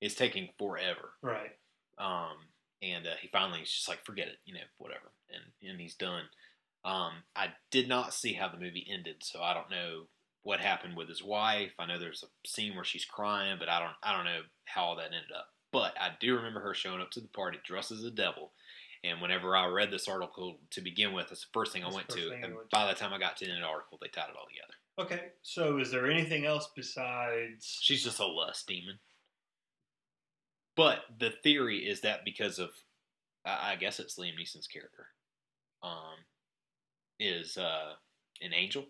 it's 0.00 0.14
taking 0.14 0.48
forever. 0.56 1.10
Right. 1.22 1.56
Um, 2.00 2.36
and 2.82 3.06
uh, 3.06 3.10
he 3.20 3.28
finally 3.28 3.60
is 3.60 3.70
just 3.70 3.88
like, 3.88 4.04
forget 4.04 4.28
it, 4.28 4.38
you 4.44 4.54
know, 4.54 4.60
whatever, 4.78 5.12
and 5.30 5.70
and 5.70 5.80
he's 5.80 5.94
done. 5.94 6.24
Um, 6.84 7.12
I 7.36 7.48
did 7.70 7.88
not 7.88 8.14
see 8.14 8.32
how 8.32 8.48
the 8.48 8.58
movie 8.58 8.86
ended, 8.90 9.16
so 9.20 9.42
I 9.42 9.52
don't 9.52 9.70
know 9.70 10.04
what 10.42 10.60
happened 10.60 10.96
with 10.96 11.08
his 11.08 11.22
wife. 11.22 11.72
I 11.78 11.86
know 11.86 11.98
there's 11.98 12.24
a 12.24 12.48
scene 12.48 12.74
where 12.74 12.84
she's 12.84 13.04
crying, 13.04 13.56
but 13.58 13.68
I 13.68 13.78
don't 13.78 13.92
I 14.02 14.16
don't 14.16 14.24
know 14.24 14.40
how 14.64 14.84
all 14.84 14.96
that 14.96 15.06
ended 15.06 15.32
up. 15.36 15.48
But 15.72 15.94
I 16.00 16.10
do 16.18 16.36
remember 16.36 16.60
her 16.60 16.74
showing 16.74 17.00
up 17.00 17.10
to 17.12 17.20
the 17.20 17.28
party 17.28 17.58
dressed 17.64 17.92
as 17.92 18.02
a 18.02 18.10
devil. 18.10 18.52
And 19.02 19.20
whenever 19.22 19.56
I 19.56 19.66
read 19.66 19.90
this 19.90 20.08
article 20.08 20.58
to 20.72 20.80
begin 20.80 21.12
with, 21.12 21.30
it's 21.30 21.42
the 21.42 21.46
first 21.54 21.72
thing 21.72 21.84
I 21.84 21.92
went 21.92 22.08
to. 22.10 22.32
And 22.32 22.54
went 22.54 22.70
by 22.70 22.86
the 22.88 22.98
time 22.98 23.14
I 23.14 23.18
got 23.18 23.36
to 23.38 23.44
the 23.44 23.50
end 23.50 23.62
of 23.62 23.66
the 23.66 23.72
article, 23.72 23.98
they 24.00 24.08
tied 24.08 24.28
it 24.28 24.36
all 24.36 24.46
together. 24.46 24.74
Okay. 24.98 25.28
So, 25.42 25.78
is 25.78 25.90
there 25.90 26.10
anything 26.10 26.44
else 26.44 26.68
besides? 26.74 27.78
She's 27.80 28.04
just 28.04 28.18
a 28.18 28.26
lust 28.26 28.66
demon. 28.66 28.98
But 30.80 31.00
the 31.18 31.30
theory 31.42 31.78
is 31.86 32.00
that 32.00 32.24
because 32.24 32.58
of, 32.58 32.70
I 33.44 33.72
I 33.72 33.76
guess 33.76 34.00
it's 34.00 34.18
Liam 34.18 34.32
Neeson's 34.40 34.66
character, 34.66 35.08
um, 35.82 36.16
is 37.18 37.58
uh, 37.58 37.92
an 38.40 38.54
angel. 38.54 38.86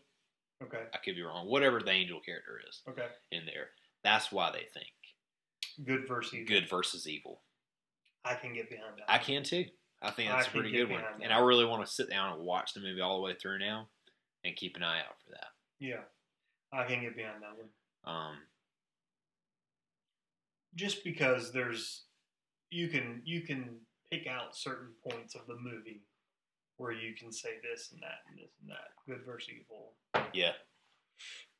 Okay. 0.62 0.82
I 0.94 0.98
could 0.98 1.16
be 1.16 1.22
wrong. 1.22 1.48
Whatever 1.48 1.80
the 1.80 1.90
angel 1.90 2.20
character 2.20 2.60
is 2.68 2.82
Okay. 2.88 3.08
in 3.32 3.44
there, 3.46 3.70
that's 4.04 4.30
why 4.30 4.50
they 4.52 4.66
think 4.72 4.86
Good 5.84 6.06
versus 6.06 6.34
evil. 6.34 6.46
good 6.46 6.68
versus 6.68 7.08
evil. 7.08 7.42
I 8.24 8.34
can 8.34 8.52
get 8.54 8.68
behind 8.70 8.98
that. 8.98 9.10
I 9.10 9.18
can 9.18 9.42
too. 9.42 9.64
I 10.02 10.10
think 10.12 10.30
that's 10.30 10.46
a 10.46 10.50
pretty 10.50 10.70
good 10.70 10.90
one, 10.90 11.00
behind 11.00 11.22
and. 11.24 11.32
I 11.32 11.40
really 11.40 11.64
want 11.64 11.84
to 11.84 11.90
sit 11.90 12.08
down 12.08 12.34
and 12.34 12.42
watch 12.44 12.72
the 12.74 12.80
movie 12.80 13.00
all 13.00 13.16
the 13.16 13.22
way 13.22 13.34
through 13.34 13.58
now, 13.58 13.88
and 14.44 14.54
keep 14.54 14.76
an 14.76 14.82
eye 14.84 15.00
out 15.00 15.16
for 15.24 15.30
that. 15.32 15.48
Yeah. 15.80 16.02
I 16.72 16.84
can 16.84 17.00
get 17.00 17.16
behind 17.16 17.42
that 17.42 17.56
one. 17.58 17.68
Um, 18.04 18.36
Just 20.74 21.02
because 21.04 21.52
there's, 21.52 22.04
you 22.70 22.88
can 22.88 23.22
you 23.24 23.40
can 23.42 23.78
pick 24.10 24.26
out 24.26 24.56
certain 24.56 24.88
points 25.08 25.34
of 25.34 25.42
the 25.46 25.56
movie 25.56 26.02
where 26.76 26.92
you 26.92 27.14
can 27.14 27.32
say 27.32 27.50
this 27.62 27.90
and 27.92 28.00
that 28.02 28.20
and 28.28 28.38
this 28.38 28.52
and 28.60 28.70
that. 28.70 28.88
Good 29.06 29.24
versus 29.26 29.50
evil. 29.60 29.92
yeah, 30.32 30.52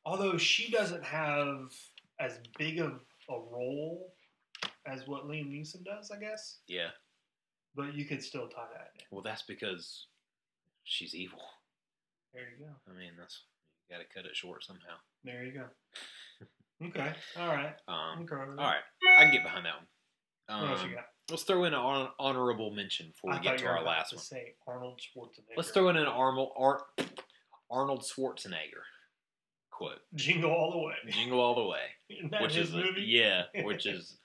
Although 0.05 0.37
she 0.37 0.71
doesn't 0.71 1.03
have 1.03 1.71
as 2.19 2.39
big 2.57 2.79
of 2.79 2.93
a 3.29 3.33
role 3.51 4.13
as 4.87 5.07
what 5.07 5.27
Liam 5.27 5.51
Neeson 5.51 5.83
does, 5.85 6.09
I 6.11 6.19
guess. 6.19 6.59
yeah. 6.67 6.89
But 7.75 7.93
you 7.93 8.03
could 8.05 8.21
still 8.23 8.47
tie 8.49 8.65
that 8.73 8.91
in. 8.99 9.05
Well, 9.11 9.21
that's 9.23 9.43
because 9.43 10.07
she's 10.83 11.15
evil. 11.15 11.39
There 12.33 12.43
you 12.43 12.65
go. 12.65 12.71
I 12.89 12.97
mean, 12.97 13.11
that's 13.17 13.43
you 13.89 13.95
got 13.95 14.01
to 14.01 14.13
cut 14.13 14.25
it 14.29 14.35
short 14.35 14.63
somehow. 14.63 14.95
There 15.23 15.43
you 15.45 15.53
go. 15.53 15.65
Okay. 16.83 17.13
All 17.37 17.47
right. 17.47 17.75
Um, 17.87 18.23
Okay. 18.23 18.35
all 18.35 18.55
right, 18.55 18.81
I 19.19 19.23
can 19.23 19.31
get 19.33 19.43
behind 19.43 19.65
that 19.65 19.75
one. 19.77 20.61
What 20.61 20.69
else 20.71 20.81
you 20.83 20.89
Um, 20.89 20.95
got? 20.95 21.05
let's 21.29 21.43
throw 21.43 21.63
in 21.65 21.73
an 21.73 21.79
hon- 21.79 22.11
honorable 22.19 22.71
mention 22.71 23.07
before 23.09 23.31
I 23.33 23.37
we 23.37 23.43
get 23.43 23.57
to 23.59 23.67
our 23.67 23.83
last 23.83 24.09
to 24.09 24.15
one. 24.15 24.23
say 24.23 24.55
Arnold 24.67 24.99
Schwarzenegger. 24.99 25.55
Let's 25.55 25.71
throw 25.71 25.89
in 25.89 25.97
an 25.97 26.07
Arnold 26.07 26.51
Ar- 26.57 26.85
Arnold 27.69 28.01
Schwarzenegger 28.03 28.83
quote: 29.69 29.99
Jingle 30.15 30.51
all 30.51 30.71
the 30.71 30.79
way. 30.79 30.95
"Jingle 31.09 31.39
all 31.39 31.55
the 31.55 31.65
way," 31.67 31.95
which 32.41 32.55
is 32.57 32.73
a- 32.75 32.99
yeah, 32.99 33.43
which 33.63 33.85
is 33.85 34.19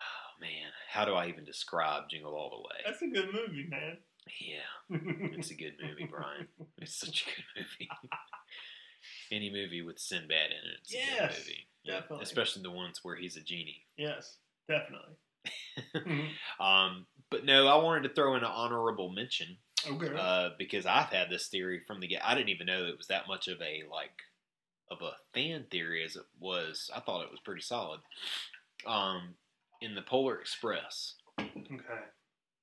oh 0.00 0.40
man, 0.40 0.70
how 0.88 1.04
do 1.04 1.14
I 1.14 1.28
even 1.28 1.44
describe 1.44 2.08
Jingle 2.10 2.34
All 2.34 2.50
the 2.50 2.56
Way? 2.58 2.82
That's 2.84 3.02
a 3.02 3.06
good 3.08 3.32
movie, 3.32 3.66
man. 3.68 3.98
Yeah, 4.40 4.90
it's 5.36 5.50
a 5.50 5.54
good 5.54 5.74
movie, 5.82 6.06
Brian. 6.10 6.48
It's 6.78 6.96
such 6.96 7.22
a 7.22 7.24
good 7.26 7.44
movie. 7.56 7.88
Any 9.30 9.50
movie 9.50 9.82
with 9.82 9.98
Sinbad 9.98 10.50
in 10.50 10.70
it, 10.70 10.78
it's 10.82 10.92
a 10.92 10.96
good 10.96 11.04
Yes, 11.20 11.38
movie. 11.38 11.66
definitely. 11.86 12.22
Especially 12.22 12.62
the 12.62 12.70
ones 12.70 13.00
where 13.02 13.16
he's 13.16 13.36
a 13.36 13.40
genie. 13.42 13.84
yes, 13.96 14.36
definitely. 14.68 15.14
Um, 16.60 17.06
but 17.30 17.44
no, 17.44 17.66
I 17.66 17.82
wanted 17.82 18.06
to 18.08 18.14
throw 18.14 18.36
in 18.36 18.44
an 18.44 18.50
honorable 18.50 19.10
mention 19.10 19.56
okay. 19.90 20.12
uh, 20.16 20.50
because 20.58 20.86
I've 20.86 21.08
had 21.08 21.30
this 21.30 21.48
theory 21.48 21.80
from 21.86 21.98
the 22.00 22.06
get. 22.06 22.24
I 22.24 22.34
didn't 22.34 22.50
even 22.50 22.66
know 22.66 22.84
it 22.84 22.96
was 22.98 23.08
that 23.08 23.26
much 23.26 23.48
of 23.48 23.60
a 23.60 23.82
like 23.90 24.12
of 24.90 24.98
a 25.02 25.12
fan 25.34 25.64
theory 25.70 26.04
as 26.04 26.16
it 26.16 26.22
was. 26.38 26.90
I 26.94 27.00
thought 27.00 27.24
it 27.24 27.30
was 27.30 27.40
pretty 27.40 27.62
solid. 27.62 28.00
Um, 28.86 29.34
in 29.80 29.94
the 29.94 30.02
Polar 30.02 30.38
Express, 30.38 31.14
okay. 31.40 31.48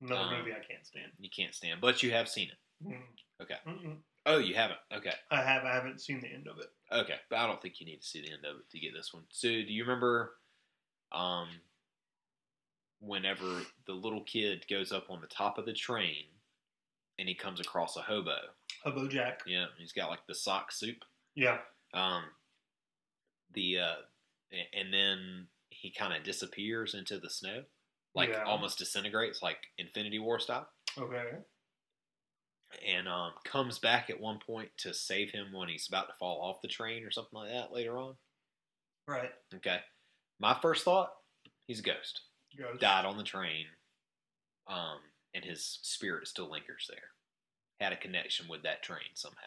Another 0.01 0.21
um, 0.21 0.37
movie 0.37 0.51
I 0.51 0.63
can't 0.65 0.85
stand. 0.85 1.11
you 1.19 1.29
can't 1.35 1.53
stand, 1.53 1.81
but 1.81 2.01
you 2.03 2.11
have 2.11 2.29
seen 2.29 2.49
it. 2.49 2.87
Mm. 2.87 3.01
Okay. 3.41 3.55
Mm-mm. 3.67 3.97
Oh, 4.25 4.37
you 4.37 4.53
haven't. 4.55 4.79
Okay. 4.93 5.13
I 5.31 5.41
have. 5.41 5.63
I 5.63 5.73
haven't 5.73 6.01
seen 6.01 6.21
the 6.21 6.27
end 6.27 6.47
of 6.47 6.59
it. 6.59 6.67
Okay, 6.91 7.15
but 7.29 7.37
I 7.39 7.47
don't 7.47 7.61
think 7.61 7.79
you 7.79 7.85
need 7.85 8.01
to 8.01 8.07
see 8.07 8.21
the 8.21 8.31
end 8.31 8.45
of 8.45 8.57
it 8.57 8.69
to 8.71 8.79
get 8.79 8.93
this 8.93 9.13
one. 9.13 9.23
So, 9.29 9.47
do 9.47 9.53
you 9.73 9.83
remember, 9.83 10.33
um, 11.11 11.47
whenever 12.99 13.61
the 13.85 13.93
little 13.93 14.23
kid 14.23 14.65
goes 14.69 14.91
up 14.91 15.05
on 15.09 15.21
the 15.21 15.27
top 15.27 15.57
of 15.57 15.65
the 15.65 15.73
train, 15.73 16.25
and 17.17 17.27
he 17.27 17.35
comes 17.35 17.59
across 17.59 17.95
a 17.97 18.01
hobo? 18.01 18.35
Hobo 18.83 19.07
Jack. 19.07 19.41
Yeah, 19.45 19.65
he's 19.77 19.91
got 19.93 20.09
like 20.09 20.25
the 20.27 20.35
sock 20.35 20.71
soup. 20.71 20.97
Yeah. 21.35 21.59
Um, 21.93 22.23
the 23.53 23.79
uh, 23.79 23.95
and 24.73 24.93
then 24.93 25.47
he 25.69 25.91
kind 25.91 26.13
of 26.13 26.23
disappears 26.23 26.93
into 26.93 27.19
the 27.19 27.29
snow, 27.29 27.63
like 28.15 28.29
Yeah. 28.29 28.43
almost 28.43 28.77
disintegrates, 28.79 29.41
like 29.41 29.57
Infinity 29.77 30.19
War 30.19 30.39
style, 30.39 30.67
Okay. 30.97 31.29
And 32.87 33.07
um, 33.07 33.31
comes 33.45 33.79
back 33.79 34.09
at 34.09 34.19
one 34.19 34.39
point 34.45 34.69
to 34.77 34.93
save 34.93 35.31
him 35.31 35.47
when 35.53 35.69
he's 35.69 35.87
about 35.87 36.07
to 36.07 36.13
fall 36.19 36.41
off 36.41 36.61
the 36.61 36.67
train 36.67 37.03
or 37.03 37.11
something 37.11 37.37
like 37.39 37.51
that 37.51 37.71
later 37.73 37.97
on. 37.97 38.15
Right. 39.07 39.31
Okay. 39.55 39.79
My 40.39 40.57
first 40.61 40.83
thought, 40.85 41.11
he's 41.67 41.79
a 41.79 41.83
ghost. 41.83 42.21
Ghost. 42.57 42.79
Died 42.79 43.05
on 43.05 43.17
the 43.17 43.23
train. 43.23 43.65
Um, 44.67 44.99
and 45.33 45.43
his 45.43 45.79
spirit 45.81 46.27
still 46.27 46.49
lingers 46.51 46.85
there. 46.89 47.09
Had 47.79 47.93
a 47.93 47.97
connection 47.97 48.47
with 48.47 48.63
that 48.63 48.83
train 48.83 48.99
somehow. 49.15 49.37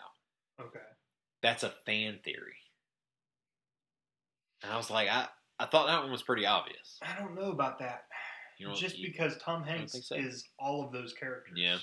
Okay. 0.61 0.79
That's 1.43 1.63
a 1.63 1.73
fan 1.87 2.19
theory. 2.25 2.57
And 4.63 4.73
I 4.73 4.77
was 4.77 4.91
like, 4.91 5.09
I, 5.09 5.27
I 5.59 5.67
thought 5.67 5.87
that 5.87 6.03
one 6.03 6.11
was 6.13 6.23
pretty 6.23 6.47
obvious. 6.47 6.99
I 7.03 7.19
don't 7.21 7.35
know 7.35 7.51
about 7.51 7.79
that. 7.81 8.05
You 8.59 8.69
know, 8.69 8.75
Just 8.75 8.99
you- 8.99 9.09
because 9.11 9.37
Tom 9.39 9.63
Hanks 9.65 9.97
so? 10.07 10.15
is 10.15 10.45
all 10.59 10.85
of 10.85 10.93
those 10.93 11.13
characters. 11.13 11.55
Yeah. 11.57 11.79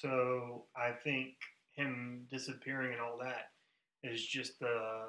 So 0.00 0.64
I 0.76 0.90
think 0.92 1.28
him 1.72 2.26
disappearing 2.30 2.92
and 2.92 3.00
all 3.00 3.18
that 3.22 3.50
is 4.02 4.24
just 4.26 4.58
the 4.60 5.04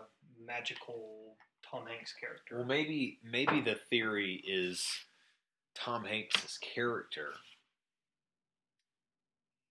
magical 0.46 1.36
Tom 1.70 1.86
Hanks 1.88 2.14
character. 2.14 2.58
Well, 2.58 2.66
maybe 2.66 3.20
maybe 3.24 3.60
the 3.60 3.78
theory 3.90 4.42
is 4.48 4.86
Tom 5.76 6.06
Hanks's 6.06 6.58
character 6.60 7.34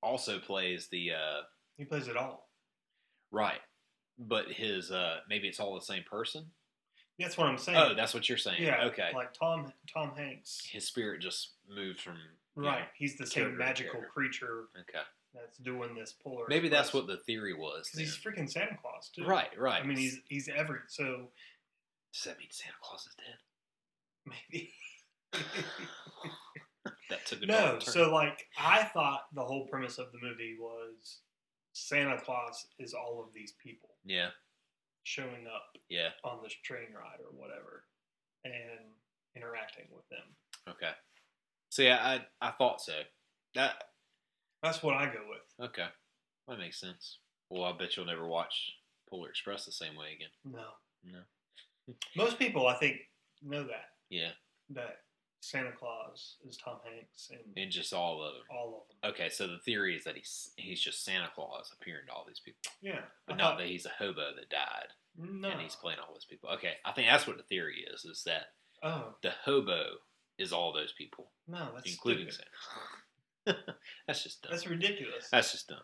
also 0.02 0.38
plays 0.38 0.88
the 0.90 1.12
uh, 1.12 1.40
he 1.78 1.84
plays 1.84 2.08
it 2.08 2.16
all. 2.16 2.50
right, 3.30 3.60
but 4.18 4.46
his 4.48 4.90
uh, 4.90 5.18
maybe 5.28 5.48
it's 5.48 5.60
all 5.60 5.74
the 5.74 5.80
same 5.80 6.04
person. 6.08 6.44
That's 7.18 7.36
what 7.38 7.46
I'm 7.48 7.58
saying. 7.58 7.78
Oh, 7.78 7.94
that's 7.94 8.12
what 8.14 8.28
you're 8.28 8.38
saying. 8.38 8.62
yeah. 8.62 8.84
Okay. 8.86 9.10
Like 9.14 9.32
Tom 9.32 9.72
Tom 9.92 10.12
Hanks. 10.16 10.66
His 10.70 10.84
spirit 10.86 11.20
just 11.20 11.50
moved 11.68 12.00
from 12.00 12.16
Right. 12.54 12.80
know, 12.80 12.84
He's 12.94 13.16
the 13.16 13.26
same 13.26 13.56
magical 13.56 13.92
character. 13.92 14.12
creature 14.12 14.64
okay. 14.80 15.04
that's 15.34 15.58
doing 15.58 15.94
this 15.94 16.12
polar. 16.22 16.46
Maybe 16.48 16.68
that's 16.68 16.92
what 16.94 17.06
the 17.06 17.18
theory 17.18 17.54
was. 17.54 17.86
Because 17.86 18.00
he's 18.00 18.16
freaking 18.16 18.50
Santa 18.50 18.76
Claus 18.80 19.10
too. 19.14 19.24
Right, 19.24 19.48
right. 19.58 19.82
I 19.82 19.86
mean, 19.86 19.96
he's 19.98 20.20
he's 20.28 20.48
every 20.54 20.78
so 20.88 21.28
Does 22.12 22.24
that 22.24 22.38
mean 22.38 22.48
Santa 22.50 22.74
Claus 22.82 23.06
is 23.06 23.14
dead? 23.16 24.32
maybe. 24.52 24.72
that 27.10 27.24
took 27.26 27.42
a 27.42 27.46
no, 27.46 27.78
so 27.80 28.12
like 28.12 28.46
I 28.58 28.84
thought 28.84 29.26
the 29.34 29.42
whole 29.44 29.66
premise 29.66 29.98
of 29.98 30.12
the 30.12 30.18
movie 30.22 30.56
was 30.58 31.18
Santa 31.72 32.18
Claus 32.20 32.66
is 32.78 32.94
all 32.94 33.22
of 33.26 33.32
these 33.34 33.52
people 33.62 33.90
yeah, 34.04 34.28
showing 35.06 35.46
up 35.46 35.78
yeah. 35.88 36.08
on 36.24 36.38
this 36.42 36.52
train 36.64 36.88
ride 36.92 37.20
or 37.20 37.30
whatever 37.38 37.84
and 38.44 38.90
interacting 39.36 39.84
with 39.94 40.06
them. 40.08 40.26
Okay. 40.68 40.90
So 41.70 41.82
yeah, 41.82 41.98
I 42.02 42.46
I 42.46 42.50
thought 42.50 42.80
so. 42.80 42.92
That 43.54 43.84
That's 44.62 44.82
what 44.82 44.96
I 44.96 45.06
go 45.06 45.20
with. 45.28 45.68
okay. 45.70 45.86
That 46.48 46.58
makes 46.58 46.80
sense. 46.80 47.18
Well, 47.50 47.64
I 47.64 47.72
bet 47.76 47.96
you'll 47.96 48.06
never 48.06 48.26
watch 48.26 48.72
Polar 49.08 49.28
Express 49.28 49.64
the 49.64 49.72
same 49.72 49.94
way 49.96 50.06
again. 50.16 50.28
No. 50.44 50.66
No. 51.04 51.94
Most 52.16 52.38
people 52.38 52.66
I 52.66 52.74
think 52.74 52.96
know 53.42 53.62
that 53.62 53.90
Yeah, 54.10 54.30
that 54.70 55.02
Santa 55.50 55.72
Claus 55.72 56.36
is 56.48 56.56
Tom 56.56 56.78
Hanks 56.84 57.30
and 57.30 57.40
and 57.56 57.70
just 57.70 57.92
all 57.92 58.22
of 58.22 58.34
them. 58.34 58.42
all 58.50 58.86
of 58.88 58.88
them. 59.02 59.10
Okay, 59.12 59.28
so 59.28 59.46
the 59.46 59.58
theory 59.58 59.96
is 59.96 60.04
that 60.04 60.16
he's 60.16 60.50
he's 60.56 60.80
just 60.80 61.04
Santa 61.04 61.28
Claus 61.34 61.72
appearing 61.80 62.06
to 62.06 62.12
all 62.12 62.24
these 62.26 62.40
people, 62.40 62.60
Yeah. 62.82 63.00
but 63.26 63.34
I 63.34 63.36
not 63.36 63.50
thought- 63.52 63.58
that 63.58 63.68
he's 63.68 63.86
a 63.86 63.90
hobo 63.90 64.34
that 64.34 64.50
died 64.50 64.88
no. 65.18 65.48
and 65.50 65.60
he's 65.60 65.76
playing 65.76 65.98
all 66.00 66.12
those 66.12 66.24
people. 66.24 66.50
Okay, 66.50 66.74
I 66.84 66.92
think 66.92 67.08
that's 67.08 67.26
what 67.26 67.36
the 67.36 67.42
theory 67.44 67.84
is: 67.92 68.04
is 68.04 68.22
that 68.24 68.52
Oh, 68.82 69.14
the 69.22 69.30
hobo 69.44 69.84
is 70.38 70.52
all 70.52 70.72
those 70.72 70.92
people, 70.92 71.30
no, 71.48 71.70
that's 71.74 71.90
including 71.90 72.30
stupid. 72.30 72.48
Santa. 73.46 73.58
that's 74.06 74.22
just 74.22 74.42
dumb. 74.42 74.50
That's 74.52 74.66
ridiculous. 74.66 75.28
That's 75.30 75.52
just 75.52 75.68
dumb. 75.68 75.78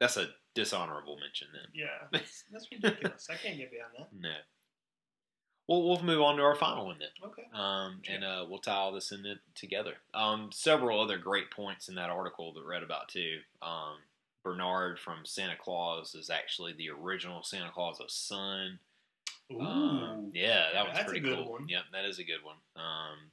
That's 0.00 0.16
a 0.16 0.28
dishonorable 0.54 1.18
mention 1.18 1.48
then. 1.52 1.66
yeah. 1.74 1.86
That's, 2.12 2.44
that's 2.52 2.68
ridiculous. 2.70 3.26
I 3.30 3.34
can't 3.34 3.56
get 3.58 3.70
behind 3.70 3.92
that. 3.98 4.08
No 4.12 4.34
we'll, 5.68 5.86
we'll 5.86 6.02
move 6.02 6.20
on 6.20 6.36
to 6.36 6.42
our 6.42 6.54
final 6.54 6.86
one 6.86 6.98
then. 6.98 7.08
Okay. 7.24 7.44
Um, 7.52 8.00
sure. 8.02 8.14
And 8.14 8.24
uh, 8.24 8.46
we'll 8.48 8.58
tie 8.58 8.72
all 8.72 8.92
this 8.92 9.12
in 9.12 9.24
together. 9.54 9.94
Um, 10.12 10.50
several 10.52 11.00
other 11.00 11.18
great 11.18 11.50
points 11.50 11.88
in 11.88 11.94
that 11.96 12.10
article 12.10 12.52
that 12.54 12.64
read 12.64 12.82
about 12.82 13.08
too. 13.08 13.38
Um, 13.62 13.96
Bernard 14.42 14.98
from 14.98 15.24
Santa 15.24 15.56
Claus 15.58 16.14
is 16.14 16.30
actually 16.30 16.74
the 16.74 16.90
original 16.90 17.42
Santa 17.42 17.70
Claus's 17.70 18.12
son. 18.12 18.78
Ooh. 19.52 19.60
Um, 19.60 20.30
yeah, 20.34 20.66
that 20.72 20.86
was 20.86 20.98
pretty 21.04 21.20
cool. 21.20 21.52
One. 21.52 21.68
Yep, 21.68 21.82
that 21.92 22.04
is 22.04 22.18
a 22.18 22.24
good 22.24 22.44
one. 22.44 22.56
Um, 22.76 23.30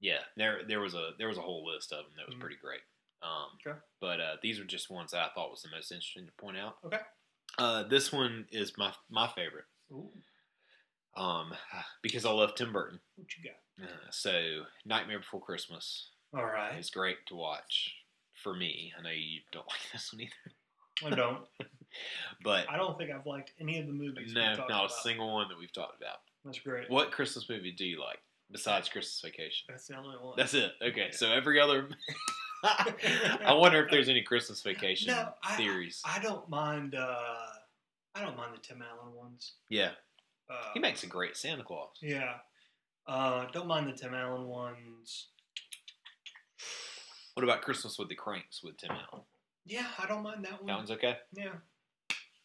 yeah, 0.00 0.18
there 0.36 0.60
there 0.66 0.80
was 0.80 0.94
a 0.94 1.10
there 1.18 1.28
was 1.28 1.38
a 1.38 1.42
whole 1.42 1.64
list 1.66 1.92
of 1.92 2.04
them 2.04 2.12
that 2.16 2.26
was 2.26 2.34
mm-hmm. 2.34 2.40
pretty 2.40 2.56
great. 2.60 2.80
Um, 3.22 3.58
okay. 3.66 3.78
But 4.00 4.20
uh, 4.20 4.36
these 4.42 4.58
are 4.58 4.64
just 4.64 4.90
ones 4.90 5.10
that 5.10 5.20
I 5.20 5.28
thought 5.34 5.50
was 5.50 5.62
the 5.62 5.68
most 5.74 5.92
interesting 5.92 6.26
to 6.26 6.32
point 6.32 6.56
out. 6.56 6.76
Okay. 6.84 7.00
Uh, 7.60 7.82
this 7.82 8.10
one 8.10 8.46
is 8.50 8.72
my 8.78 8.90
my 9.10 9.28
favorite 9.28 9.66
Ooh. 9.92 10.08
um, 11.14 11.52
because 12.02 12.24
I 12.24 12.30
love 12.30 12.54
Tim 12.54 12.72
Burton. 12.72 13.00
What 13.16 13.28
you 13.36 13.50
got? 13.50 13.84
Uh, 13.86 14.10
so 14.10 14.62
Nightmare 14.86 15.18
Before 15.18 15.42
Christmas 15.42 16.08
All 16.34 16.44
right. 16.44 16.74
It's 16.78 16.88
great 16.88 17.18
to 17.26 17.34
watch 17.34 17.92
for 18.42 18.54
me. 18.54 18.94
I 18.98 19.02
know 19.02 19.10
you 19.10 19.40
don't 19.52 19.66
like 19.68 19.92
this 19.92 20.10
one 20.10 20.22
either, 20.22 21.12
I 21.12 21.16
don't. 21.16 21.44
but 22.42 22.64
I 22.70 22.78
don't 22.78 22.96
think 22.96 23.10
I've 23.10 23.26
liked 23.26 23.52
any 23.60 23.78
of 23.78 23.86
the 23.86 23.92
movies. 23.92 24.32
no, 24.32 24.40
not 24.40 24.60
a 24.60 24.64
about. 24.64 24.92
single 24.92 25.30
one 25.30 25.48
that 25.48 25.58
we've 25.58 25.72
talked 25.72 26.00
about. 26.00 26.20
That's 26.46 26.60
great. 26.60 26.88
What 26.88 27.12
Christmas 27.12 27.46
movie 27.50 27.72
do 27.72 27.84
you 27.84 28.00
like 28.00 28.20
besides 28.50 28.88
Christmas 28.88 29.20
Vacation? 29.22 29.66
That's 29.68 29.86
the 29.86 29.98
only 29.98 30.16
one. 30.16 30.32
That's 30.38 30.54
it. 30.54 30.72
Okay, 30.80 31.10
so 31.12 31.30
every 31.30 31.60
other. 31.60 31.90
I 32.64 33.52
wonder 33.54 33.82
if 33.84 33.90
there's 33.90 34.08
any 34.08 34.22
Christmas 34.22 34.62
Vacation 34.62 35.08
No, 35.12 35.32
I- 35.42 35.56
theories. 35.56 36.02
I 36.04 36.18
don't 36.20 36.48
mind. 36.48 36.94
Uh, 36.94 37.16
I 38.14 38.22
don't 38.22 38.36
mind 38.36 38.54
the 38.54 38.58
Tim 38.58 38.82
Allen 38.82 39.14
ones. 39.14 39.54
yeah, 39.68 39.92
Uh, 40.48 40.72
he 40.74 40.80
makes 40.80 41.02
a 41.02 41.06
great 41.06 41.36
Santa 41.36 41.62
Claus. 41.62 41.96
Yeah. 42.02 42.38
Uh, 43.06 43.46
don't 43.52 43.66
mind 43.68 43.86
the 43.88 43.92
Tim 43.92 44.14
Allen 44.14 44.46
ones. 44.46 45.28
What 47.34 47.44
about 47.44 47.62
Christmas 47.62 47.98
with 47.98 48.08
the 48.08 48.14
Cranks 48.16 48.62
with 48.62 48.76
Tim 48.76 48.90
Allen? 48.90 49.24
Yeah, 49.64 49.86
I 49.98 50.06
don't 50.06 50.22
mind 50.22 50.44
that 50.44 50.58
one. 50.58 50.66
That 50.66 50.76
one's 50.76 50.90
okay. 50.90 51.18
yeah. 51.32 51.52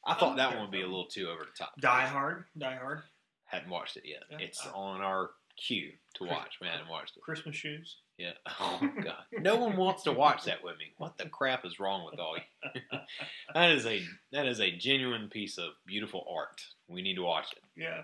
I 0.06 0.14
thought 0.14 0.38
that 0.38 0.52
one 0.52 0.62
would 0.62 0.72
be 0.72 0.82
a 0.82 0.86
little 0.88 1.08
too 1.08 1.28
over 1.30 1.42
the 1.42 1.52
top. 1.58 1.74
Die 1.80 2.06
Hard. 2.08 2.46
Die 2.58 2.76
Hard. 2.76 3.02
Hadn't 3.46 3.70
watched 3.72 3.98
it 3.98 4.04
yet. 4.06 4.22
Yeah, 4.30 4.38
It's 4.40 4.66
I- 4.66 4.70
on 4.72 5.02
our 5.02 5.32
queue 5.58 5.92
to 6.16 6.26
watch. 6.26 6.58
Man, 6.62 6.72
hadn't 6.72 6.90
watched 6.90 7.18
it. 7.18 7.24
Christmas 7.24 7.56
shoes. 7.56 7.98
Yeah. 8.18 8.32
Oh 8.60 8.80
god. 9.04 9.24
No 9.40 9.56
one 9.58 9.76
wants 9.76 10.04
to 10.04 10.12
watch 10.12 10.44
that 10.46 10.64
with 10.64 10.78
me. 10.78 10.94
What 10.98 11.18
the 11.18 11.28
crap 11.30 11.66
is 11.66 11.80
wrong 11.80 12.06
with 12.10 12.20
all 12.20 12.38
you? 12.38 12.82
that 13.54 13.72
is 13.72 13.86
a 13.86 14.02
that 14.32 14.46
is 14.46 14.60
a 14.62 14.72
genuine 14.72 15.30
piece 15.30 15.58
of 15.58 15.72
beautiful 15.86 16.26
art. 16.30 16.62
We 16.88 17.02
need 17.02 17.16
to 17.16 17.24
watch 17.24 17.52
it. 17.54 17.64
Yeah. 17.76 18.04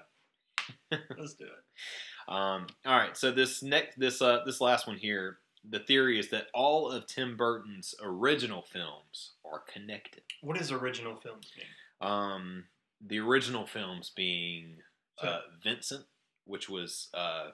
Let's 1.17 1.33
do 1.35 1.45
it. 1.45 2.31
Um, 2.31 2.67
all 2.85 2.97
right. 2.97 3.15
So 3.15 3.31
this 3.31 3.63
next 3.63 3.97
this 3.97 4.21
uh 4.21 4.39
this 4.45 4.61
last 4.61 4.87
one 4.87 4.97
here, 4.97 5.37
the 5.69 5.79
theory 5.79 6.19
is 6.19 6.29
that 6.29 6.47
all 6.53 6.91
of 6.91 7.07
Tim 7.07 7.37
Burton's 7.37 7.95
original 8.03 8.61
films 8.61 9.31
are 9.45 9.63
connected. 9.71 10.23
What 10.41 10.57
does 10.57 10.71
original 10.71 11.15
films 11.15 11.51
mean? 11.57 12.09
Um, 12.09 12.65
the 13.05 13.19
original 13.19 13.65
films 13.65 14.11
being 14.15 14.77
uh, 15.21 15.39
Vincent, 15.63 16.05
which 16.45 16.69
was 16.69 17.09
uh, 17.13 17.49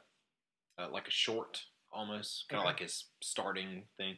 uh, 0.78 0.90
like 0.92 1.08
a 1.08 1.12
short 1.12 1.62
almost, 1.92 2.46
kind 2.50 2.60
of 2.60 2.66
Okay. 2.66 2.70
like 2.74 2.80
his 2.80 3.06
starting 3.22 3.84
thing. 3.98 4.18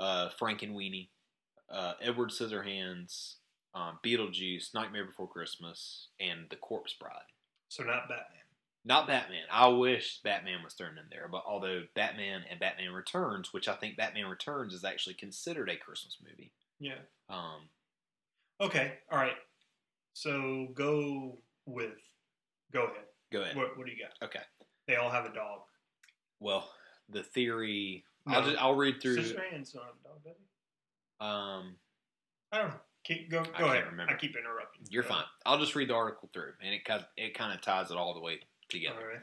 Uh, 0.00 0.28
Frankenweenie, 0.40 1.08
uh, 1.70 1.94
Edward 2.00 2.30
Scissorhands, 2.30 3.36
um, 3.74 3.98
Beetlejuice, 4.04 4.74
Nightmare 4.74 5.04
Before 5.04 5.28
Christmas, 5.28 6.08
and 6.20 6.46
The 6.50 6.56
Corpse 6.56 6.94
Bride. 6.94 7.30
So 7.68 7.84
not 7.84 8.08
Batman. 8.08 8.40
Not 8.84 9.06
Batman. 9.06 9.44
I 9.50 9.68
wish 9.68 10.20
Batman 10.22 10.62
was 10.62 10.74
thrown 10.74 10.98
in 10.98 11.06
there, 11.10 11.28
but 11.30 11.42
although 11.46 11.84
Batman 11.94 12.42
and 12.50 12.60
Batman 12.60 12.92
Returns, 12.92 13.52
which 13.52 13.66
I 13.68 13.74
think 13.76 13.96
Batman 13.96 14.26
Returns 14.26 14.74
is 14.74 14.84
actually 14.84 15.14
considered 15.14 15.70
a 15.70 15.76
Christmas 15.76 16.18
movie. 16.22 16.52
Yeah. 16.78 16.98
Um, 17.28 17.68
Okay. 18.60 18.98
All 19.10 19.18
right. 19.18 19.36
So 20.12 20.68
go 20.74 21.38
with. 21.66 21.94
Go 22.72 22.84
ahead. 22.84 23.04
Go 23.34 23.42
ahead. 23.42 23.56
What, 23.56 23.76
what 23.76 23.86
do 23.86 23.92
you 23.92 23.98
got? 23.98 24.24
Okay. 24.26 24.40
They 24.86 24.96
all 24.96 25.10
have 25.10 25.24
a 25.24 25.34
dog. 25.34 25.60
Well, 26.40 26.68
the 27.08 27.22
theory. 27.22 28.04
I'll 28.26 28.42
just 28.44 28.62
I'll 28.62 28.74
read 28.74 29.00
through. 29.02 29.18
Scissorhands 29.18 29.72
don't 29.72 29.84
have 29.84 29.94
a 30.02 30.08
dog, 30.08 30.24
does 30.24 30.36
he? 30.38 31.24
Um, 31.26 31.76
I 32.52 32.58
don't 32.58 32.68
know. 32.68 32.80
Keep 33.04 33.30
go. 33.30 33.42
Go 33.42 33.66
I 33.66 33.74
ahead. 33.76 33.86
remember. 33.90 34.12
I 34.12 34.16
keep 34.16 34.34
interrupting. 34.36 34.86
you're 34.88 35.02
Go 35.02 35.10
fine. 35.10 35.18
ahead. 35.18 35.28
I'll 35.44 35.58
just 35.58 35.74
read 35.74 35.88
the 35.90 35.94
article 35.94 36.30
through, 36.32 36.52
and 36.62 36.72
it 36.74 36.84
kind 36.84 37.04
it 37.16 37.34
kind 37.34 37.52
of 37.52 37.60
ties 37.60 37.90
it 37.90 37.96
all 37.96 38.14
the 38.14 38.20
way 38.20 38.40
together. 38.68 38.98
All 38.98 39.06
right. 39.06 39.20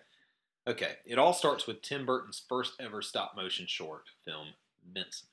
Okay, 0.68 0.92
it 1.08 1.18
all 1.18 1.34
starts 1.34 1.66
with 1.66 1.82
Tim 1.82 2.06
Burton's 2.06 2.44
first 2.48 2.74
ever 2.80 3.02
stop 3.02 3.34
motion 3.36 3.66
short 3.68 4.04
film, 4.24 4.50
Vincent. 4.94 5.30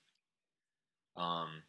Um, 1.17 1.63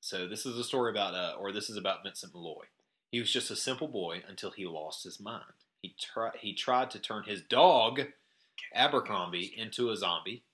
so 0.00 0.28
this 0.28 0.44
is 0.44 0.58
a 0.58 0.64
story 0.64 0.90
about, 0.90 1.14
uh, 1.14 1.34
or 1.38 1.50
this 1.50 1.70
is 1.70 1.78
about 1.78 2.02
Vincent 2.04 2.34
Malloy. 2.34 2.64
He 3.10 3.18
was 3.20 3.32
just 3.32 3.50
a 3.50 3.56
simple 3.56 3.88
boy 3.88 4.22
until 4.28 4.50
he 4.50 4.66
lost 4.66 5.04
his 5.04 5.18
mind. 5.18 5.44
He 5.82 5.94
tried 6.00 6.36
he 6.40 6.54
tried 6.54 6.90
to 6.90 6.98
turn 6.98 7.24
his 7.24 7.42
dog 7.42 8.00
Abercrombie 8.74 9.54
into 9.56 9.90
a 9.90 9.96
zombie, 9.96 10.44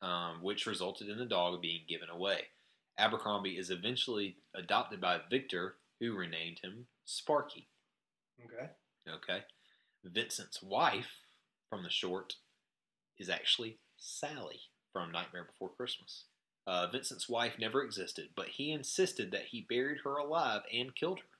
um, 0.00 0.42
which 0.42 0.66
resulted 0.66 1.08
in 1.08 1.18
the 1.18 1.24
dog 1.24 1.60
being 1.62 1.82
given 1.88 2.08
away. 2.08 2.42
Abercrombie 2.98 3.56
is 3.56 3.70
eventually 3.70 4.36
adopted 4.54 5.00
by 5.00 5.20
Victor, 5.30 5.76
who 6.00 6.14
renamed 6.14 6.60
him 6.62 6.86
Sparky. 7.04 7.68
Okay. 8.44 8.70
Okay. 9.08 9.44
Vincent's 10.04 10.62
wife 10.62 11.20
from 11.70 11.82
the 11.82 11.90
short 11.90 12.34
is 13.18 13.30
actually 13.30 13.78
Sally 13.96 14.60
from 14.92 15.12
Nightmare 15.12 15.44
Before 15.44 15.70
Christmas. 15.70 16.24
Uh, 16.66 16.86
Vincent's 16.88 17.28
wife 17.28 17.54
never 17.58 17.82
existed, 17.82 18.28
but 18.36 18.48
he 18.48 18.72
insisted 18.72 19.30
that 19.30 19.46
he 19.46 19.66
buried 19.68 19.98
her 20.04 20.16
alive 20.16 20.62
and 20.72 20.94
killed 20.94 21.20
her. 21.20 21.31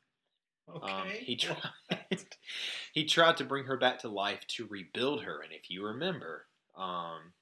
Okay. 0.69 0.93
Um, 0.93 1.09
he 1.09 1.37
tried. 1.37 1.59
he 2.93 3.05
tried 3.05 3.37
to 3.39 3.45
bring 3.45 3.65
her 3.65 3.77
back 3.77 4.01
to 4.01 4.09
life 4.09 4.47
to 4.49 4.67
rebuild 4.67 5.23
her, 5.25 5.41
and 5.41 5.53
if 5.53 5.71
you 5.71 5.85
remember, 5.85 6.47
um, 6.77 7.33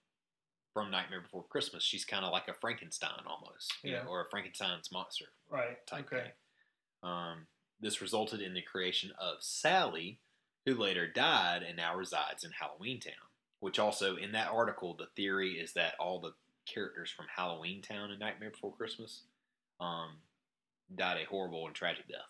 from 0.73 0.91
Nightmare 0.91 1.21
Before 1.21 1.45
Christmas, 1.45 1.83
she's 1.83 2.05
kind 2.05 2.25
of 2.25 2.33
like 2.33 2.49
a 2.49 2.55
Frankenstein 2.55 3.25
almost, 3.27 3.75
you 3.83 3.93
Yeah. 3.93 4.03
know, 4.03 4.11
or 4.11 4.23
a 4.23 4.31
Frankenstein's 4.31 4.93
monster 4.93 5.27
right. 5.49 5.85
type 5.87 6.07
okay. 6.13 6.23
thing. 6.23 6.33
Um, 7.03 7.47
this 7.81 8.01
resulted 8.01 8.41
in 8.41 8.55
the 8.55 8.63
creation 8.63 9.13
of 9.19 9.43
Sally, 9.43 10.21
who 10.67 10.75
later 10.75 11.09
died 11.09 11.63
and 11.63 11.77
now 11.77 11.97
resides 11.97 12.45
in 12.45 12.53
Halloween 12.53 13.01
Town. 13.01 13.15
Which 13.59 13.79
also, 13.79 14.17
in 14.17 14.33
that 14.33 14.51
article, 14.51 14.95
the 14.95 15.09
theory 15.17 15.59
is 15.59 15.75
that 15.75 15.95
all 16.01 16.19
the 16.19 16.33
characters 16.67 17.11
from 17.11 17.27
Halloween 17.35 17.83
Town 17.83 18.11
and 18.11 18.19
Nightmare 18.19 18.51
Before 18.51 18.75
Christmas 18.75 19.25
um, 19.81 20.17
died 20.95 21.21
a 21.21 21.27
horrible 21.27 21.67
and 21.67 21.75
tragic 21.75 22.09
death, 22.09 22.30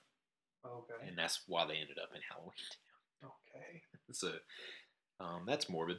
Okay. 0.64 1.08
and 1.08 1.16
that's 1.16 1.40
why 1.46 1.66
they 1.66 1.76
ended 1.76 1.98
up 2.02 2.11
in 2.14 2.20
Halloween 2.28 2.52
Town. 3.22 3.30
Okay. 3.48 3.82
So 4.12 4.32
um, 5.20 5.44
that's 5.46 5.68
morbid. 5.68 5.98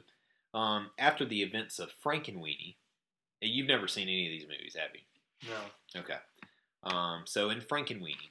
Um, 0.52 0.90
after 0.98 1.24
the 1.24 1.40
events 1.42 1.78
of 1.78 1.88
Frankenweenie, 2.04 2.76
you've 3.40 3.68
never 3.68 3.88
seen 3.88 4.06
any 4.06 4.26
of 4.26 4.30
these 4.32 4.46
movies, 4.46 4.76
have 4.78 4.90
you? 4.94 5.50
No. 5.94 6.00
Okay. 6.02 6.18
Um, 6.82 7.22
so 7.24 7.48
in 7.48 7.60
Frankenweenie, 7.60 8.30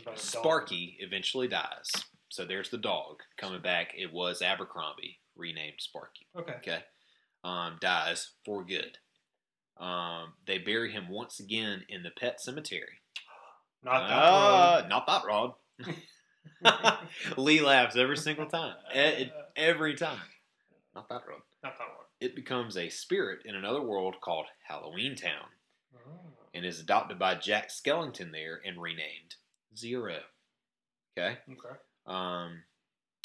about 0.00 0.14
dog. 0.16 0.18
Sparky 0.18 0.96
eventually 1.00 1.48
dies. 1.48 1.90
So 2.30 2.46
there's 2.46 2.70
the 2.70 2.78
dog 2.78 3.16
coming 3.36 3.60
back. 3.60 3.92
It 3.94 4.10
was 4.10 4.40
Abercrombie, 4.40 5.18
renamed 5.36 5.80
Sparky. 5.80 6.26
Okay. 6.34 6.54
Okay. 6.54 6.78
Um, 7.44 7.76
dies 7.80 8.30
for 8.44 8.64
good. 8.64 8.96
Um, 9.78 10.32
they 10.46 10.58
bury 10.58 10.92
him 10.92 11.08
once 11.10 11.40
again 11.40 11.84
in 11.90 12.02
the 12.02 12.10
pet 12.18 12.40
cemetery. 12.40 13.01
Not 13.84 14.08
that 14.08 14.12
Ah, 14.12 14.86
Not 14.88 15.06
that 15.06 15.24
rod. 15.24 15.52
Lee 17.36 17.60
laughs 17.60 17.96
every 17.96 18.16
single 18.16 18.46
time. 18.46 18.76
E- 18.94 19.30
every 19.56 19.94
time. 19.94 20.20
Not 20.94 21.08
that 21.08 21.22
road. 21.28 21.40
Not 21.64 21.78
that 21.78 21.88
one. 21.88 22.06
It 22.20 22.36
becomes 22.36 22.76
a 22.76 22.88
spirit 22.88 23.40
in 23.44 23.54
another 23.56 23.82
world 23.82 24.16
called 24.20 24.46
Halloween 24.68 25.16
Town 25.16 25.46
Oh. 25.94 26.20
and 26.54 26.64
is 26.64 26.80
adopted 26.80 27.18
by 27.18 27.34
Jack 27.34 27.68
Skellington 27.70 28.30
there 28.32 28.60
and 28.64 28.80
renamed 28.80 29.36
Zero. 29.76 30.18
Okay? 31.18 31.38
Okay. 31.50 31.76
Um, 32.06 32.62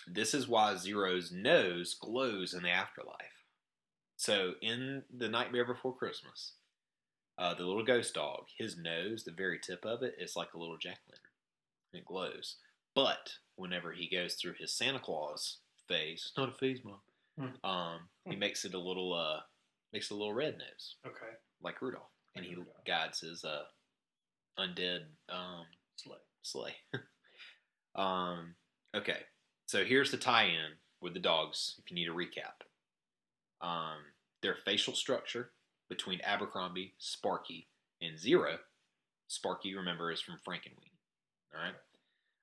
this 0.07 0.33
is 0.33 0.47
why 0.47 0.75
Zero's 0.75 1.31
nose 1.31 1.95
glows 1.99 2.53
in 2.53 2.63
the 2.63 2.69
afterlife. 2.69 3.15
So, 4.15 4.53
in 4.61 5.03
The 5.15 5.29
Nightmare 5.29 5.65
Before 5.65 5.95
Christmas, 5.95 6.53
uh, 7.37 7.53
the 7.53 7.63
little 7.65 7.83
ghost 7.83 8.13
dog, 8.13 8.45
his 8.57 8.77
nose, 8.77 9.23
the 9.23 9.31
very 9.31 9.59
tip 9.59 9.85
of 9.85 10.01
it, 10.03 10.15
is 10.19 10.35
like 10.35 10.53
a 10.53 10.57
little 10.57 10.77
jack 10.77 10.99
lantern. 11.09 11.31
It 11.93 12.05
glows. 12.05 12.55
But 12.95 13.31
whenever 13.55 13.91
he 13.91 14.09
goes 14.09 14.35
through 14.35 14.53
his 14.59 14.73
Santa 14.73 14.99
Claus 14.99 15.57
phase, 15.87 16.27
it's 16.29 16.37
not 16.37 16.49
a 16.49 16.57
phase, 16.57 16.79
mom. 16.83 16.99
Hmm. 17.39 17.69
Um, 17.69 17.99
he 18.27 18.35
makes 18.35 18.65
it 18.65 18.73
a 18.73 18.79
little, 18.79 19.13
uh, 19.13 19.41
makes 19.93 20.09
it 20.09 20.13
a 20.15 20.17
little 20.17 20.33
red 20.33 20.57
nose, 20.57 20.95
Okay. 21.05 21.33
like 21.61 21.81
Rudolph, 21.81 22.09
and 22.35 22.43
Like 22.43 22.49
he 22.49 22.55
Rudolph. 22.55 22.83
guides 22.85 23.19
his 23.21 23.43
uh, 23.45 23.63
undead 24.59 25.01
um, 25.29 25.65
Slay. 25.95 26.17
sleigh. 26.41 26.75
um, 27.95 28.55
okay, 28.95 29.19
so 29.67 29.85
here's 29.85 30.09
the 30.11 30.17
tie-in 30.17 30.73
with 31.01 31.13
the 31.13 31.19
dogs. 31.19 31.75
If 31.83 31.91
you 31.91 31.95
need 31.95 32.09
a 32.09 32.11
recap, 32.13 32.65
um, 33.61 33.97
their 34.41 34.55
facial 34.65 34.95
structure 34.95 35.51
between 35.89 36.21
Abercrombie, 36.21 36.93
Sparky, 36.97 37.67
and 38.01 38.17
Zero. 38.17 38.57
Sparky, 39.27 39.75
remember, 39.75 40.11
is 40.11 40.21
from 40.21 40.35
Frankenweenie. 40.35 40.93
All 41.53 41.61
right. 41.61 41.75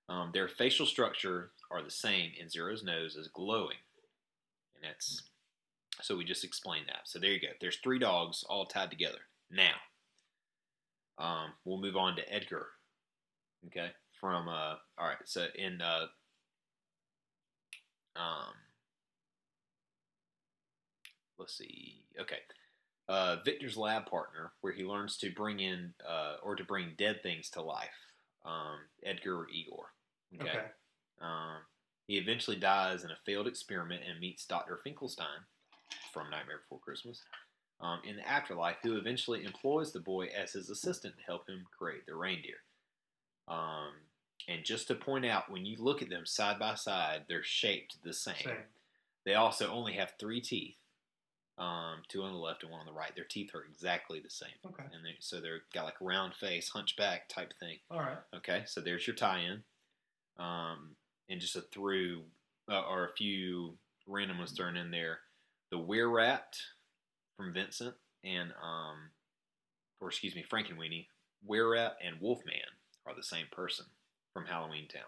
Um, 0.09 0.31
their 0.33 0.49
facial 0.49 0.87
structure 0.87 1.53
are 1.71 1.83
the 1.83 1.91
same, 1.91 2.33
and 2.41 2.51
Zero's 2.51 2.85
nose 2.85 3.17
is 3.17 3.29
glowing, 3.29 3.79
and 4.75 4.85
that's 4.85 5.23
so 6.03 6.17
we 6.17 6.25
just 6.25 6.45
explained 6.45 6.87
that. 6.89 7.03
So 7.05 7.19
there 7.19 7.31
you 7.31 7.41
go. 7.41 7.49
There's 7.61 7.79
three 7.83 7.99
dogs 7.99 8.45
all 8.49 8.67
tied 8.67 8.91
together. 8.91 9.19
Now, 9.51 9.75
um, 11.19 11.53
we'll 11.65 11.81
move 11.81 11.97
on 11.97 12.17
to 12.17 12.33
Edgar. 12.33 12.67
Okay. 13.67 13.91
From 14.21 14.49
uh, 14.49 14.75
all 14.99 15.07
right. 15.07 15.17
So 15.25 15.47
in 15.55 15.81
uh, 15.81 16.07
um, 18.17 18.55
let's 21.39 21.57
see. 21.57 22.03
Okay. 22.21 22.39
Uh, 23.09 23.37
Victor's 23.45 23.77
lab 23.77 24.07
partner, 24.07 24.53
where 24.63 24.73
he 24.73 24.83
learns 24.83 25.19
to 25.19 25.31
bring 25.31 25.61
in 25.61 25.93
uh, 26.09 26.37
or 26.43 26.57
to 26.57 26.65
bring 26.65 26.95
dead 26.97 27.23
things 27.23 27.51
to 27.51 27.61
life. 27.61 27.89
Um, 28.47 28.79
Edgar 29.05 29.47
Igor. 29.53 29.87
Okay. 30.41 30.51
Okay. 30.51 30.65
Um, 31.21 31.59
he 32.07 32.17
eventually 32.17 32.57
dies 32.57 33.05
in 33.05 33.11
a 33.11 33.17
failed 33.25 33.47
experiment 33.47 34.03
and 34.09 34.21
meets 34.21 34.47
Dr. 34.47 34.79
Finkelstein 34.83 35.45
from 36.13 36.31
Nightmare 36.31 36.61
Before 36.63 36.81
Christmas 36.81 37.23
um, 37.81 38.01
in 38.05 38.17
the 38.17 38.29
afterlife, 38.29 38.77
who 38.83 38.97
eventually 38.97 39.45
employs 39.45 39.93
the 39.93 40.01
boy 40.01 40.27
as 40.27 40.53
his 40.53 40.71
assistant 40.71 41.17
to 41.17 41.25
help 41.25 41.49
him 41.49 41.65
create 41.77 42.07
the 42.07 42.15
reindeer. 42.15 42.57
Um, 43.49 43.93
and 44.49 44.65
just 44.65 44.89
to 44.89 44.95
point 44.95 45.25
out, 45.25 45.51
when 45.51 45.65
you 45.65 45.77
look 45.79 46.03
at 46.03 46.11
them 46.11 46.27
side 46.27 46.59
by 46.59 46.75
side, 46.75 47.25
they're 47.29 47.43
shaped 47.43 47.97
the 48.03 48.13
same. 48.13 48.35
Same. 48.45 48.57
They 49.25 49.35
also 49.35 49.71
only 49.71 49.95
have 49.95 50.13
three 50.19 50.41
teeth, 50.41 50.77
um, 51.59 52.03
two 52.09 52.23
on 52.23 52.33
the 52.33 52.39
left 52.39 52.63
and 52.63 52.73
one 52.73 52.81
on 52.81 52.87
the 52.87 52.93
right. 52.93 53.15
Their 53.15 53.25
teeth 53.25 53.55
are 53.55 53.65
exactly 53.65 54.21
the 54.21 54.31
same, 54.31 54.51
Okay. 54.67 54.83
and 54.93 55.05
they, 55.05 55.17
so 55.21 55.41
they're 55.41 55.63
got 55.73 55.85
like 55.85 55.95
round 56.01 56.35
face, 56.35 56.69
hunchback 56.69 57.29
type 57.29 57.53
thing. 57.61 57.79
All 57.91 58.01
right. 58.01 58.19
Okay, 58.37 58.63
so 58.67 58.81
there's 58.81 59.07
your 59.07 59.17
tie-in, 59.17 59.63
um, 60.39 60.97
and 61.29 61.41
just 61.41 61.57
a 61.57 61.61
through 61.61 62.23
uh, 62.71 62.83
or 62.83 63.05
a 63.07 63.13
few 63.17 63.75
random 64.07 64.39
ones 64.39 64.53
thrown 64.53 64.77
in 64.77 64.91
there. 64.91 65.19
The 65.71 65.79
Rat 66.09 66.57
from 67.37 67.53
Vincent 67.53 67.95
and 68.25 68.53
um, 68.63 69.11
or 70.01 70.09
excuse 70.09 70.35
me, 70.35 70.45
Frankenweenie, 70.51 71.07
Weir 71.47 71.69
Rat 71.71 71.97
and 72.05 72.21
Wolfman 72.21 72.55
are 73.07 73.15
the 73.15 73.23
same 73.23 73.47
person 73.53 73.87
from 74.33 74.47
Halloween 74.47 74.89
Town. 74.89 75.03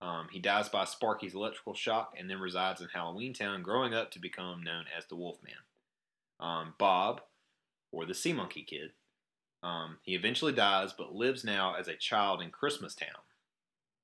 Um, 0.00 0.28
he 0.30 0.38
dies 0.38 0.68
by 0.68 0.84
Sparky's 0.84 1.34
electrical 1.34 1.74
shock 1.74 2.14
and 2.18 2.30
then 2.30 2.38
resides 2.38 2.80
in 2.80 2.88
Halloween 2.88 3.34
Town, 3.34 3.62
growing 3.62 3.94
up 3.94 4.10
to 4.12 4.20
become 4.20 4.62
known 4.62 4.84
as 4.96 5.06
the 5.06 5.16
Wolfman. 5.16 5.54
Um, 6.38 6.74
Bob, 6.78 7.20
or 7.90 8.06
the 8.06 8.14
Sea 8.14 8.32
Monkey 8.32 8.62
Kid, 8.62 8.92
um, 9.62 9.98
he 10.02 10.14
eventually 10.14 10.52
dies, 10.52 10.92
but 10.96 11.14
lives 11.14 11.42
now 11.42 11.74
as 11.74 11.88
a 11.88 11.96
child 11.96 12.40
in 12.40 12.50
Christmas 12.50 12.94
Town. 12.94 13.08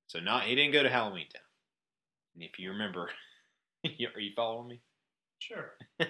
So 0.09 0.19
not 0.19 0.45
he 0.45 0.55
didn't 0.57 0.73
go 0.73 0.83
to 0.83 0.91
Halloween 0.91 1.29
Town. 1.33 1.43
And 2.35 2.43
if 2.43 2.59
you 2.59 2.73
remember, 2.73 3.11
are 3.85 4.21
you 4.21 4.33
following 4.35 4.69
me? 4.69 4.81
Sure. 5.39 5.73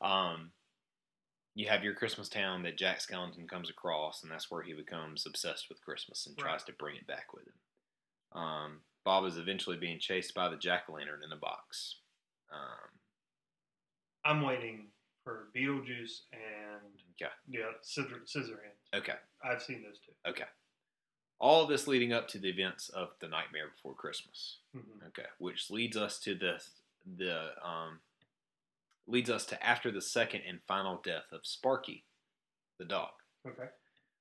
Um, 0.00 0.52
you 1.54 1.68
have 1.68 1.84
your 1.84 1.94
Christmas 1.94 2.28
town 2.28 2.62
that 2.62 2.78
Jack 2.78 3.00
Skellington 3.00 3.48
comes 3.48 3.68
across, 3.68 4.22
and 4.22 4.32
that's 4.32 4.50
where 4.50 4.62
he 4.62 4.72
becomes 4.72 5.26
obsessed 5.26 5.68
with 5.68 5.82
Christmas 5.82 6.26
and 6.26 6.36
tries 6.38 6.64
to 6.64 6.72
bring 6.72 6.96
it 6.96 7.06
back 7.06 7.34
with 7.34 7.46
him. 7.46 7.52
Um, 8.32 8.80
Bob 9.04 9.24
is 9.24 9.36
eventually 9.36 9.76
being 9.76 9.98
chased 9.98 10.34
by 10.34 10.48
the 10.48 10.56
jack 10.56 10.84
o' 10.88 10.92
lantern 10.94 11.22
in 11.24 11.32
a 11.32 11.36
box. 11.36 11.96
Um, 12.52 12.90
I'm 14.24 14.42
waiting 14.42 14.86
for 15.24 15.48
Beetlejuice 15.56 16.22
and 16.32 16.92
Okay. 17.20 17.30
yeah, 17.48 17.70
Scissor, 17.82 18.22
Scissorhands. 18.26 18.94
okay, 18.98 19.14
I've 19.44 19.62
seen 19.62 19.82
those 19.82 19.98
two. 20.04 20.12
okay. 20.30 20.44
All 21.38 21.62
of 21.62 21.68
this 21.70 21.86
leading 21.86 22.12
up 22.12 22.28
to 22.28 22.38
the 22.38 22.48
events 22.50 22.90
of 22.90 23.10
the 23.20 23.28
Nightmare 23.28 23.68
Before 23.74 23.94
Christmas. 23.94 24.58
Mhm. 24.76 25.06
Okay, 25.08 25.26
which 25.38 25.70
leads 25.70 25.96
us 25.96 26.18
to 26.20 26.34
the 26.34 26.62
the 27.16 27.66
um, 27.66 28.00
leads 29.06 29.30
us 29.30 29.46
to 29.46 29.66
after 29.66 29.90
the 29.90 30.02
second 30.02 30.42
and 30.46 30.62
final 30.64 30.98
death 30.98 31.32
of 31.32 31.46
Sparky, 31.46 32.04
the 32.78 32.84
dog. 32.84 33.12
Okay. 33.46 33.68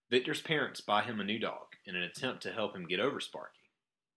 Victor's 0.10 0.41
parents 0.41 0.80
buy 0.82 1.03
him 1.03 1.20
a 1.20 1.24
new 1.26 1.38
dog 1.39 1.76
in 1.86 1.95
an 1.95 2.03
attempt 2.03 2.41
to 2.43 2.53
help 2.53 2.74
him 2.76 2.88
get 2.88 2.99
over 3.01 3.20
Sparky. 3.20 3.59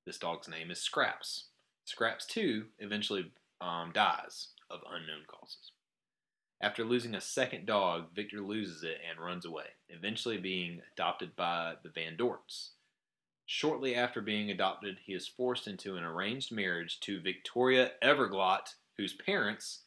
This 0.07 0.18
dog's 0.18 0.48
name 0.48 0.70
is 0.70 0.80
Scraps. 0.80 1.46
Scraps 1.84 2.26
too 2.26 2.66
eventually 2.78 3.32
um, 3.61 3.92
dies 3.92 4.48
of 4.70 4.80
unknown 4.88 5.24
causes. 5.28 5.72
After 6.61 6.84
losing 6.84 7.14
a 7.14 7.20
second 7.20 7.66
dog, 7.66 8.14
Victor 8.14 8.40
loses 8.40 8.84
it 8.84 8.98
and 9.09 9.24
runs 9.24 9.44
away, 9.44 9.66
eventually 9.88 10.38
being 10.38 10.80
adopted 10.92 11.34
by 11.34 11.74
the 11.82 11.90
Van 11.90 12.16
Dorts. 12.16 12.70
Shortly 13.46 13.94
after 13.96 14.20
being 14.20 14.50
adopted, 14.50 14.98
he 15.05 15.12
is 15.12 15.26
forced 15.26 15.66
into 15.66 15.96
an 15.96 16.05
arranged 16.05 16.53
marriage 16.53 17.00
to 17.00 17.20
Victoria 17.20 17.90
Everglot, 18.03 18.74
whose 18.96 19.14
parents, 19.14 19.82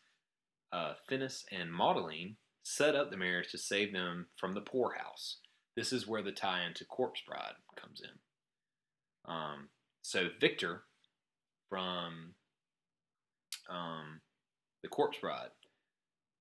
uh, 0.74 0.93
Finis 1.07 1.45
and 1.51 1.72
Maudeline, 1.72 2.36
set 2.63 2.95
up 2.95 3.09
the 3.09 3.18
marriage 3.18 3.51
to 3.51 3.57
save 3.57 3.93
them 3.93 4.28
from 4.36 4.53
the 4.53 4.61
poorhouse. 4.61 5.38
This 5.76 5.93
is 5.93 6.07
where 6.07 6.22
the 6.22 6.32
tie-in 6.32 6.74
to 6.76 6.86
Corpse 6.86 7.22
Bride 7.26 7.55
comes 7.76 8.01
in. 8.01 8.20
Um, 9.34 9.70
so 10.06 10.28
Victor 10.39 10.84
from 11.68 12.36
um, 13.68 14.22
the 14.84 14.88
Corpse 14.88 15.18
Bride. 15.20 15.49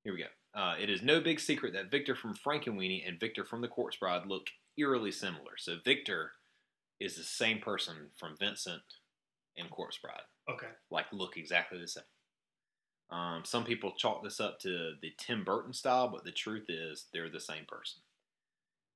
Here 0.02 0.12
we 0.12 0.20
go. 0.20 0.60
Uh, 0.60 0.74
it 0.78 0.90
is 0.90 1.02
no 1.02 1.18
big 1.18 1.40
secret 1.40 1.72
that 1.72 1.90
Victor 1.90 2.14
from 2.14 2.34
Frankenweenie 2.34 3.08
and 3.08 3.18
Victor 3.18 3.42
from 3.42 3.62
the 3.62 3.68
Corpse 3.68 3.96
Bride 3.96 4.26
look 4.26 4.48
eerily 4.76 5.10
similar. 5.10 5.52
So 5.56 5.76
Victor 5.82 6.32
is 7.00 7.16
the 7.16 7.22
same 7.22 7.58
person 7.58 8.10
from 8.18 8.36
Vincent 8.38 8.82
and 9.56 9.70
Corpse 9.70 9.98
Bride. 9.98 10.20
Okay. 10.48 10.72
Like 10.90 11.06
look 11.10 11.38
exactly 11.38 11.80
the 11.80 11.88
same. 11.88 12.04
Um, 13.10 13.44
some 13.46 13.64
people 13.64 13.94
chalk 13.96 14.22
this 14.22 14.40
up 14.40 14.60
to 14.60 14.92
the 15.00 15.12
Tim 15.18 15.42
Burton 15.42 15.72
style, 15.72 16.08
but 16.08 16.24
the 16.24 16.32
truth 16.32 16.66
is 16.68 17.06
they're 17.14 17.30
the 17.30 17.40
same 17.40 17.64
person. 17.66 18.02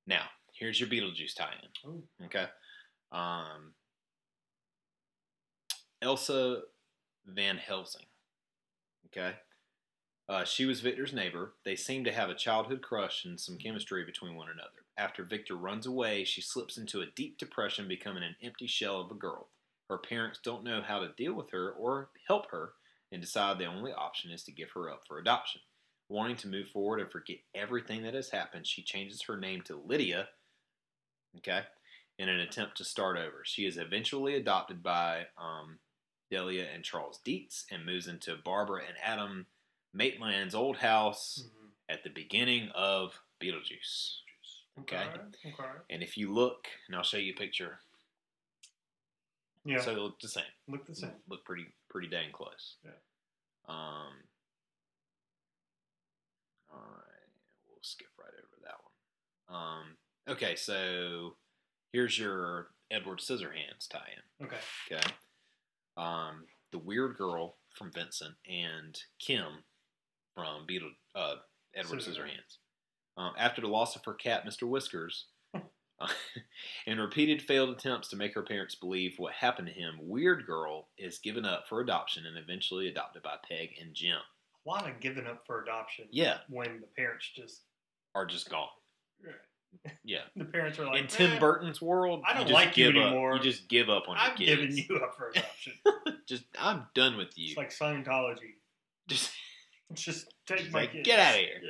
Now, 0.06 0.24
here's 0.52 0.78
your 0.78 0.90
Beetlejuice 0.90 1.34
tie-in. 1.34 2.02
Okay. 2.26 2.46
Um, 3.12 3.72
Elsa 6.00 6.62
Van 7.26 7.58
Helsing. 7.58 8.06
Okay. 9.06 9.34
Uh, 10.28 10.44
she 10.44 10.66
was 10.66 10.80
Victor's 10.80 11.14
neighbor. 11.14 11.54
They 11.64 11.74
seem 11.74 12.04
to 12.04 12.12
have 12.12 12.28
a 12.28 12.34
childhood 12.34 12.82
crush 12.82 13.24
and 13.24 13.40
some 13.40 13.56
chemistry 13.56 14.04
between 14.04 14.36
one 14.36 14.48
another. 14.48 14.84
After 14.98 15.24
Victor 15.24 15.56
runs 15.56 15.86
away, 15.86 16.24
she 16.24 16.42
slips 16.42 16.76
into 16.76 17.00
a 17.00 17.06
deep 17.16 17.38
depression, 17.38 17.88
becoming 17.88 18.22
an 18.22 18.36
empty 18.42 18.66
shell 18.66 19.00
of 19.00 19.10
a 19.10 19.14
girl. 19.14 19.48
Her 19.88 19.96
parents 19.96 20.40
don't 20.42 20.64
know 20.64 20.82
how 20.82 20.98
to 21.00 21.14
deal 21.16 21.32
with 21.32 21.50
her 21.50 21.70
or 21.70 22.10
help 22.26 22.50
her 22.50 22.72
and 23.10 23.22
decide 23.22 23.58
the 23.58 23.64
only 23.64 23.92
option 23.92 24.30
is 24.30 24.42
to 24.44 24.52
give 24.52 24.70
her 24.72 24.90
up 24.90 25.02
for 25.08 25.18
adoption. 25.18 25.62
Wanting 26.10 26.36
to 26.36 26.48
move 26.48 26.68
forward 26.68 27.00
and 27.00 27.10
forget 27.10 27.38
everything 27.54 28.02
that 28.02 28.14
has 28.14 28.30
happened, 28.30 28.66
she 28.66 28.82
changes 28.82 29.22
her 29.22 29.38
name 29.38 29.62
to 29.62 29.80
Lydia, 29.86 30.28
okay, 31.38 31.62
in 32.18 32.28
an 32.28 32.40
attempt 32.40 32.76
to 32.78 32.84
start 32.84 33.16
over. 33.16 33.42
She 33.44 33.66
is 33.66 33.78
eventually 33.78 34.34
adopted 34.34 34.82
by 34.82 35.26
um, 35.38 35.78
Delia 36.30 36.66
and 36.72 36.84
Charles 36.84 37.20
Deetz 37.24 37.64
and 37.70 37.84
moves 37.86 38.06
into 38.06 38.36
Barbara 38.36 38.82
and 38.86 38.96
Adam 39.02 39.46
Maitland's 39.94 40.54
old 40.54 40.76
house 40.78 41.42
Mhm. 41.44 41.70
at 41.88 42.02
the 42.04 42.10
beginning 42.10 42.70
of 42.70 43.18
Beetlejuice. 43.40 44.20
Okay. 44.80 45.08
Okay. 45.46 45.54
And 45.90 46.02
if 46.02 46.16
you 46.16 46.32
look, 46.32 46.68
and 46.86 46.94
I'll 46.96 47.02
show 47.02 47.16
you 47.16 47.32
a 47.32 47.36
picture, 47.36 47.80
Yeah. 49.64 49.80
so 49.80 49.94
they 49.94 50.00
look 50.00 50.20
the 50.20 50.28
same. 50.28 50.44
look 50.66 50.86
the 50.86 50.94
same. 50.94 51.22
Look 51.26 51.44
pretty 51.44 51.72
pretty 51.88 52.08
dang 52.08 52.30
close. 52.32 52.76
Yeah. 52.84 52.92
Um. 53.66 54.28
All 56.70 56.80
right, 56.80 57.28
we'll 57.66 57.82
skip 57.82 58.08
right 58.18 58.32
over 58.34 58.56
that 58.64 58.76
one. 58.84 59.56
Um. 59.56 59.98
Okay, 60.28 60.54
so 60.56 61.36
here's 61.92 62.18
your 62.18 62.74
Edward 62.90 63.18
Scissorhands 63.18 63.88
tie-in. 63.88 64.46
Okay. 64.46 64.60
Okay. 64.92 65.14
Um, 65.98 66.44
the 66.72 66.78
weird 66.78 67.16
girl 67.16 67.56
from 67.74 67.92
Vincent 67.92 68.34
and 68.48 68.98
Kim 69.18 69.64
from 70.34 70.64
Beetle, 70.66 70.92
uh, 71.14 71.34
Edward 71.74 72.00
Scissorhands. 72.00 72.58
Um, 73.16 73.32
after 73.36 73.60
the 73.60 73.66
loss 73.68 73.96
of 73.96 74.04
her 74.04 74.14
cat, 74.14 74.46
Mr. 74.46 74.68
Whiskers, 74.68 75.26
uh, 76.00 76.06
and 76.86 77.00
repeated 77.00 77.42
failed 77.42 77.70
attempts 77.70 78.08
to 78.08 78.16
make 78.16 78.34
her 78.34 78.42
parents 78.42 78.76
believe 78.76 79.14
what 79.18 79.32
happened 79.32 79.66
to 79.66 79.74
him, 79.74 79.96
Weird 80.00 80.46
Girl 80.46 80.88
is 80.96 81.18
given 81.18 81.44
up 81.44 81.64
for 81.68 81.80
adoption 81.80 82.24
and 82.26 82.38
eventually 82.38 82.88
adopted 82.88 83.22
by 83.22 83.34
Peg 83.48 83.70
and 83.80 83.94
Jim. 83.94 84.18
A 84.66 84.68
lot 84.68 84.88
of 84.88 85.00
giving 85.00 85.26
up 85.26 85.42
for 85.46 85.62
adoption. 85.62 86.06
Yeah, 86.10 86.38
When 86.48 86.80
the 86.80 86.86
parents 86.96 87.28
just 87.34 87.62
are 88.14 88.26
just 88.26 88.50
gone. 88.50 88.68
Yeah. 90.04 90.20
the 90.36 90.44
parents 90.44 90.78
are 90.78 90.86
like 90.86 91.00
In 91.02 91.06
Tim 91.06 91.30
"Eh, 91.32 91.38
Burton's 91.38 91.80
world, 91.80 92.22
I 92.26 92.34
don't 92.34 92.50
like 92.50 92.76
you 92.76 92.92
give 92.92 92.96
up. 93.02 93.08
anymore. 93.08 93.36
You 93.36 93.42
just 93.42 93.68
give 93.68 93.88
up 93.88 94.04
on 94.08 94.16
your 94.16 94.24
I'm 94.24 94.36
kids. 94.36 94.50
giving 94.76 94.76
you 94.88 94.96
up 95.04 95.16
for 95.16 95.30
adoption. 95.30 95.72
Just, 96.26 96.44
I'm 96.58 96.86
done 96.94 97.16
with 97.16 97.28
you. 97.38 97.48
it's 97.48 97.56
like 97.56 97.70
Scientology. 97.70 98.56
just 99.08 99.32
Just 99.94 100.34
take 100.46 100.58
Just 100.58 100.72
my 100.72 100.80
like, 100.80 100.92
kids. 100.92 101.06
"Get 101.06 101.18
outta 101.18 101.38
here." 101.38 101.62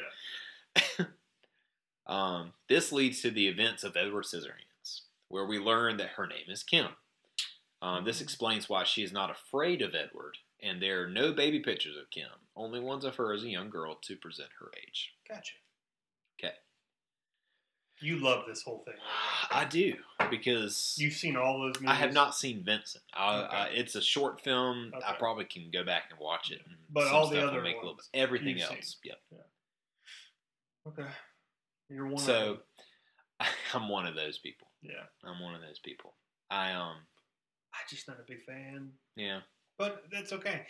Yeah. 0.98 1.04
Um, 2.06 2.52
this 2.68 2.90
leads 2.90 3.20
to 3.20 3.30
the 3.30 3.48
events 3.48 3.84
of 3.84 3.94
Edward 3.96 4.24
Scissorhands, 4.24 5.02
where 5.28 5.44
we 5.44 5.58
learn 5.58 5.98
that 5.98 6.10
her 6.16 6.26
name 6.26 6.46
is 6.48 6.62
Kim. 6.62 6.86
Um, 7.82 8.04
this 8.04 8.20
explains 8.22 8.68
why 8.68 8.84
she 8.84 9.02
is 9.02 9.12
not 9.12 9.30
afraid 9.30 9.82
of 9.82 9.94
Edward, 9.94 10.38
and 10.62 10.80
there 10.82 11.02
are 11.04 11.08
no 11.08 11.32
baby 11.34 11.60
pictures 11.60 11.96
of 11.98 12.08
Kim, 12.10 12.30
only 12.56 12.80
ones 12.80 13.04
of 13.04 13.16
her 13.16 13.34
as 13.34 13.42
a 13.44 13.48
young 13.50 13.68
girl 13.68 13.94
to 14.02 14.16
present 14.16 14.48
her 14.58 14.70
age. 14.82 15.12
Gotcha. 15.28 15.52
Okay. 18.00 18.06
You 18.06 18.16
love 18.22 18.44
this 18.46 18.62
whole 18.62 18.82
thing. 18.84 18.94
I 19.50 19.64
do, 19.64 19.94
because 20.30 20.94
You've 20.98 21.14
seen 21.14 21.36
all 21.36 21.58
those 21.60 21.74
movies. 21.76 21.88
I 21.90 21.94
have 21.94 22.12
not 22.12 22.34
seen 22.34 22.62
Vincent. 22.64 23.02
I, 23.14 23.42
Okay. 23.42 23.56
I, 23.56 23.66
it's 23.68 23.94
a 23.94 24.02
short 24.02 24.40
film. 24.40 24.92
I 25.06 25.12
probably 25.14 25.44
can 25.44 25.70
go 25.72 25.84
back 25.84 26.04
and 26.10 26.18
watch 26.20 26.50
it. 26.50 26.60
And 26.66 26.76
But 26.90 27.08
all 27.08 27.26
the 27.28 27.44
other 27.44 27.62
little 27.62 27.84
ones 27.84 28.08
bit. 28.12 28.20
Everything 28.20 28.60
else, 28.60 28.96
yep. 29.04 29.18
Okay. 30.86 31.08
You're 31.88 32.06
one. 32.06 32.18
So. 32.18 32.58
I'm 33.74 33.88
one 33.88 34.06
of 34.06 34.14
those 34.14 34.38
people. 34.38 34.68
Yeah. 34.82 35.04
I'm 35.24 35.40
one 35.40 35.54
of 35.54 35.60
those 35.60 35.78
people. 35.78 36.14
I 36.50 36.72
um, 36.72 36.96
I'm 37.74 37.86
just 37.88 38.08
not 38.08 38.18
a 38.18 38.24
big 38.26 38.42
fan, 38.44 38.90
yeah, 39.16 39.40
but 39.78 40.04
that's 40.10 40.32
okay. 40.32 40.62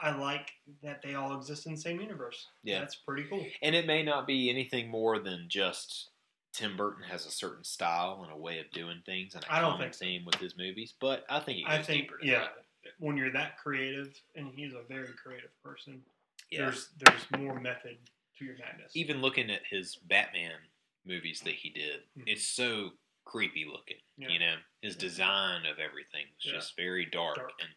I 0.00 0.16
like 0.16 0.50
that 0.82 1.02
they 1.02 1.14
all 1.14 1.36
exist 1.36 1.66
in 1.66 1.74
the 1.74 1.80
same 1.80 2.00
universe. 2.00 2.46
Yeah. 2.62 2.80
That's 2.80 2.96
pretty 2.96 3.24
cool. 3.28 3.44
And 3.62 3.74
it 3.74 3.86
may 3.86 4.02
not 4.02 4.26
be 4.26 4.48
anything 4.50 4.88
more 4.90 5.18
than 5.18 5.46
just 5.48 6.10
Tim 6.52 6.76
Burton 6.76 7.04
has 7.04 7.26
a 7.26 7.30
certain 7.30 7.64
style 7.64 8.20
and 8.24 8.32
a 8.32 8.36
way 8.36 8.58
of 8.58 8.70
doing 8.72 9.02
things 9.06 9.34
and 9.34 9.44
a 9.44 9.52
I 9.52 9.60
don't 9.60 9.78
think 9.78 9.94
so. 9.94 10.04
theme 10.04 10.24
with 10.24 10.36
his 10.36 10.56
movies, 10.56 10.94
but 11.00 11.24
I 11.28 11.40
think 11.40 11.58
it 11.58 11.62
goes 11.66 11.72
I 11.74 11.82
think, 11.82 12.02
deeper 12.04 12.18
yeah, 12.22 12.40
that. 12.84 12.92
when 12.98 13.16
you're 13.16 13.32
that 13.32 13.58
creative, 13.58 14.18
and 14.34 14.52
he's 14.54 14.72
a 14.72 14.82
very 14.88 15.08
creative 15.22 15.50
person, 15.62 16.02
Yeah. 16.50 16.62
there's 16.62 16.88
there's 16.98 17.30
more 17.38 17.60
method 17.60 17.98
to 18.38 18.44
your 18.44 18.56
madness. 18.58 18.92
Even 18.96 19.20
looking 19.20 19.50
at 19.50 19.62
his 19.66 19.96
Batman 19.96 20.58
movies 21.04 21.40
that 21.42 21.54
he 21.54 21.70
did, 21.70 22.02
Mhm. 22.16 22.24
it's 22.26 22.46
so 22.46 22.98
creepy 23.24 23.64
looking. 23.66 24.00
Yeah. 24.16 24.28
You 24.28 24.38
know, 24.38 24.56
his 24.80 24.94
Yeah. 24.94 25.00
design 25.00 25.66
of 25.66 25.78
everything 25.78 26.26
was 26.34 26.44
just 26.52 26.76
very 26.76 27.04
dark, 27.06 27.36
Dark. 27.36 27.52
and 27.60 27.74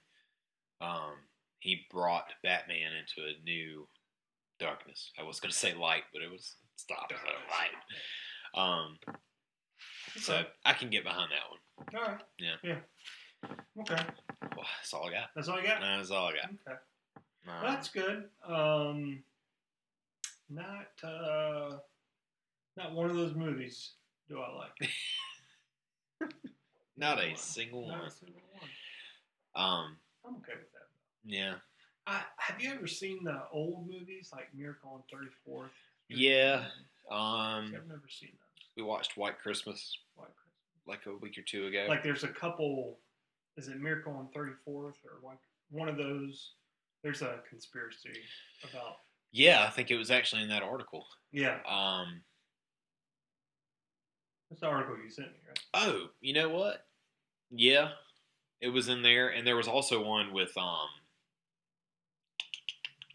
um, 0.80 1.28
he 1.60 1.86
brought 1.92 2.34
Batman 2.42 2.94
into 2.94 3.28
a 3.28 3.38
new 3.44 3.88
darkness. 4.60 5.12
I 5.18 5.24
was 5.24 5.40
going 5.40 5.52
to 5.52 5.58
say 5.58 5.74
light, 5.74 6.06
but 6.14 6.22
it 6.24 6.32
was 6.32 6.56
it's 6.74 6.86
the 6.86 6.96
opposite 6.96 7.22
of 7.22 7.26
Darkness. 7.28 7.52
light. 7.52 7.72
Um, 8.56 8.98
so 10.18 10.44
I 10.66 10.74
can 10.74 10.90
get 10.90 11.04
behind 11.04 11.30
that 11.32 11.50
one. 11.50 12.04
all 12.04 12.12
right. 12.14 12.22
Yeah. 12.38 12.56
Yeah. 12.64 13.50
Okay. 13.82 14.04
Well, 14.56 14.66
that's 14.80 14.94
all 14.94 15.08
I 15.08 15.12
got. 15.12 15.30
That's 15.36 15.48
all 15.48 15.58
I 15.58 15.64
got. 15.64 15.82
That's 15.82 16.12
all 16.12 16.28
I 16.28 16.34
got. 16.34 16.50
Okay. 16.68 16.78
Um, 17.48 17.64
That's 17.64 17.90
good. 17.90 18.26
Um, 18.48 19.24
not 20.50 20.88
uh, 21.04 21.78
not 22.78 22.94
one 22.94 23.10
of 23.10 23.16
those 23.16 23.34
movies. 23.36 23.94
Do 24.30 24.40
I 24.40 24.54
like? 24.54 26.32
not 26.98 27.20
a 27.20 27.28
One. 27.30 27.36
single 27.36 27.88
Not 27.88 28.00
one. 28.00 28.08
a 28.08 28.12
single 28.12 28.42
one. 28.54 28.70
Um, 29.64 29.98
I'm 30.26 30.36
okay 30.36 30.54
with 30.60 30.72
that. 30.74 30.88
yeah, 31.26 31.56
I, 32.06 32.22
have 32.38 32.62
you 32.62 32.72
ever 32.74 32.88
seen 32.88 33.24
the 33.24 33.42
old 33.52 33.88
movies 33.90 34.30
like 34.32 34.48
Miracle 34.56 34.92
on 34.94 35.02
Thirty 35.12 35.32
Fourth? 35.46 35.72
Yeah. 36.10 36.66
Um, 37.12 37.74
I've 37.76 37.88
never 37.88 38.08
seen 38.10 38.30
those. 38.32 38.66
we 38.78 38.84
watched 38.84 39.18
White 39.18 39.38
Christmas 39.40 39.98
White 40.16 40.30
Christmas. 40.36 40.88
like 40.88 41.06
a 41.08 41.18
week 41.18 41.38
or 41.38 41.42
two 41.42 41.66
ago. 41.68 41.86
Like 41.90 42.04
there's 42.04 42.24
a 42.24 42.28
couple. 42.30 42.98
Is 43.58 43.68
it 43.68 43.80
Miracle 43.80 44.14
on 44.14 44.30
Thirty 44.34 44.54
Fourth 44.64 44.96
or 45.04 45.28
like 45.28 45.40
one 45.70 45.90
of 45.90 45.98
those? 45.98 46.52
There's 47.04 47.22
a 47.22 47.40
conspiracy 47.50 48.14
about. 48.64 48.98
yeah, 49.32 49.66
I 49.68 49.72
think 49.72 49.90
it 49.92 49.98
was 49.98 50.12
actually 50.12 50.44
in 50.44 50.50
that 50.50 50.62
article. 50.64 51.06
Yeah, 51.32 51.58
Um, 51.68 52.22
that's 54.50 54.62
the 54.62 54.68
article 54.68 54.96
you 55.04 55.10
sent 55.10 55.30
me, 55.30 55.38
right? 55.48 55.60
oh, 55.74 56.10
you 56.22 56.34
know 56.34 56.50
what? 56.50 56.86
Yeah, 57.50 57.90
it 58.62 58.70
was 58.70 58.88
in 58.88 59.02
there, 59.02 59.30
and 59.30 59.46
there 59.48 59.56
was 59.58 59.68
also 59.68 60.02
one 60.06 60.32
with 60.32 60.56
um, 60.58 60.88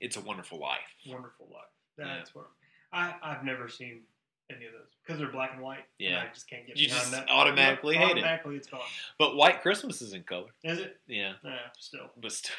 "It's 0.01 0.17
a 0.17 0.21
Wonderful 0.21 0.59
Life." 0.59 0.81
Wonderful 1.07 1.47
Life. 1.53 1.65
Yeah. 1.99 2.17
That's 2.17 2.35
what 2.35 2.47
I 2.93 3.15
I've 3.23 3.45
never 3.45 3.69
seen 3.69 4.01
any 4.51 4.65
of 4.67 4.73
those 4.73 4.89
because 5.05 5.19
they're 5.21 5.31
black 5.31 5.51
and 5.55 5.63
white. 5.63 5.85
and 6.01 6.17
I 6.17 6.27
just 6.33 6.49
can't 6.49 6.67
get 6.67 6.77
You 6.77 6.89
just 6.89 7.11
that. 7.11 7.29
automatically 7.29 7.97
hate 7.97 8.11
it. 8.11 8.13
Automatically, 8.13 8.57
it's 8.57 8.69
gone. 8.69 8.81
But 9.19 9.37
White 9.37 9.61
Christmas 9.63 10.01
is 10.03 10.13
in 10.13 10.23
color. 10.23 10.49
Is 10.63 10.79
it? 10.79 10.99
Yeah, 11.09 11.33
Yeah, 11.45 11.57
still. 11.79 12.11
but 12.21 12.33
st- 12.33 12.53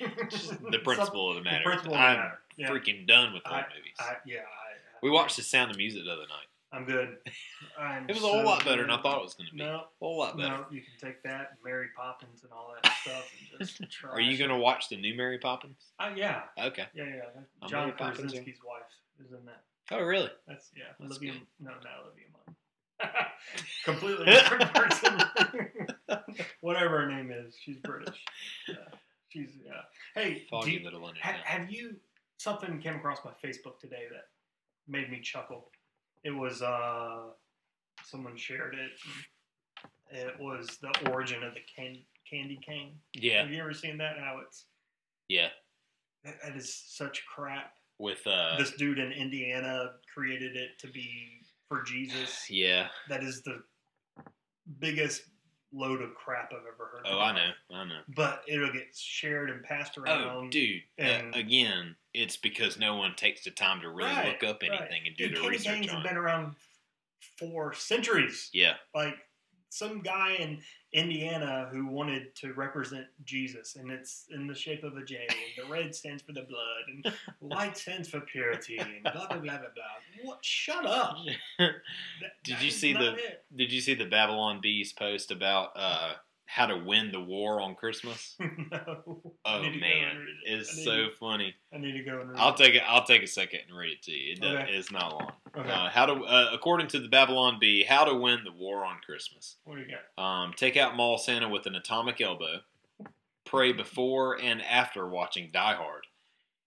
the 0.70 0.78
principle 0.78 1.30
of 1.30 1.36
the 1.36 1.42
matter. 1.42 1.58
The 1.58 1.64
principle 1.64 1.94
of 1.94 2.00
the 2.00 2.04
I'm 2.06 2.16
matter. 2.16 2.38
Yeah. 2.56 2.68
freaking 2.70 3.06
done 3.06 3.32
with 3.34 3.42
old 3.46 3.54
I- 3.56 3.66
movies. 3.76 3.94
I, 3.98 4.14
yeah, 4.26 4.38
I, 4.40 4.76
we 5.02 5.10
watched 5.10 5.36
The 5.36 5.42
Sound 5.42 5.70
of 5.72 5.76
Music 5.76 6.02
the 6.04 6.12
other 6.12 6.22
night. 6.22 6.46
I'm 6.74 6.84
good. 6.86 7.18
I'm 7.78 8.08
It 8.08 8.14
was 8.14 8.22
a 8.24 8.26
whole 8.26 8.40
so 8.40 8.46
lot 8.46 8.64
better 8.64 8.82
than 8.82 8.90
I 8.90 9.02
thought 9.02 9.18
it 9.18 9.24
was 9.24 9.34
going 9.34 9.48
to 9.48 9.52
be. 9.52 9.58
No, 9.62 9.74
A 9.74 9.84
whole 10.00 10.18
lot 10.18 10.36
better. 10.38 10.48
no, 10.48 10.64
you 10.70 10.80
can 10.80 11.08
take 11.08 11.22
that, 11.24 11.50
and 11.50 11.58
Mary 11.64 11.88
Poppins, 11.96 12.44
and 12.44 12.52
all 12.52 12.72
that 12.82 12.92
stuff, 13.02 13.28
and 13.50 13.58
just. 13.60 13.82
Are 14.10 14.20
you 14.20 14.38
going 14.38 14.48
to 14.50 14.56
watch 14.56 14.88
the 14.88 14.96
new 14.96 15.14
Mary 15.14 15.38
Poppins? 15.38 15.76
Uh, 16.00 16.10
yeah, 16.16 16.42
Okay. 16.58 16.84
yeah, 16.94 17.04
yeah. 17.04 17.20
I'm 17.60 17.68
John 17.68 17.86
Mary 17.88 17.92
Poppins, 17.98 18.32
Krasinski's 18.32 18.58
wife 18.66 18.82
is 19.24 19.32
in 19.32 19.44
that. 19.46 19.62
Oh, 19.92 20.02
really? 20.02 20.30
That's 20.46 20.70
yeah, 20.76 20.84
That's 20.98 21.12
Olivia. 21.12 21.32
good. 21.32 21.42
No, 21.60 21.70
not 21.70 22.04
Olivia 22.04 22.24
Munn. 22.32 22.56
Completely 23.84 24.26
different 24.26 24.72
person. 24.74 25.18
Whatever 26.60 27.00
her 27.02 27.08
name 27.10 27.30
is, 27.30 27.54
she's 27.62 27.78
British. 27.78 28.24
Yeah, 28.68 28.74
she's 29.28 29.50
yeah. 29.64 29.82
Hey, 30.14 30.44
Foggy 30.50 30.72
you- 30.72 30.84
little 30.84 31.00
London. 31.02 31.20
ha- 31.22 31.40
have 31.44 31.70
you? 31.70 31.96
Something 32.38 32.80
came 32.80 32.96
across 32.96 33.18
my 33.24 33.30
Facebook 33.44 33.78
today 33.80 34.04
that 34.12 34.24
made 34.88 35.10
me 35.10 35.20
chuckle. 35.20 35.68
It 36.24 36.30
was 36.32 36.60
uh, 36.62 37.26
someone 38.04 38.36
shared 38.36 38.74
it. 38.74 38.90
It 40.10 40.38
was 40.40 40.78
the 40.82 40.92
origin 41.10 41.42
of 41.44 41.54
the 41.54 41.60
can- 41.74 42.02
candy 42.28 42.58
cane. 42.64 42.94
Yeah, 43.14 43.42
Have 43.42 43.50
you 43.52 43.60
ever 43.60 43.72
seen 43.72 43.96
that? 43.98 44.16
How 44.18 44.40
it's 44.44 44.64
yeah. 45.28 45.48
that, 46.24 46.34
that 46.44 46.56
is 46.56 46.74
such 46.74 47.24
crap. 47.26 47.74
With 48.02 48.26
uh, 48.26 48.56
this 48.58 48.72
dude 48.72 48.98
in 48.98 49.12
Indiana 49.12 49.92
created 50.12 50.56
it 50.56 50.70
to 50.80 50.88
be 50.88 51.38
for 51.68 51.84
Jesus. 51.84 52.46
yeah. 52.50 52.88
That 53.08 53.22
is 53.22 53.42
the 53.42 53.62
biggest 54.80 55.22
load 55.72 56.02
of 56.02 56.12
crap 56.16 56.50
I've 56.52 56.66
ever 56.66 56.90
heard. 56.92 57.06
Oh, 57.06 57.20
I 57.20 57.32
know, 57.32 57.50
I 57.72 57.84
know. 57.84 58.00
But 58.16 58.42
it'll 58.48 58.72
get 58.72 58.88
shared 58.96 59.50
and 59.50 59.62
passed 59.62 59.96
around. 59.98 60.28
Oh, 60.28 60.48
dude. 60.50 60.82
uh, 60.98 61.02
and- 61.02 61.36
again, 61.36 61.94
it's 62.12 62.36
because 62.36 62.76
no 62.76 62.96
one 62.96 63.14
takes 63.14 63.44
the 63.44 63.52
time 63.52 63.80
to 63.82 63.88
really 63.90 64.10
Right, 64.10 64.26
look 64.42 64.50
up 64.50 64.62
right. 64.62 64.72
anything 64.72 65.02
and 65.06 65.16
do 65.16 65.28
Dude, 65.28 65.36
the 65.36 65.48
research 65.48 65.86
have 65.88 66.02
been 66.02 66.16
around 66.16 66.56
for 67.38 67.72
centuries. 67.72 68.50
Yeah, 68.52 68.74
Like 68.96 69.14
some 69.68 70.00
guy 70.02 70.32
in 70.40 70.60
Indiana 70.92 71.68
who 71.72 71.86
wanted 71.86 72.34
to 72.36 72.52
represent 72.52 73.06
Jesus, 73.24 73.76
and 73.76 73.90
it's 73.90 74.26
in 74.30 74.46
the 74.46 74.54
shape 74.54 74.84
of 74.84 74.96
a 74.96 75.04
J, 75.04 75.26
and 75.28 75.66
the 75.66 75.70
red 75.72 75.94
stands 75.94 76.22
for 76.22 76.32
the 76.32 76.42
blood, 76.42 76.84
and 76.88 77.14
white 77.40 77.76
stands 77.78 78.08
for 78.08 78.20
purity, 78.20 78.78
and 78.78 79.02
blah 79.02 79.12
blah 79.26 79.38
blah 79.38 79.38
blah 79.38 79.58
blah. 79.58 80.22
What? 80.24 80.44
Shut 80.44 80.84
up. 80.84 81.16
That- 81.58 81.70
Did 82.44 82.56
that 82.56 82.62
you 82.64 82.70
see 82.70 82.92
the- 82.92 83.14
it. 83.14 83.44
Did 83.54 83.72
you 83.72 83.80
see 83.80 83.94
the 83.94 84.04
Babylon 84.06 84.60
Bee's 84.62 84.92
post 84.92 85.30
about 85.30 85.70
uh, 85.76 86.14
how 86.54 86.66
to 86.66 86.76
win 86.76 87.10
the 87.12 87.20
war 87.20 87.62
on 87.62 87.74
Christmas? 87.74 88.36
no. 88.40 89.22
Oh 89.46 89.62
need 89.62 89.72
to 89.72 89.78
go 89.78 89.80
man, 89.80 90.26
it. 90.44 90.52
it's 90.52 90.84
so 90.84 91.04
to- 91.08 91.10
funny. 91.18 91.54
I 91.74 91.78
need 91.78 91.92
to 91.92 92.02
go 92.04 92.20
and 92.20 92.28
read 92.30 92.38
I'll 92.38 92.52
it. 92.52 92.58
take 92.58 92.74
it. 92.74 92.82
I'll 92.86 93.04
take 93.04 93.22
a 93.22 93.26
second 93.26 93.60
and 93.68 93.76
read 93.78 93.92
it 93.92 94.02
to 94.02 94.12
you. 94.12 94.32
It 94.34 94.44
Okay. 94.44 94.72
It's 94.72 94.92
not 94.92 95.12
long. 95.12 95.32
Okay. 95.56 95.70
Uh, 95.70 95.88
how 95.88 96.04
to, 96.06 96.12
uh, 96.12 96.50
according 96.52 96.88
to 96.88 96.98
the 97.00 97.08
Babylon 97.08 97.56
Bee, 97.58 97.84
how 97.84 98.04
to 98.04 98.14
win 98.14 98.40
the 98.44 98.52
war 98.52 98.84
on 98.84 98.96
Christmas. 99.04 99.56
what 99.64 99.76
do 99.76 99.82
you 99.82 99.88
got? 100.16 100.22
Um, 100.22 100.52
take 100.54 100.76
out 100.76 100.94
Mall 100.96 101.16
Santa 101.16 101.48
with 101.48 101.64
an 101.66 101.74
atomic 101.74 102.20
elbow. 102.20 102.60
Pray 103.46 103.72
before 103.72 104.38
and 104.40 104.60
after 104.62 105.08
watching 105.08 105.48
Die 105.52 105.74
Hard. 105.74 106.06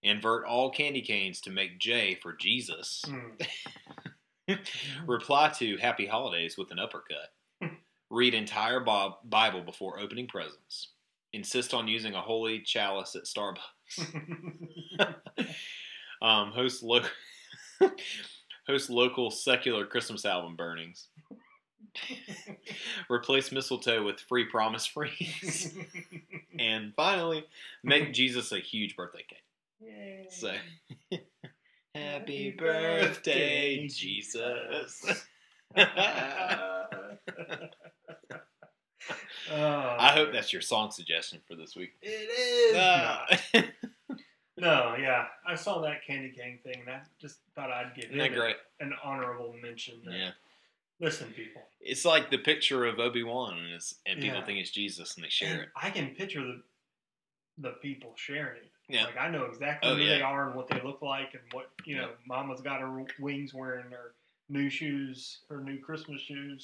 Invert 0.04 0.46
all 0.46 0.70
candy 0.72 1.02
canes 1.02 1.42
to 1.42 1.50
make 1.52 1.80
J 1.80 2.16
for 2.22 2.34
Jesus. 2.34 3.04
Hmm. 3.08 4.56
Reply 5.08 5.50
to 5.58 5.78
Happy 5.78 6.06
Holidays 6.06 6.58
with 6.58 6.72
an 6.72 6.80
uppercut. 6.80 7.34
Read 8.16 8.34
entire 8.34 8.80
Bible 8.80 9.62
before 9.66 10.00
opening 10.00 10.26
presents. 10.28 10.94
Insist 11.34 11.74
on 11.74 11.90
using 11.90 12.14
a 12.14 12.22
holy 12.22 12.62
chalice 12.62 13.14
at 13.14 13.24
Starbucks. 13.26 15.16
Um, 16.22 16.54
host 16.54 16.82
lo- 16.82 17.02
host 18.68 18.90
local 18.90 19.30
secular 19.30 19.86
Christmas 19.86 20.24
album 20.24 20.56
burnings. 20.56 21.10
Replace 23.10 23.52
mistletoe 23.52 24.04
with 24.06 24.22
free 24.22 24.46
promise 24.46 24.86
freeze. 24.86 25.76
and 26.58 26.94
finally, 26.96 27.46
make 27.84 28.14
Jesus 28.14 28.54
a 28.54 28.60
huge 28.60 28.96
birthday 28.96 29.26
cake. 29.30 29.44
Yay. 29.82 30.28
So, 30.32 30.54
happy 31.94 32.52
birthday, 32.52 33.88
Jesus. 33.90 35.06
I 39.52 40.12
hope 40.14 40.32
that's 40.34 40.52
your 40.54 40.62
song 40.62 40.92
suggestion 40.92 41.40
for 41.48 41.56
this 41.56 41.76
week. 41.76 41.94
it 42.02 42.08
is. 42.10 42.76
Ah. 42.78 43.28
No, 44.58 44.96
yeah, 44.98 45.26
I 45.46 45.54
saw 45.56 45.82
that 45.82 46.06
candy 46.08 46.30
cane 46.30 46.60
thing, 46.64 46.80
and 46.80 46.90
I 46.90 47.02
just 47.20 47.40
thought 47.56 47.70
I'd 47.72 47.92
give 47.94 48.06
it 48.10 48.34
great? 48.34 48.56
an 48.80 48.94
honorable 49.04 49.54
mention. 49.62 49.96
That, 50.06 50.14
Yeah. 50.14 50.32
Listen, 51.02 51.28
people, 51.36 51.62
It's 51.82 52.06
like 52.06 52.30
the 52.30 52.38
picture 52.38 52.86
of 52.86 52.98
Obi 52.98 53.22
Wan, 53.22 53.58
and, 53.60 53.82
and 54.06 54.22
people 54.22 54.40
Yeah. 54.40 54.46
think 54.46 54.60
it's 54.60 54.72
Jesus, 54.72 55.16
and 55.16 55.26
they 55.26 55.30
share 55.30 55.52
and 55.52 55.62
it. 55.64 55.70
I 55.76 55.90
can 55.90 56.16
picture 56.16 56.42
the 56.42 56.64
the 57.58 57.72
people 57.82 58.14
sharing 58.16 58.64
it. 58.64 58.72
Yeah. 58.88 59.04
Like 59.04 59.18
I 59.18 59.28
know 59.30 59.44
exactly 59.44 59.90
Oh, 59.92 59.96
who 59.96 60.04
yeah. 60.04 60.16
they 60.16 60.22
are 60.22 60.48
and 60.48 60.56
what 60.56 60.70
they 60.70 60.80
look 60.82 61.02
like, 61.02 61.34
and 61.34 61.44
what 61.52 61.70
you 61.84 61.98
know. 61.98 62.08
Yep. 62.08 62.20
Mama's 62.26 62.62
got 62.62 62.80
her 62.80 63.06
wings 63.20 63.54
wearing 63.54 63.92
her 63.92 64.14
new 64.50 64.70
shoes, 64.70 65.40
her 65.50 65.62
new 65.62 65.80
Christmas 65.80 66.22
shoes. 66.22 66.62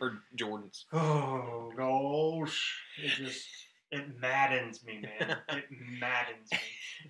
Or 0.00 0.22
Jordan's. 0.34 0.86
Oh 0.92 1.72
gosh, 1.76 2.78
it 3.02 3.08
just 3.08 3.46
it 3.90 4.18
maddens 4.20 4.84
me, 4.84 5.02
man. 5.02 5.36
It 5.50 5.64
maddens 6.00 6.50
me. 6.50 6.58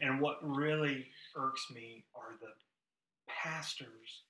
And 0.01 0.21
what 0.21 0.39
really 0.43 1.07
irks 1.37 1.67
me 1.75 2.05
are 2.15 2.35
the 2.41 2.49
pastors 3.29 4.23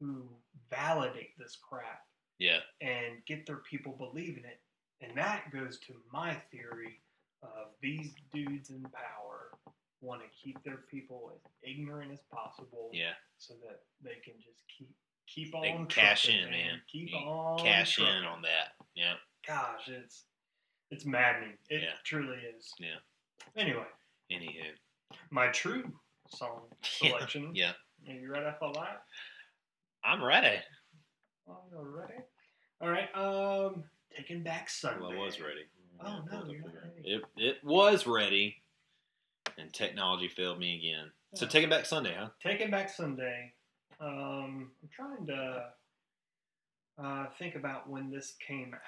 who 0.00 0.28
validate 0.70 1.38
this 1.38 1.56
crap 1.68 2.02
Yeah. 2.38 2.58
and 2.80 3.24
get 3.26 3.46
their 3.46 3.62
people 3.70 3.92
believing 3.96 4.44
it. 4.44 4.60
And 5.00 5.16
that 5.16 5.50
goes 5.52 5.78
to 5.86 5.94
my 6.12 6.34
theory 6.50 7.00
of 7.42 7.68
these 7.80 8.12
dudes 8.32 8.70
in 8.70 8.82
power 8.82 9.52
want 10.02 10.20
to 10.22 10.28
keep 10.42 10.62
their 10.64 10.80
people 10.90 11.32
as 11.34 11.40
ignorant 11.62 12.12
as 12.12 12.20
possible 12.32 12.90
Yeah. 12.92 13.12
so 13.38 13.54
that 13.66 13.80
they 14.02 14.16
can 14.24 14.34
just 14.38 14.60
keep 14.76 14.94
keep 15.26 15.54
on 15.54 15.62
They 15.62 15.84
cash 15.88 16.28
in, 16.28 16.50
man. 16.50 16.80
Keep 16.90 17.10
You 17.10 17.16
on 17.18 17.58
Cash 17.58 17.98
in 17.98 18.04
on 18.24 18.42
that. 18.42 18.72
Yeah. 18.94 19.14
Gosh, 19.46 19.88
it's 19.88 20.24
it's 20.90 21.04
maddening. 21.04 21.56
It 21.68 21.82
Yeah. 21.82 21.94
truly 22.04 22.36
is. 22.56 22.70
Yeah. 22.78 22.96
Anyway, 23.56 23.84
Anywho. 24.32 24.70
my 25.30 25.48
true 25.48 25.92
song 26.28 26.62
selection. 26.82 27.50
Yeah. 27.54 27.72
Are 28.08 28.12
you 28.14 28.30
ready 28.30 28.54
for 28.58 28.72
that? 28.74 29.02
I'm 30.04 30.22
ready. 30.22 30.58
All 31.48 31.66
right. 31.72 32.24
All 32.80 32.88
right. 32.88 33.08
Um, 33.16 33.84
Taking 34.16 34.42
Back 34.42 34.68
Sunday. 34.70 35.00
Well, 35.00 35.12
I 35.12 35.16
was 35.16 35.40
ready. 35.40 35.62
Oh, 36.04 36.22
no, 36.30 36.44
you're 36.48 36.60
not 36.60 36.74
ready. 36.74 37.02
It, 37.04 37.22
it 37.36 37.56
was 37.64 38.06
ready, 38.06 38.56
and 39.58 39.72
technology 39.72 40.28
failed 40.28 40.58
me 40.58 40.76
again. 40.76 41.10
So 41.34 41.46
it 41.46 41.50
back 41.70 41.86
Sunday, 41.86 42.14
huh? 42.18 42.28
Taking 42.42 42.70
Back 42.70 42.88
Sunday. 42.90 43.52
Um, 44.00 44.70
I'm 44.82 44.88
trying 44.94 45.26
to 45.26 45.64
uh, 47.02 47.26
think 47.38 47.54
about 47.54 47.88
when 47.88 48.10
this 48.10 48.34
came 48.46 48.74
out. 48.74 48.80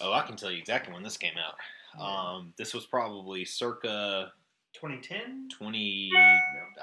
Oh, 0.00 0.12
I 0.12 0.22
can 0.22 0.36
tell 0.36 0.50
you 0.50 0.58
exactly 0.58 0.92
when 0.92 1.02
this 1.02 1.16
came 1.16 1.34
out. 1.36 1.54
Um, 2.00 2.54
this 2.56 2.72
was 2.74 2.86
probably 2.86 3.44
circa 3.44 4.32
2010. 4.74 5.48
20, 5.50 6.10
No. 6.12 6.18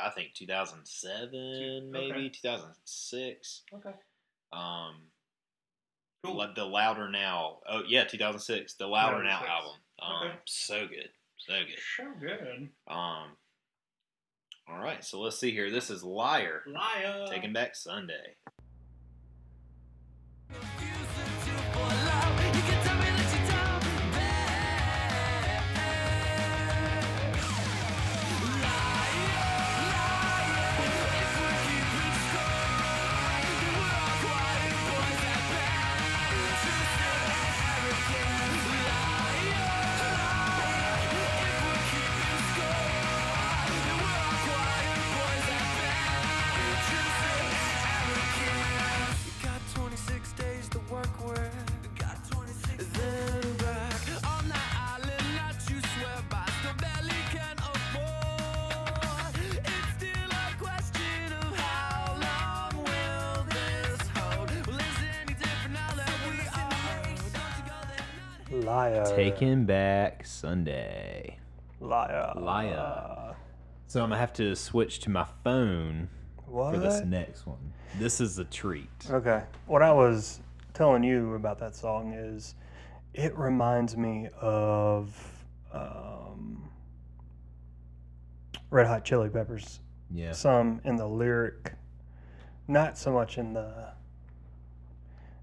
I 0.01 0.09
think 0.11 0.33
2007, 0.35 1.91
maybe 1.91 2.11
Okay. 2.11 2.29
2006. 2.29 3.63
Okay. 3.73 3.89
Um, 4.53 4.95
Cool. 6.23 6.45
The 6.53 6.65
Louder 6.65 7.09
Now. 7.09 7.59
Oh 7.69 7.81
yeah, 7.87 8.03
2006. 8.03 8.73
The 8.73 8.85
Louder 8.85 9.23
Now 9.23 9.41
album. 9.47 9.75
Um, 10.01 10.27
Okay. 10.27 10.35
so 10.45 10.85
good, 10.85 11.09
so 11.37 11.53
good. 11.53 11.79
So 11.95 12.11
good. 12.19 12.69
Um, 12.89 13.37
All 14.71 14.83
right, 14.83 15.03
so 15.03 15.19
let's 15.19 15.39
see 15.39 15.51
here. 15.51 15.71
This 15.71 15.89
is 15.89 16.03
Liar, 16.03 16.61
Liar. 16.67 17.25
Taking 17.29 17.53
Back 17.53 17.75
Sunday. 17.75 18.35
Liar. 68.89 69.15
Taking 69.15 69.65
Back 69.65 70.25
Sunday. 70.25 71.37
Liar. 71.79 72.33
Liar. 72.35 73.35
So 73.87 74.01
I'm 74.03 74.09
gonna 74.09 74.19
have 74.19 74.33
to 74.33 74.55
switch 74.55 74.99
to 74.99 75.09
my 75.09 75.25
phone 75.43 76.09
What? 76.45 76.73
for 76.73 76.79
this 76.79 77.03
next 77.05 77.45
one. 77.47 77.73
This 77.97 78.21
is 78.21 78.37
a 78.37 78.45
treat. 78.45 78.89
Okay. 79.09 79.43
What 79.65 79.81
I 79.81 79.91
was 79.91 80.41
telling 80.73 81.03
you 81.03 81.33
about 81.33 81.59
that 81.59 81.75
song 81.75 82.13
is 82.13 82.55
it 83.13 83.35
reminds 83.37 83.97
me 83.97 84.29
of 84.39 85.15
um, 85.73 86.69
Red 88.69 88.87
Hot 88.87 89.03
Chili 89.03 89.29
Peppers. 89.29 89.79
Yeah. 90.11 90.31
Some 90.31 90.81
in 90.83 90.95
the 90.95 91.07
lyric, 91.07 91.73
not 92.67 92.97
so 92.97 93.11
much 93.11 93.37
in 93.37 93.53
the 93.53 93.89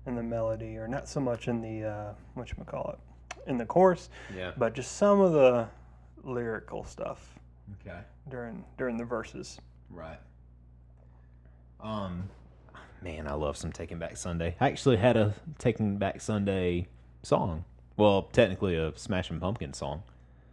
in 0.07 0.15
the 0.15 0.23
melody, 0.23 0.77
or 0.77 0.87
not 0.87 1.09
so 1.09 1.21
much 1.21 1.49
in 1.49 1.61
the 1.61 1.89
uh, 1.89 2.15
what 2.35 2.49
you 2.49 2.65
call 2.65 2.91
it, 2.91 2.99
in 3.47 3.59
the 3.59 3.67
course. 3.67 4.09
Yeah. 4.35 4.53
but 4.57 4.75
just 4.75 4.97
some 4.97 5.21
of 5.21 5.33
the 5.33 5.69
lyrical 6.25 6.85
stuff 6.85 7.39
Okay. 7.81 7.99
during 8.29 8.65
during 8.79 8.97
the 8.97 9.05
verses. 9.05 9.61
Right. 9.91 10.19
Um, 11.81 12.29
man, 13.03 13.29
I 13.29 13.35
love 13.35 13.57
some 13.57 13.73
Taking 13.73 13.99
Back 13.99 14.17
Sunday. 14.17 14.57
I 14.61 14.69
actually 14.69 14.97
had 14.97 15.17
a 15.17 15.35
Taking 15.59 15.99
Back 15.99 16.21
Sunday 16.21 16.89
song. 17.23 17.65
Well, 17.97 18.23
technically 18.33 18.77
a 18.77 18.93
Smashing 18.97 19.41
Pumpkin 19.41 19.73
song. 19.73 20.03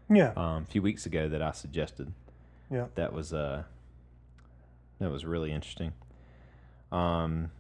Yeah. 0.10 0.34
Um, 0.36 0.64
a 0.64 0.66
few 0.70 0.82
weeks 0.82 1.06
ago 1.06 1.28
that 1.30 1.42
I 1.42 1.52
suggested. 1.52 2.14
Yeah. 2.70 2.88
That 2.96 3.14
was 3.14 3.34
uh, 3.34 3.64
that 5.00 5.10
was 5.12 5.26
really 5.26 5.52
interesting. 5.52 5.94
Um, 6.92 7.52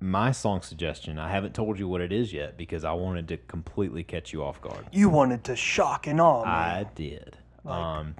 my 0.00 0.32
song 0.32 0.62
suggestion. 0.62 1.18
I 1.18 1.30
haven't 1.30 1.54
told 1.54 1.78
you 1.78 1.86
what 1.88 2.00
it 2.00 2.12
is 2.12 2.32
yet 2.32 2.56
because 2.56 2.84
I 2.84 2.92
wanted 2.92 3.28
to 3.28 3.36
completely 3.36 4.02
catch 4.02 4.32
you 4.32 4.42
off 4.42 4.60
guard. 4.60 4.86
You 4.92 5.08
wanted 5.08 5.44
to 5.44 5.56
shock 5.56 6.06
and 6.06 6.20
awe 6.20 6.44
me, 6.44 6.50
I 6.50 6.84
did. 6.94 7.36
Like- 7.64 7.74
um, 7.76 8.14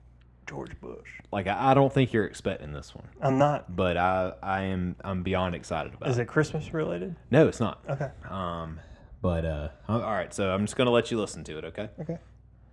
George 0.47 0.73
Bush. 0.81 1.09
like 1.31 1.47
I, 1.47 1.71
I 1.71 1.75
don't 1.75 1.93
think 1.93 2.13
you're 2.13 2.25
expecting 2.25 2.73
this 2.73 2.93
one, 2.93 3.07
I'm 3.21 3.39
not. 3.39 3.77
but 3.77 3.97
I 3.97 4.33
I 4.43 4.63
am 4.63 4.97
I'm 5.05 5.23
beyond 5.23 5.55
excited 5.55 5.95
about 5.95 6.11
Is 6.11 6.19
it. 6.19 6.23
it 6.23 6.25
Christmas 6.27 6.75
related? 6.75 7.15
No, 7.31 7.47
it's 7.47 7.61
not. 7.61 7.81
Okay. 7.89 8.11
Um, 8.29 8.81
but 9.23 9.45
uh, 9.45 9.69
all 9.89 10.01
right. 10.01 10.35
So 10.35 10.51
I'm 10.51 10.65
just 10.67 10.75
gonna 10.77 10.91
let 10.91 11.13
you 11.13 11.21
listen 11.21 11.45
to 11.45 11.57
it, 11.59 11.65
okay? 11.67 11.89
Okay. 12.01 12.19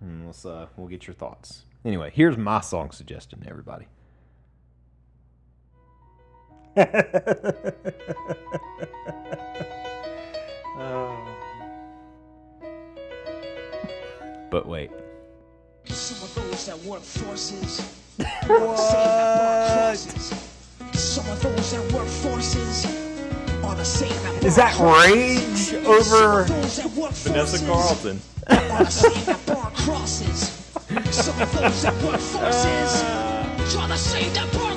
And 0.00 0.26
let's 0.26 0.44
uh, 0.44 0.66
we'll 0.76 0.88
get 0.88 1.06
your 1.06 1.14
thoughts. 1.14 1.66
Anyway, 1.84 2.10
here's 2.12 2.36
my 2.36 2.60
song 2.60 2.90
suggestion, 2.90 3.44
everybody. 3.48 3.86
Oh. 10.78 11.24
But 14.50 14.66
wait, 14.66 14.90
Some 15.84 16.22
of 16.26 16.34
those 16.34 16.66
that 16.66 16.78
work 16.88 17.02
forces. 17.02 17.80
What? 18.46 19.96
Some 20.94 21.28
of 21.30 21.42
those 21.42 21.70
that 21.72 21.92
work 21.92 22.06
forces 22.08 22.86
are 23.62 23.74
the 23.74 23.84
same 23.84 24.08
that 24.22 24.44
Is 24.44 24.56
that 24.56 24.74
rage 24.78 25.74
over? 25.84 26.40
of 26.42 26.48
those 26.48 26.76
that 26.78 26.90
work 26.92 27.12
Vanessa 27.12 27.58
Carlton. 27.66 28.20
are 28.48 28.84
the 28.84 28.90
same 28.90 29.24
that 29.26 29.46
burn 29.46 29.72
crosses. 29.74 30.54
Some 31.14 31.40
of 31.42 31.52
those 31.60 31.82
that 31.82 31.94
work 32.02 32.18
forces 32.20 33.02
are 33.76 33.88
the 33.88 33.96
same 33.96 34.32
that 34.32 34.50
burn 34.52 34.67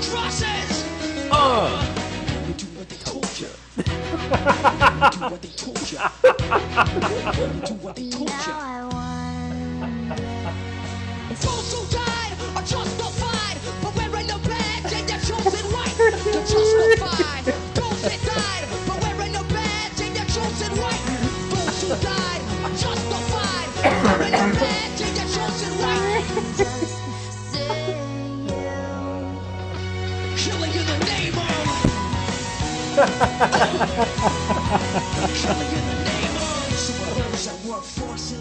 crosses. 1.32 1.89
You 2.47 2.53
do 2.55 2.65
what 2.77 2.89
they 2.89 2.97
told 2.97 3.39
you. 3.39 3.47
you 3.77 5.09
do 5.11 5.19
what 5.32 5.41
they 5.41 5.49
told 5.49 5.91
you. 5.91 5.99
you 7.55 7.61
do 7.65 7.73
what 7.75 7.95
they 7.95 8.09
told 8.09 8.29
you. 8.47 8.53
Those 11.41 11.73
who 11.73 11.82
died 11.91 12.34
are 12.55 12.63
justified, 12.63 13.57
but 13.82 13.95
wearing 13.95 14.27
the 14.27 14.39
badge 14.49 14.93
ain't 14.93 15.07
their 15.07 15.19
chosen 15.19 15.71
right. 15.73 15.95
They're 15.97 16.45
justified. 16.45 17.20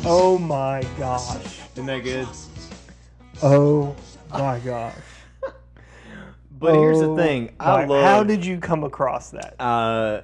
Oh 0.02 0.38
my 0.40 0.82
gosh. 0.98 1.58
Isn't 1.74 1.86
that 1.86 2.00
good? 2.04 2.28
Oh 3.42 3.94
my 4.30 4.58
gosh. 4.60 4.94
But 6.58 6.74
here's 6.74 7.00
the 7.00 7.06
Oh 7.06 7.16
thing. 7.16 7.54
I 7.58 7.84
love. 7.86 8.04
How 8.04 8.22
did 8.22 8.44
you 8.44 8.58
come 8.58 8.84
across 8.84 9.30
that? 9.30 9.54
uh, 9.60 10.22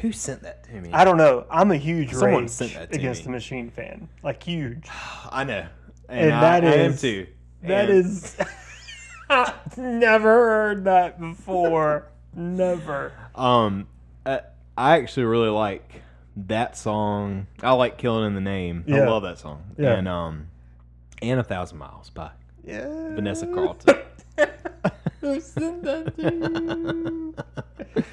who 0.00 0.12
sent 0.12 0.42
that 0.42 0.64
to 0.64 0.80
me? 0.80 0.90
I 0.92 1.04
don't 1.04 1.16
know. 1.18 1.44
I'm 1.50 1.70
a 1.70 1.76
huge 1.76 2.12
Someone 2.12 2.42
Rage 2.44 2.50
sent 2.50 2.74
that 2.74 2.92
to 2.92 2.98
Against 2.98 3.22
me. 3.22 3.24
the 3.26 3.30
Machine 3.32 3.70
fan. 3.70 4.08
Like 4.22 4.42
huge. 4.42 4.86
I 5.30 5.44
know, 5.44 5.66
and, 6.08 6.20
And 6.20 6.32
I, 6.34 6.40
that 6.60 6.64
I 6.64 6.74
am 6.76 6.96
too. 6.96 7.26
That 7.62 7.90
And 7.90 7.98
is. 7.98 8.36
I've 9.30 9.76
never 9.78 10.30
heard 10.30 10.84
that 10.84 11.18
before. 11.20 12.06
Never. 12.34 13.12
Um, 13.34 13.86
uh, 14.24 14.38
I 14.76 14.98
actually 14.98 15.24
really 15.26 15.48
like 15.50 16.02
that 16.36 16.76
song. 16.76 17.46
I 17.62 17.72
like 17.72 17.98
"Killing 17.98 18.26
in 18.26 18.34
the 18.34 18.40
Name." 18.40 18.84
I 18.88 19.00
love 19.00 19.22
that 19.22 19.38
song. 19.38 19.62
Yeah. 19.78 19.94
And 19.94 20.08
um, 20.08 20.48
and 21.22 21.40
a 21.40 21.44
thousand 21.44 21.78
miles 21.78 22.10
by 22.10 22.30
Yeah. 22.64 22.86
Vanessa 23.14 23.46
Carlton. 23.46 23.96
Who 25.20 25.40
sent 25.40 25.82
that 25.84 26.16
to 26.18 26.34
you? 26.34 27.34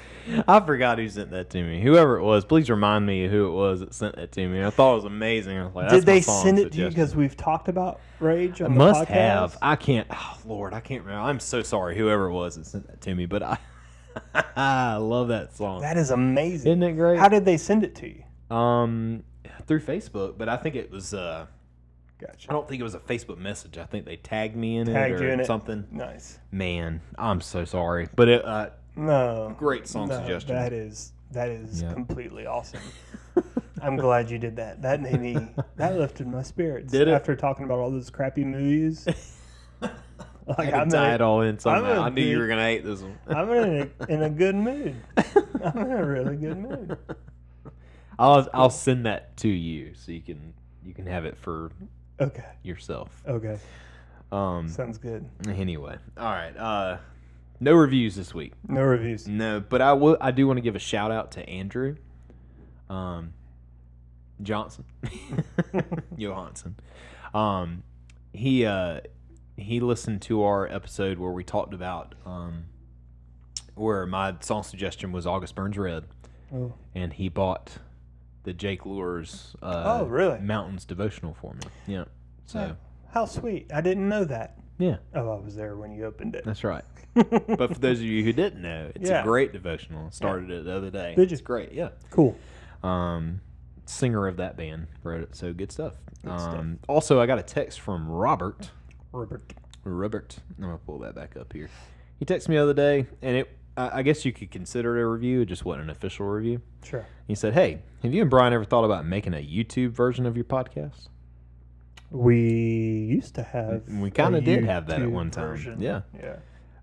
I 0.48 0.60
forgot 0.60 0.98
who 0.98 1.08
sent 1.10 1.30
that 1.32 1.50
to 1.50 1.62
me. 1.62 1.82
Whoever 1.82 2.16
it 2.16 2.22
was, 2.22 2.44
please 2.44 2.70
remind 2.70 3.04
me 3.04 3.26
who 3.28 3.48
it 3.48 3.50
was 3.50 3.80
that 3.80 3.92
sent 3.92 4.16
that 4.16 4.32
to 4.32 4.48
me. 4.48 4.64
I 4.64 4.70
thought 4.70 4.92
it 4.92 4.96
was 4.96 5.04
amazing. 5.04 5.58
I 5.58 5.64
was 5.66 5.74
like, 5.74 5.90
Did 5.90 6.06
they 6.06 6.20
send 6.22 6.58
it 6.58 6.72
to 6.72 6.78
you 6.78 6.88
because 6.88 7.14
we've 7.14 7.36
talked 7.36 7.68
about 7.68 8.00
Rage 8.20 8.62
on 8.62 8.72
the 8.72 8.78
Must 8.78 9.02
podcast? 9.02 9.06
have. 9.08 9.58
I 9.60 9.76
can't. 9.76 10.06
Oh 10.10 10.38
Lord, 10.46 10.72
I 10.72 10.80
can't 10.80 11.02
remember. 11.04 11.22
I'm 11.22 11.40
so 11.40 11.62
sorry. 11.62 11.98
Whoever 11.98 12.26
it 12.26 12.32
was 12.32 12.54
that 12.56 12.64
sent 12.66 12.86
that 12.86 13.00
to 13.02 13.14
me, 13.14 13.26
but 13.26 13.42
I, 13.42 13.58
I 14.56 14.96
love 14.96 15.28
that 15.28 15.54
song. 15.56 15.80
That 15.82 15.96
is 15.96 16.10
amazing. 16.10 16.72
Isn't 16.72 16.82
it 16.82 16.92
great? 16.92 17.18
How 17.18 17.28
did 17.28 17.44
they 17.44 17.56
send 17.56 17.84
it 17.84 17.94
to 17.96 18.08
you? 18.08 18.24
um, 18.54 19.24
through 19.66 19.80
Facebook, 19.80 20.36
but 20.38 20.48
I 20.48 20.56
think 20.56 20.74
it 20.76 20.90
was. 20.90 21.14
uh 21.14 21.46
gotcha. 22.18 22.50
I 22.50 22.52
don't 22.52 22.68
think 22.68 22.80
it 22.80 22.84
was 22.84 22.94
a 22.94 22.98
Facebook 23.00 23.38
message. 23.38 23.78
I 23.78 23.84
think 23.84 24.04
they 24.04 24.16
tagged 24.16 24.56
me 24.56 24.76
in 24.78 24.86
Tagged 24.86 25.20
it 25.20 25.24
or 25.24 25.30
in 25.32 25.40
it. 25.40 25.46
something. 25.46 25.86
Nice. 25.90 26.38
Man, 26.50 27.00
I'm 27.16 27.40
so 27.40 27.64
sorry, 27.64 28.08
but 28.14 28.28
it, 28.28 28.44
uh, 28.44 28.70
No. 28.96 29.54
great 29.58 29.86
song 29.88 30.08
no, 30.08 30.16
suggestion. 30.18 30.54
That 30.54 30.72
is 30.72 31.12
that 31.32 31.48
is 31.48 31.82
completely 31.92 32.46
awesome. 32.46 32.80
I'm 33.82 33.96
glad 33.96 34.30
you 34.30 34.38
did 34.38 34.56
that. 34.56 34.82
That 34.82 35.00
made 35.00 35.20
me 35.20 35.36
that 35.76 35.96
lifted 35.96 36.26
my 36.26 36.42
spirits. 36.42 36.92
Did 36.92 37.08
it? 37.08 37.12
After 37.12 37.34
talking 37.34 37.64
about 37.64 37.78
all 37.78 37.90
those 37.90 38.10
crappy 38.10 38.44
movies. 38.44 39.06
I 40.58 40.62
like 40.64 40.74
I'm 40.74 40.88
tie 40.90 41.08
in, 41.08 41.14
it 41.14 41.20
all 41.20 41.40
in 41.42 41.58
somehow. 41.58 42.02
I 42.02 42.08
knew 42.08 42.22
you 42.22 42.38
were 42.38 42.48
gonna 42.48 42.62
hate 42.64 42.84
this 42.84 43.00
one. 43.02 43.18
I'm 43.28 43.50
in 43.50 43.90
a, 44.00 44.04
in 44.12 44.22
a 44.22 44.30
good 44.30 44.54
mood. 44.54 44.96
I'm 45.64 45.78
in 45.78 45.90
a 45.92 46.04
really 46.06 46.36
good 46.36 46.58
mood. 46.58 46.96
I'll 48.18 48.48
I'll 48.52 48.70
send 48.70 49.06
that 49.06 49.36
to 49.38 49.48
you 49.48 49.94
so 49.94 50.12
you 50.12 50.20
can 50.20 50.52
you 50.84 50.94
can 50.94 51.06
have 51.06 51.24
it 51.24 51.36
for 51.38 51.70
Okay. 52.20 52.44
yourself. 52.62 53.22
Okay. 53.26 53.58
Um. 54.30 54.68
Sounds 54.68 54.98
good. 54.98 55.28
Anyway, 55.48 55.96
all 56.16 56.24
right. 56.32 56.56
Uh, 56.56 56.98
no 57.60 57.74
reviews 57.74 58.16
this 58.16 58.34
week. 58.34 58.52
No 58.68 58.82
reviews. 58.82 59.28
No, 59.28 59.60
but 59.60 59.80
I 59.80 59.92
will. 59.92 60.16
I 60.20 60.30
do 60.30 60.46
want 60.46 60.56
to 60.56 60.62
give 60.62 60.74
a 60.76 60.80
shout 60.80 61.10
out 61.10 61.32
to 61.32 61.48
Andrew, 61.48 61.96
um, 62.90 63.32
Johnson, 64.42 64.84
Johansson. 66.16 66.76
Um, 67.34 67.82
he 68.32 68.64
uh, 68.66 69.00
he 69.56 69.80
listened 69.80 70.22
to 70.22 70.42
our 70.42 70.66
episode 70.68 71.18
where 71.18 71.32
we 71.32 71.44
talked 71.44 71.74
about 71.74 72.14
um, 72.26 72.64
where 73.74 74.06
my 74.06 74.34
song 74.40 74.62
suggestion 74.62 75.12
was 75.12 75.26
August 75.26 75.54
Burns 75.54 75.78
Red, 75.78 76.04
Oh. 76.54 76.74
and 76.94 77.12
he 77.12 77.28
bought 77.28 77.78
the 78.44 78.52
Jake 78.52 78.82
Luhrs. 78.82 79.54
Uh, 79.62 80.00
Oh, 80.00 80.04
really? 80.06 80.38
Mountains 80.40 80.84
devotional 80.84 81.34
for 81.34 81.54
me. 81.54 81.60
Yeah. 81.86 82.04
So 82.46 82.58
Yeah. 82.60 82.72
How 83.12 83.24
sweet. 83.26 83.70
I 83.72 83.80
didn't 83.80 84.08
know 84.08 84.24
that. 84.24 84.58
yeah, 84.78 84.96
Oh, 85.14 85.30
I 85.30 85.40
was 85.40 85.54
there 85.54 85.76
when 85.76 85.92
you 85.92 86.04
opened 86.06 86.34
it. 86.34 86.44
that's 86.44 86.64
right. 86.64 86.84
but 87.14 87.74
for 87.74 87.78
those 87.78 87.98
of 87.98 88.04
you 88.04 88.24
who 88.24 88.32
didn't 88.32 88.60
know, 88.62 88.90
it's 88.94 89.08
Yeah. 89.10 89.20
a 89.20 89.24
great 89.24 89.52
devotional. 89.52 90.10
Started 90.10 90.50
it 90.50 90.64
the 90.64 90.74
other 90.76 90.90
day. 90.90 91.14
Did 91.14 91.30
you? 91.30 91.34
It's 91.34 91.42
great. 91.42 91.72
Yeah. 91.72 91.90
cool. 92.10 92.36
Um, 92.82 93.40
singer 93.86 94.26
of 94.26 94.36
that 94.38 94.56
band 94.56 94.86
wrote 95.04 95.22
it. 95.22 95.36
So 95.36 95.52
good 95.52 95.70
stuff. 95.70 95.94
Good 96.24 96.38
stuff. 96.40 96.54
um, 96.58 96.78
Also, 96.88 97.20
I 97.20 97.26
got 97.26 97.38
a 97.38 97.42
text 97.42 97.80
from 97.80 98.08
Robert. 98.08 98.70
Robert. 99.12 99.52
Robert. 99.84 100.36
I'm 100.58 100.64
gonna 100.64 100.78
pull 100.78 100.98
that 101.00 101.14
back 101.14 101.36
up 101.36 101.52
here. 101.52 101.68
He 102.18 102.24
texted 102.24 102.48
me 102.48 102.56
the 102.56 102.62
other 102.62 102.74
day, 102.74 103.06
and 103.20 103.36
it. 103.36 103.58
I 103.76 103.98
I 103.98 104.02
guess 104.02 104.24
you 104.24 104.32
could 104.32 104.50
consider 104.50 104.98
it 104.98 105.02
a 105.02 105.06
review. 105.06 105.40
It 105.42 105.46
just 105.46 105.64
wasn't 105.64 105.84
an 105.84 105.90
official 105.90 106.26
review. 106.26 106.60
Sure. 106.84 107.06
He 107.26 107.34
said, 107.34 107.54
"Hey, 107.54 107.80
have 108.02 108.12
you 108.12 108.20
and 108.22 108.30
Brian 108.30 108.52
ever 108.52 108.64
thought 108.64 108.84
about 108.84 109.06
making 109.06 109.32
a 109.34 109.38
YouTube 109.44 109.90
version 109.90 110.26
of 110.26 110.36
your 110.36 110.44
podcast?" 110.44 111.08
We 112.10 112.36
used 112.38 113.34
to 113.36 113.42
have. 113.42 113.88
We 113.88 114.10
kinda 114.10 114.40
did 114.42 114.64
have 114.64 114.86
that 114.88 115.00
at 115.00 115.08
YouTube 115.08 115.12
one 115.12 115.30
time. 115.30 115.48
version. 115.48 115.80
Yeah. 115.80 116.02
Yeah. 116.14 116.36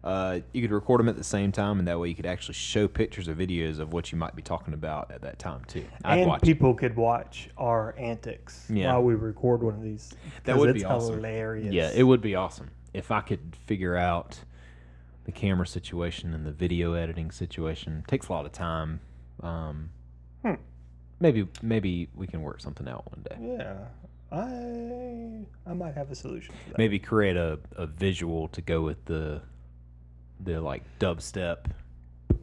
Uh, 0.03 0.39
you 0.53 0.61
could 0.61 0.71
record 0.71 0.99
them 0.99 1.09
at 1.09 1.17
the 1.17 1.23
same 1.23 1.51
time, 1.51 1.77
and 1.79 1.87
that 1.87 1.99
way 1.99 2.07
you 2.07 2.15
could 2.15 2.25
actually 2.25 2.53
show 2.53 2.87
pictures 2.87 3.27
or 3.27 3.35
videos 3.35 3.79
of 3.79 3.91
what 3.91 4.11
you 4.13 4.17
might 4.17 4.33
be 4.35 4.41
talking 4.41 4.73
about 4.73 5.11
at 5.11 5.21
that 5.21 5.37
time 5.39 5.61
too. 5.67 5.83
I'd 6.05 6.19
and 6.19 6.29
watch. 6.29 6.41
it. 6.41 6.45
people 6.45 6.73
could 6.73 6.95
watch 6.95 7.49
our 7.57 7.95
antics 7.97 8.65
Yeah. 8.73 8.93
while 8.93 9.03
we 9.03 9.15
record 9.15 9.61
one 9.61 9.73
of 9.75 9.81
these. 9.81 10.13
That 10.45 10.57
would 10.57 10.73
be 10.73 10.85
awesome. 10.85 11.15
hilarious. 11.15 11.73
Yeah, 11.73 11.91
it 11.93 12.03
would 12.03 12.21
be 12.21 12.33
awesome 12.35 12.69
if 12.93 13.11
I 13.11 13.19
could 13.21 13.57
figure 13.65 13.97
out 13.97 14.39
the 15.25 15.31
camera 15.33 15.67
situation 15.67 16.33
and 16.33 16.45
the 16.45 16.51
video 16.53 16.93
editing 16.93 17.29
situation. 17.29 18.03
takes 18.07 18.29
a 18.29 18.31
lot 18.31 18.45
of 18.45 18.51
time. 18.53 19.01
Um, 19.43 19.89
Hmm. 20.43 20.53
Maybe 21.19 21.45
maybe 21.61 22.07
we 22.15 22.25
can 22.25 22.41
work 22.41 22.61
something 22.61 22.87
out 22.87 23.05
one 23.11 23.23
day. 23.29 23.57
Yeah. 23.57 23.75
I 24.31 25.43
I 25.69 25.73
might 25.73 25.95
have 25.95 26.09
a 26.09 26.15
solution 26.15 26.55
for 26.63 26.69
that. 26.69 26.77
Maybe 26.77 26.99
create 26.99 27.35
a, 27.35 27.59
a 27.75 27.85
visual 27.85 28.47
to 28.49 28.61
go 28.61 28.81
with 28.81 29.03
the 29.05 29.41
the 30.39 30.59
like 30.61 30.83
dubstep 30.99 31.65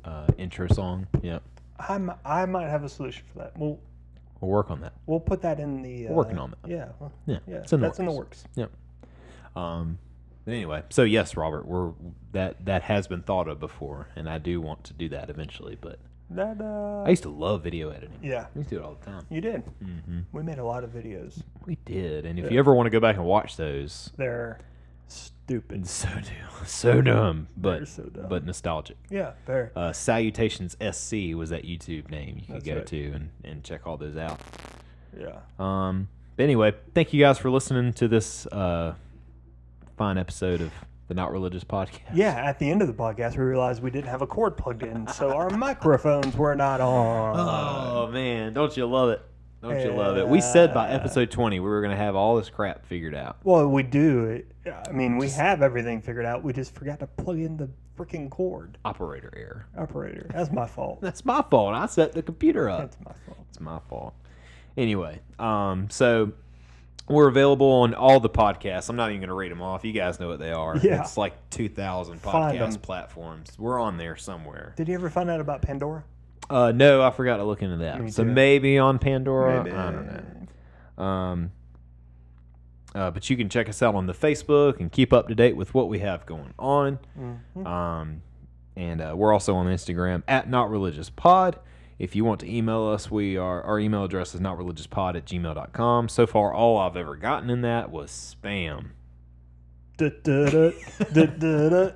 uh, 0.04 0.26
intro 0.38 0.68
song. 0.68 1.06
Yeah, 1.22 1.38
I'm, 1.78 2.12
I 2.24 2.46
might 2.46 2.68
have 2.68 2.84
a 2.84 2.88
solution 2.88 3.24
for 3.32 3.38
that. 3.40 3.56
We'll 3.58 3.78
we'll 4.40 4.50
work 4.50 4.70
on 4.70 4.80
that. 4.82 4.92
we'll 5.06 5.20
put 5.20 5.42
that 5.42 5.58
in 5.60 5.82
the. 5.82 6.06
Uh, 6.06 6.10
We're 6.10 6.16
working 6.16 6.38
on 6.38 6.50
that. 6.62 6.70
Yeah. 6.70 6.88
well, 7.00 7.12
Yeah, 7.26 7.38
Yeah. 7.46 7.56
it's 7.58 7.72
in 7.72 7.80
the 7.80 7.86
that's 7.88 7.98
in 7.98 8.06
the 8.06 8.12
works. 8.12 8.44
works. 8.56 8.72
Um, 9.54 9.98
anyway, 10.46 10.82
so 10.90 11.02
yes, 11.02 11.36
Robert, 11.36 11.66
we're 11.66 11.92
that 12.32 12.64
that 12.66 12.82
has 12.82 13.06
been 13.06 13.22
thought 13.22 13.48
of 13.48 13.58
before, 13.58 14.08
and 14.16 14.28
I 14.28 14.38
do 14.38 14.60
want 14.60 14.84
to 14.84 14.92
do 14.92 15.08
that 15.10 15.30
eventually. 15.30 15.76
But 15.80 15.98
That. 16.30 16.60
Uh, 16.60 17.04
I 17.06 17.10
used 17.10 17.22
to 17.22 17.30
love 17.30 17.62
video 17.64 17.90
editing. 17.90 18.18
yeah. 18.22 18.46
We 18.54 18.60
used 18.60 18.68
to 18.70 18.76
do 18.76 18.80
it 18.82 18.84
all 18.84 18.96
the 19.00 19.06
time. 19.06 19.24
You 19.30 19.40
did. 19.40 19.62
hmm 19.82 20.20
We 20.32 20.42
made 20.42 20.58
a 20.58 20.64
lot 20.64 20.84
of 20.84 20.90
videos. 20.90 21.42
We 21.64 21.76
did, 21.86 22.26
and 22.26 22.38
if 22.38 22.50
you 22.50 22.58
ever 22.58 22.74
want 22.74 22.86
to 22.86 22.90
go 22.90 23.00
back 23.00 23.16
and 23.16 23.24
watch 23.24 23.56
those, 23.56 24.10
They're 24.16 24.58
stupid. 25.46 25.86
so 25.88 26.08
dumb, 26.08 26.66
so 26.66 27.00
dumb, 27.00 27.48
but 27.56 27.86
so 27.86 28.02
dumb. 28.04 28.26
but 28.28 28.44
nostalgic. 28.44 28.96
yeah, 29.10 29.32
very. 29.46 29.70
Uh, 29.76 29.92
Salutations 29.92 30.76
SC 30.80 31.34
was 31.34 31.50
that 31.50 31.64
YouTube 31.64 32.10
name 32.10 32.38
you 32.40 32.54
could 32.54 32.64
go 32.64 32.76
right. 32.76 32.86
to 32.86 33.12
and, 33.12 33.30
and 33.44 33.64
check 33.64 33.86
all 33.86 33.96
those 33.96 34.16
out. 34.16 34.40
Yeah. 35.18 35.38
Um, 35.58 36.08
but 36.36 36.42
anyway, 36.42 36.74
thank 36.94 37.12
you 37.12 37.20
guys 37.22 37.38
for 37.38 37.50
listening 37.50 37.92
to 37.94 38.08
this 38.08 38.46
uh, 38.48 38.94
fine 39.96 40.18
episode 40.18 40.60
of 40.60 40.72
the 41.08 41.14
Not 41.14 41.30
Religious 41.30 41.62
Podcast. 41.62 42.00
Yeah, 42.12 42.30
at 42.30 42.58
the 42.58 42.68
end 42.68 42.82
of 42.82 42.88
the 42.88 42.94
podcast, 42.94 43.36
we 43.36 43.44
realized 43.44 43.82
we 43.82 43.90
didn't 43.90 44.08
have 44.08 44.22
a 44.22 44.26
cord 44.26 44.56
plugged 44.56 44.82
in, 44.82 45.06
so 45.06 45.30
our 45.30 45.48
microphones 45.56 46.36
were 46.36 46.56
not 46.56 46.80
on. 46.80 47.36
Oh 47.38 48.10
man, 48.10 48.52
don't 48.52 48.76
you 48.76 48.86
love 48.86 49.10
it? 49.10 49.22
Don't 49.62 49.80
you 49.80 49.92
love 49.92 50.16
it? 50.16 50.28
We 50.28 50.40
said 50.40 50.72
by 50.74 50.90
episode 50.90 51.30
twenty 51.30 51.60
we 51.60 51.68
were 51.68 51.82
gonna 51.82 51.96
have 51.96 52.14
all 52.14 52.36
this 52.36 52.50
crap 52.50 52.86
figured 52.86 53.14
out. 53.14 53.38
Well, 53.44 53.66
we 53.68 53.82
do. 53.82 54.42
I 54.66 54.92
mean, 54.92 55.16
we 55.18 55.30
have 55.30 55.62
everything 55.62 56.00
figured 56.00 56.26
out. 56.26 56.42
We 56.42 56.52
just 56.52 56.74
forgot 56.74 57.00
to 57.00 57.06
plug 57.06 57.38
in 57.38 57.56
the 57.56 57.68
freaking 57.96 58.30
cord. 58.30 58.78
Operator 58.84 59.32
error. 59.36 59.66
Operator. 59.76 60.28
That's 60.32 60.50
my 60.52 60.66
fault. 60.66 61.00
That's 61.00 61.24
my 61.24 61.42
fault. 61.42 61.74
I 61.74 61.86
set 61.86 62.12
the 62.12 62.22
computer 62.22 62.68
up. 62.68 62.80
That's 62.80 62.98
my 63.04 63.12
fault. 63.26 63.46
It's 63.48 63.60
my 63.60 63.78
fault. 63.88 64.14
Anyway, 64.76 65.20
um, 65.38 65.88
so 65.88 66.32
we're 67.08 67.28
available 67.28 67.70
on 67.70 67.94
all 67.94 68.20
the 68.20 68.28
podcasts. 68.28 68.90
I'm 68.90 68.96
not 68.96 69.10
even 69.10 69.20
going 69.20 69.28
to 69.28 69.34
read 69.34 69.50
them 69.50 69.62
off. 69.62 69.84
You 69.84 69.92
guys 69.92 70.20
know 70.20 70.28
what 70.28 70.38
they 70.38 70.52
are. 70.52 70.76
Yeah. 70.76 71.00
It's 71.00 71.16
like 71.16 71.34
2,000 71.50 72.18
Find 72.20 72.58
podcast 72.58 72.82
platforms. 72.82 73.52
We're 73.58 73.80
on 73.80 73.96
there 73.96 74.16
somewhere. 74.16 74.74
Did 74.76 74.88
you 74.88 74.94
ever 74.94 75.08
find 75.08 75.30
out 75.30 75.40
about 75.40 75.62
Pandora? 75.62 76.04
Uh, 76.48 76.72
no, 76.72 77.02
I 77.02 77.10
forgot 77.10 77.38
to 77.38 77.44
look 77.44 77.62
into 77.62 77.78
that. 77.78 78.00
Me 78.00 78.10
so 78.10 78.22
too. 78.24 78.30
maybe 78.30 78.78
on 78.78 78.98
Pandora. 78.98 79.64
Maybe. 79.64 79.76
I 79.76 79.90
don't 79.90 80.06
know. 80.96 81.02
Um, 81.04 81.50
uh, 82.94 83.10
but 83.10 83.28
you 83.28 83.36
can 83.36 83.48
check 83.48 83.68
us 83.68 83.82
out 83.82 83.94
on 83.94 84.06
the 84.06 84.14
Facebook 84.14 84.80
and 84.80 84.90
keep 84.90 85.12
up 85.12 85.28
to 85.28 85.34
date 85.34 85.56
with 85.56 85.74
what 85.74 85.88
we 85.88 85.98
have 85.98 86.24
going 86.24 86.54
on. 86.58 86.98
Mhm. 87.18 87.66
Um, 87.66 88.22
and 88.76 89.00
uh, 89.00 89.14
we're 89.16 89.32
also 89.32 89.54
on 89.56 89.66
Instagram 89.66 90.22
at 90.28 90.48
Not 90.48 90.70
Religious 90.70 91.10
Pod. 91.10 91.58
If 91.98 92.14
you 92.14 92.24
want 92.24 92.40
to 92.40 92.50
email 92.54 92.86
us, 92.86 93.10
we 93.10 93.36
are 93.38 93.62
our 93.62 93.80
email 93.80 94.04
address 94.04 94.34
is 94.34 94.40
notreligiouspod 94.40 95.16
at 95.16 95.24
gmail.com. 95.24 96.08
So 96.10 96.26
far, 96.26 96.52
all 96.52 96.76
I've 96.78 96.96
ever 96.96 97.16
gotten 97.16 97.48
in 97.50 97.62
that 97.62 97.90
was 97.90 98.10
spam. 98.10 98.90
Da, 99.96 100.10
da, 100.22 100.44
da, 100.50 100.70
da, 101.12 101.26
da, 101.26 101.68
da. 101.70 101.90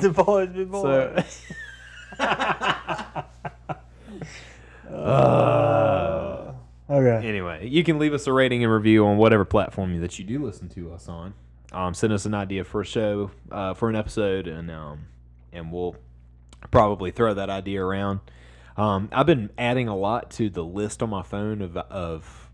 The 0.00 0.10
boys 0.10 0.48
be 0.50 0.64
boys. 0.64 1.40
So, 2.18 3.24
Uh, 4.90 6.52
okay. 6.90 7.26
anyway, 7.26 7.66
you 7.68 7.84
can 7.84 7.98
leave 7.98 8.12
us 8.12 8.26
a 8.26 8.32
rating 8.32 8.64
and 8.64 8.72
review 8.72 9.06
on 9.06 9.16
whatever 9.16 9.44
platform 9.44 10.00
that 10.00 10.18
you 10.18 10.24
do 10.24 10.44
listen 10.44 10.68
to 10.70 10.92
us 10.92 11.08
on. 11.08 11.34
Um, 11.72 11.94
send 11.94 12.12
us 12.12 12.26
an 12.26 12.34
idea 12.34 12.64
for 12.64 12.82
a 12.82 12.84
show, 12.84 13.30
uh, 13.50 13.74
for 13.74 13.88
an 13.88 13.96
episode, 13.96 14.46
and 14.46 14.70
um, 14.70 15.06
and 15.52 15.72
we'll 15.72 15.96
probably 16.70 17.10
throw 17.10 17.32
that 17.34 17.48
idea 17.48 17.82
around. 17.82 18.20
Um, 18.76 19.08
I've 19.12 19.26
been 19.26 19.50
adding 19.56 19.88
a 19.88 19.96
lot 19.96 20.30
to 20.32 20.50
the 20.50 20.64
list 20.64 21.02
on 21.02 21.10
my 21.10 21.22
phone 21.22 21.62
of 21.62 21.76
of 21.76 22.50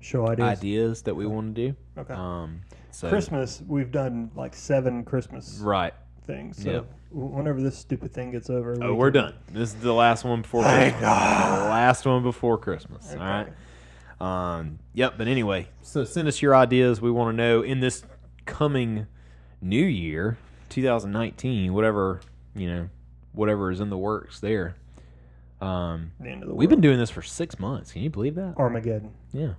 Show 0.00 0.28
ideas. 0.28 0.48
ideas 0.48 1.02
that 1.02 1.14
we 1.14 1.26
want 1.26 1.54
to 1.54 1.68
do. 1.68 1.76
Okay. 1.96 2.12
Um, 2.12 2.62
so 2.90 3.08
Christmas, 3.08 3.62
we've 3.66 3.90
done 3.90 4.30
like 4.34 4.54
seven 4.54 5.04
Christmas 5.04 5.58
right? 5.62 5.94
Things. 6.26 6.62
So 6.62 6.70
Yep. 6.70 6.86
w- 7.10 7.36
whenever 7.36 7.60
this 7.60 7.76
stupid 7.78 8.12
thing 8.12 8.30
gets 8.32 8.48
over, 8.50 8.76
Oh, 8.82 8.88
we 8.92 8.98
we're 8.98 9.10
done. 9.10 9.34
This 9.50 9.74
is 9.74 9.80
the 9.80 9.92
last 9.92 10.24
one 10.24 10.42
before 10.42 10.62
Christmas. 10.64 11.00
The 11.00 11.06
last 11.06 12.06
one 12.06 12.22
before 12.22 12.58
Christmas. 12.58 13.12
All 13.12 13.18
right. 13.18 13.48
Um, 14.20 14.78
yep. 14.94 15.14
But 15.18 15.26
anyway, 15.28 15.68
so 15.82 16.04
send 16.04 16.28
us 16.28 16.40
your 16.40 16.54
ideas. 16.54 17.00
We 17.00 17.10
want 17.10 17.32
to 17.32 17.36
know 17.36 17.62
in 17.62 17.80
this 17.80 18.04
coming 18.46 19.06
new 19.60 19.84
year, 19.84 20.38
2019, 20.68 21.72
whatever 21.72 22.20
you 22.54 22.68
know, 22.68 22.88
whatever 23.32 23.70
is 23.70 23.80
in 23.80 23.88
the 23.90 23.96
works 23.98 24.38
there. 24.40 24.74
Um, 25.60 26.10
The 26.20 26.28
end 26.28 26.42
of 26.42 26.48
the 26.48 26.54
we've 26.54 26.68
been 26.68 26.76
world. 26.78 26.82
doing 26.82 26.98
this 26.98 27.08
for 27.10 27.22
six 27.22 27.58
months. 27.58 27.92
Can 27.92 28.02
you 28.02 28.10
believe 28.10 28.34
that? 28.34 28.54
Armageddon. 28.58 29.10
Yeah. 29.32 29.54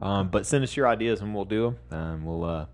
Um, 0.00 0.28
but 0.28 0.46
send 0.46 0.64
us 0.64 0.76
your 0.76 0.88
ideas 0.88 1.20
and 1.20 1.34
we'll 1.34 1.44
do 1.44 1.76
them. 1.90 1.98
Um, 1.98 2.24
we'll. 2.24 2.44
Uh, 2.44 2.66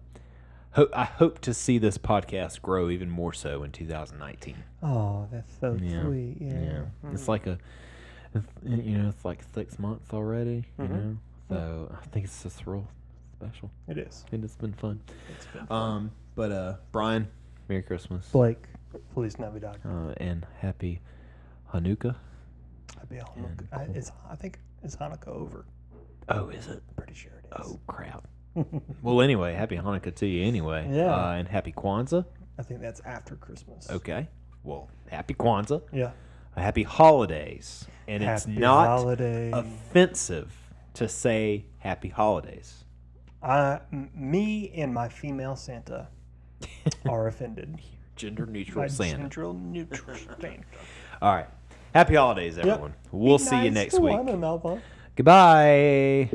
ho- 0.72 0.88
I 0.94 1.04
hope 1.04 1.40
to 1.40 1.54
see 1.54 1.78
this 1.78 1.98
podcast 1.98 2.62
grow 2.62 2.88
even 2.90 3.10
more 3.10 3.32
so 3.32 3.62
in 3.62 3.72
2019. 3.72 4.56
Oh, 4.82 5.26
that's 5.30 5.52
so 5.60 5.76
Yeah. 5.80 6.02
sweet. 6.04 6.36
Yeah. 6.40 6.60
Yeah, 7.02 7.10
it's 7.12 7.28
like 7.28 7.46
a, 7.46 7.58
it's, 8.34 8.46
you 8.64 8.98
know, 8.98 9.08
it's 9.08 9.24
like 9.24 9.40
six 9.54 9.78
months 9.78 10.12
already. 10.12 10.64
You 10.78 10.84
Mhm. 10.84 10.90
know, 10.90 11.16
so 11.48 11.96
I 12.00 12.04
think 12.06 12.24
it's 12.26 12.42
just 12.42 12.66
real 12.66 12.86
special, 13.36 13.70
It 13.88 13.98
is. 13.98 14.24
and 14.32 14.44
it's 14.44 14.56
been 14.56 14.72
fun. 14.74 15.00
It's 15.34 15.46
been 15.46 15.66
fun. 15.66 15.92
Um, 15.96 16.10
but 16.34 16.52
uh, 16.52 16.76
Brian, 16.92 17.28
Merry 17.68 17.82
Christmas, 17.82 18.28
Blake, 18.30 18.66
Feliz 19.14 19.38
Navidad. 19.38 19.78
uh, 19.84 20.14
and 20.18 20.46
Happy 20.58 21.00
Hanukkah. 21.72 22.16
Happy 22.96 23.16
Hanukkah. 23.16 23.66
I, 23.72 24.32
I 24.32 24.36
think 24.36 24.58
it's 24.82 24.96
Hanukkah 24.96 25.28
over. 25.28 25.64
Oh, 26.28 26.48
is 26.50 26.68
it? 26.68 26.82
Pretty 26.96 27.14
sure 27.14 27.32
it 27.32 27.46
is. 27.60 27.66
Oh, 27.66 27.80
crap. 27.86 28.26
Well, 29.02 29.20
anyway, 29.22 29.54
Happy 29.54 29.76
Hanukkah 29.76 30.14
to 30.16 30.26
you 30.26 30.46
anyway. 30.46 30.88
Yeah. 30.90 31.14
Uh, 31.14 31.32
and 31.32 31.48
Happy 31.48 31.72
Kwanzaa. 31.72 32.24
I 32.58 32.62
think 32.62 32.80
that's 32.80 33.00
after 33.00 33.36
Christmas. 33.36 33.88
Okay. 33.90 34.28
Well, 34.64 34.88
Happy 35.10 35.34
Kwanzaa. 35.34 35.82
Yeah. 35.92 36.10
Uh, 36.56 36.60
happy 36.62 36.82
holidays. 36.82 37.86
And 38.08 38.24
it's 38.24 38.46
not 38.46 38.86
holiday. 38.88 39.50
offensive 39.52 40.52
to 40.94 41.08
say 41.08 41.64
Happy 41.78 42.08
Holidays. 42.08 42.84
Uh, 43.40 43.78
m- 43.92 44.10
me 44.14 44.70
and 44.74 44.92
my 44.92 45.08
female 45.08 45.54
Santa 45.54 46.08
are 47.08 47.28
offended. 47.28 47.78
Gender 48.16 48.46
neutral 48.46 48.82
My 48.82 48.88
Santa. 48.88 49.16
Central 49.16 49.54
neutral 49.54 50.16
Santa. 50.16 50.64
All 51.22 51.34
right. 51.34 51.46
Happy 51.94 52.16
holidays, 52.16 52.58
everyone. 52.58 52.94
We'll 53.12 53.38
Be 53.38 53.44
see 53.44 53.64
you 53.64 53.70
next 53.70 53.94
to 53.94 54.00
week. 54.02 54.12
one 54.12 54.28
another. 54.28 54.82
Goodbye. 55.16 56.30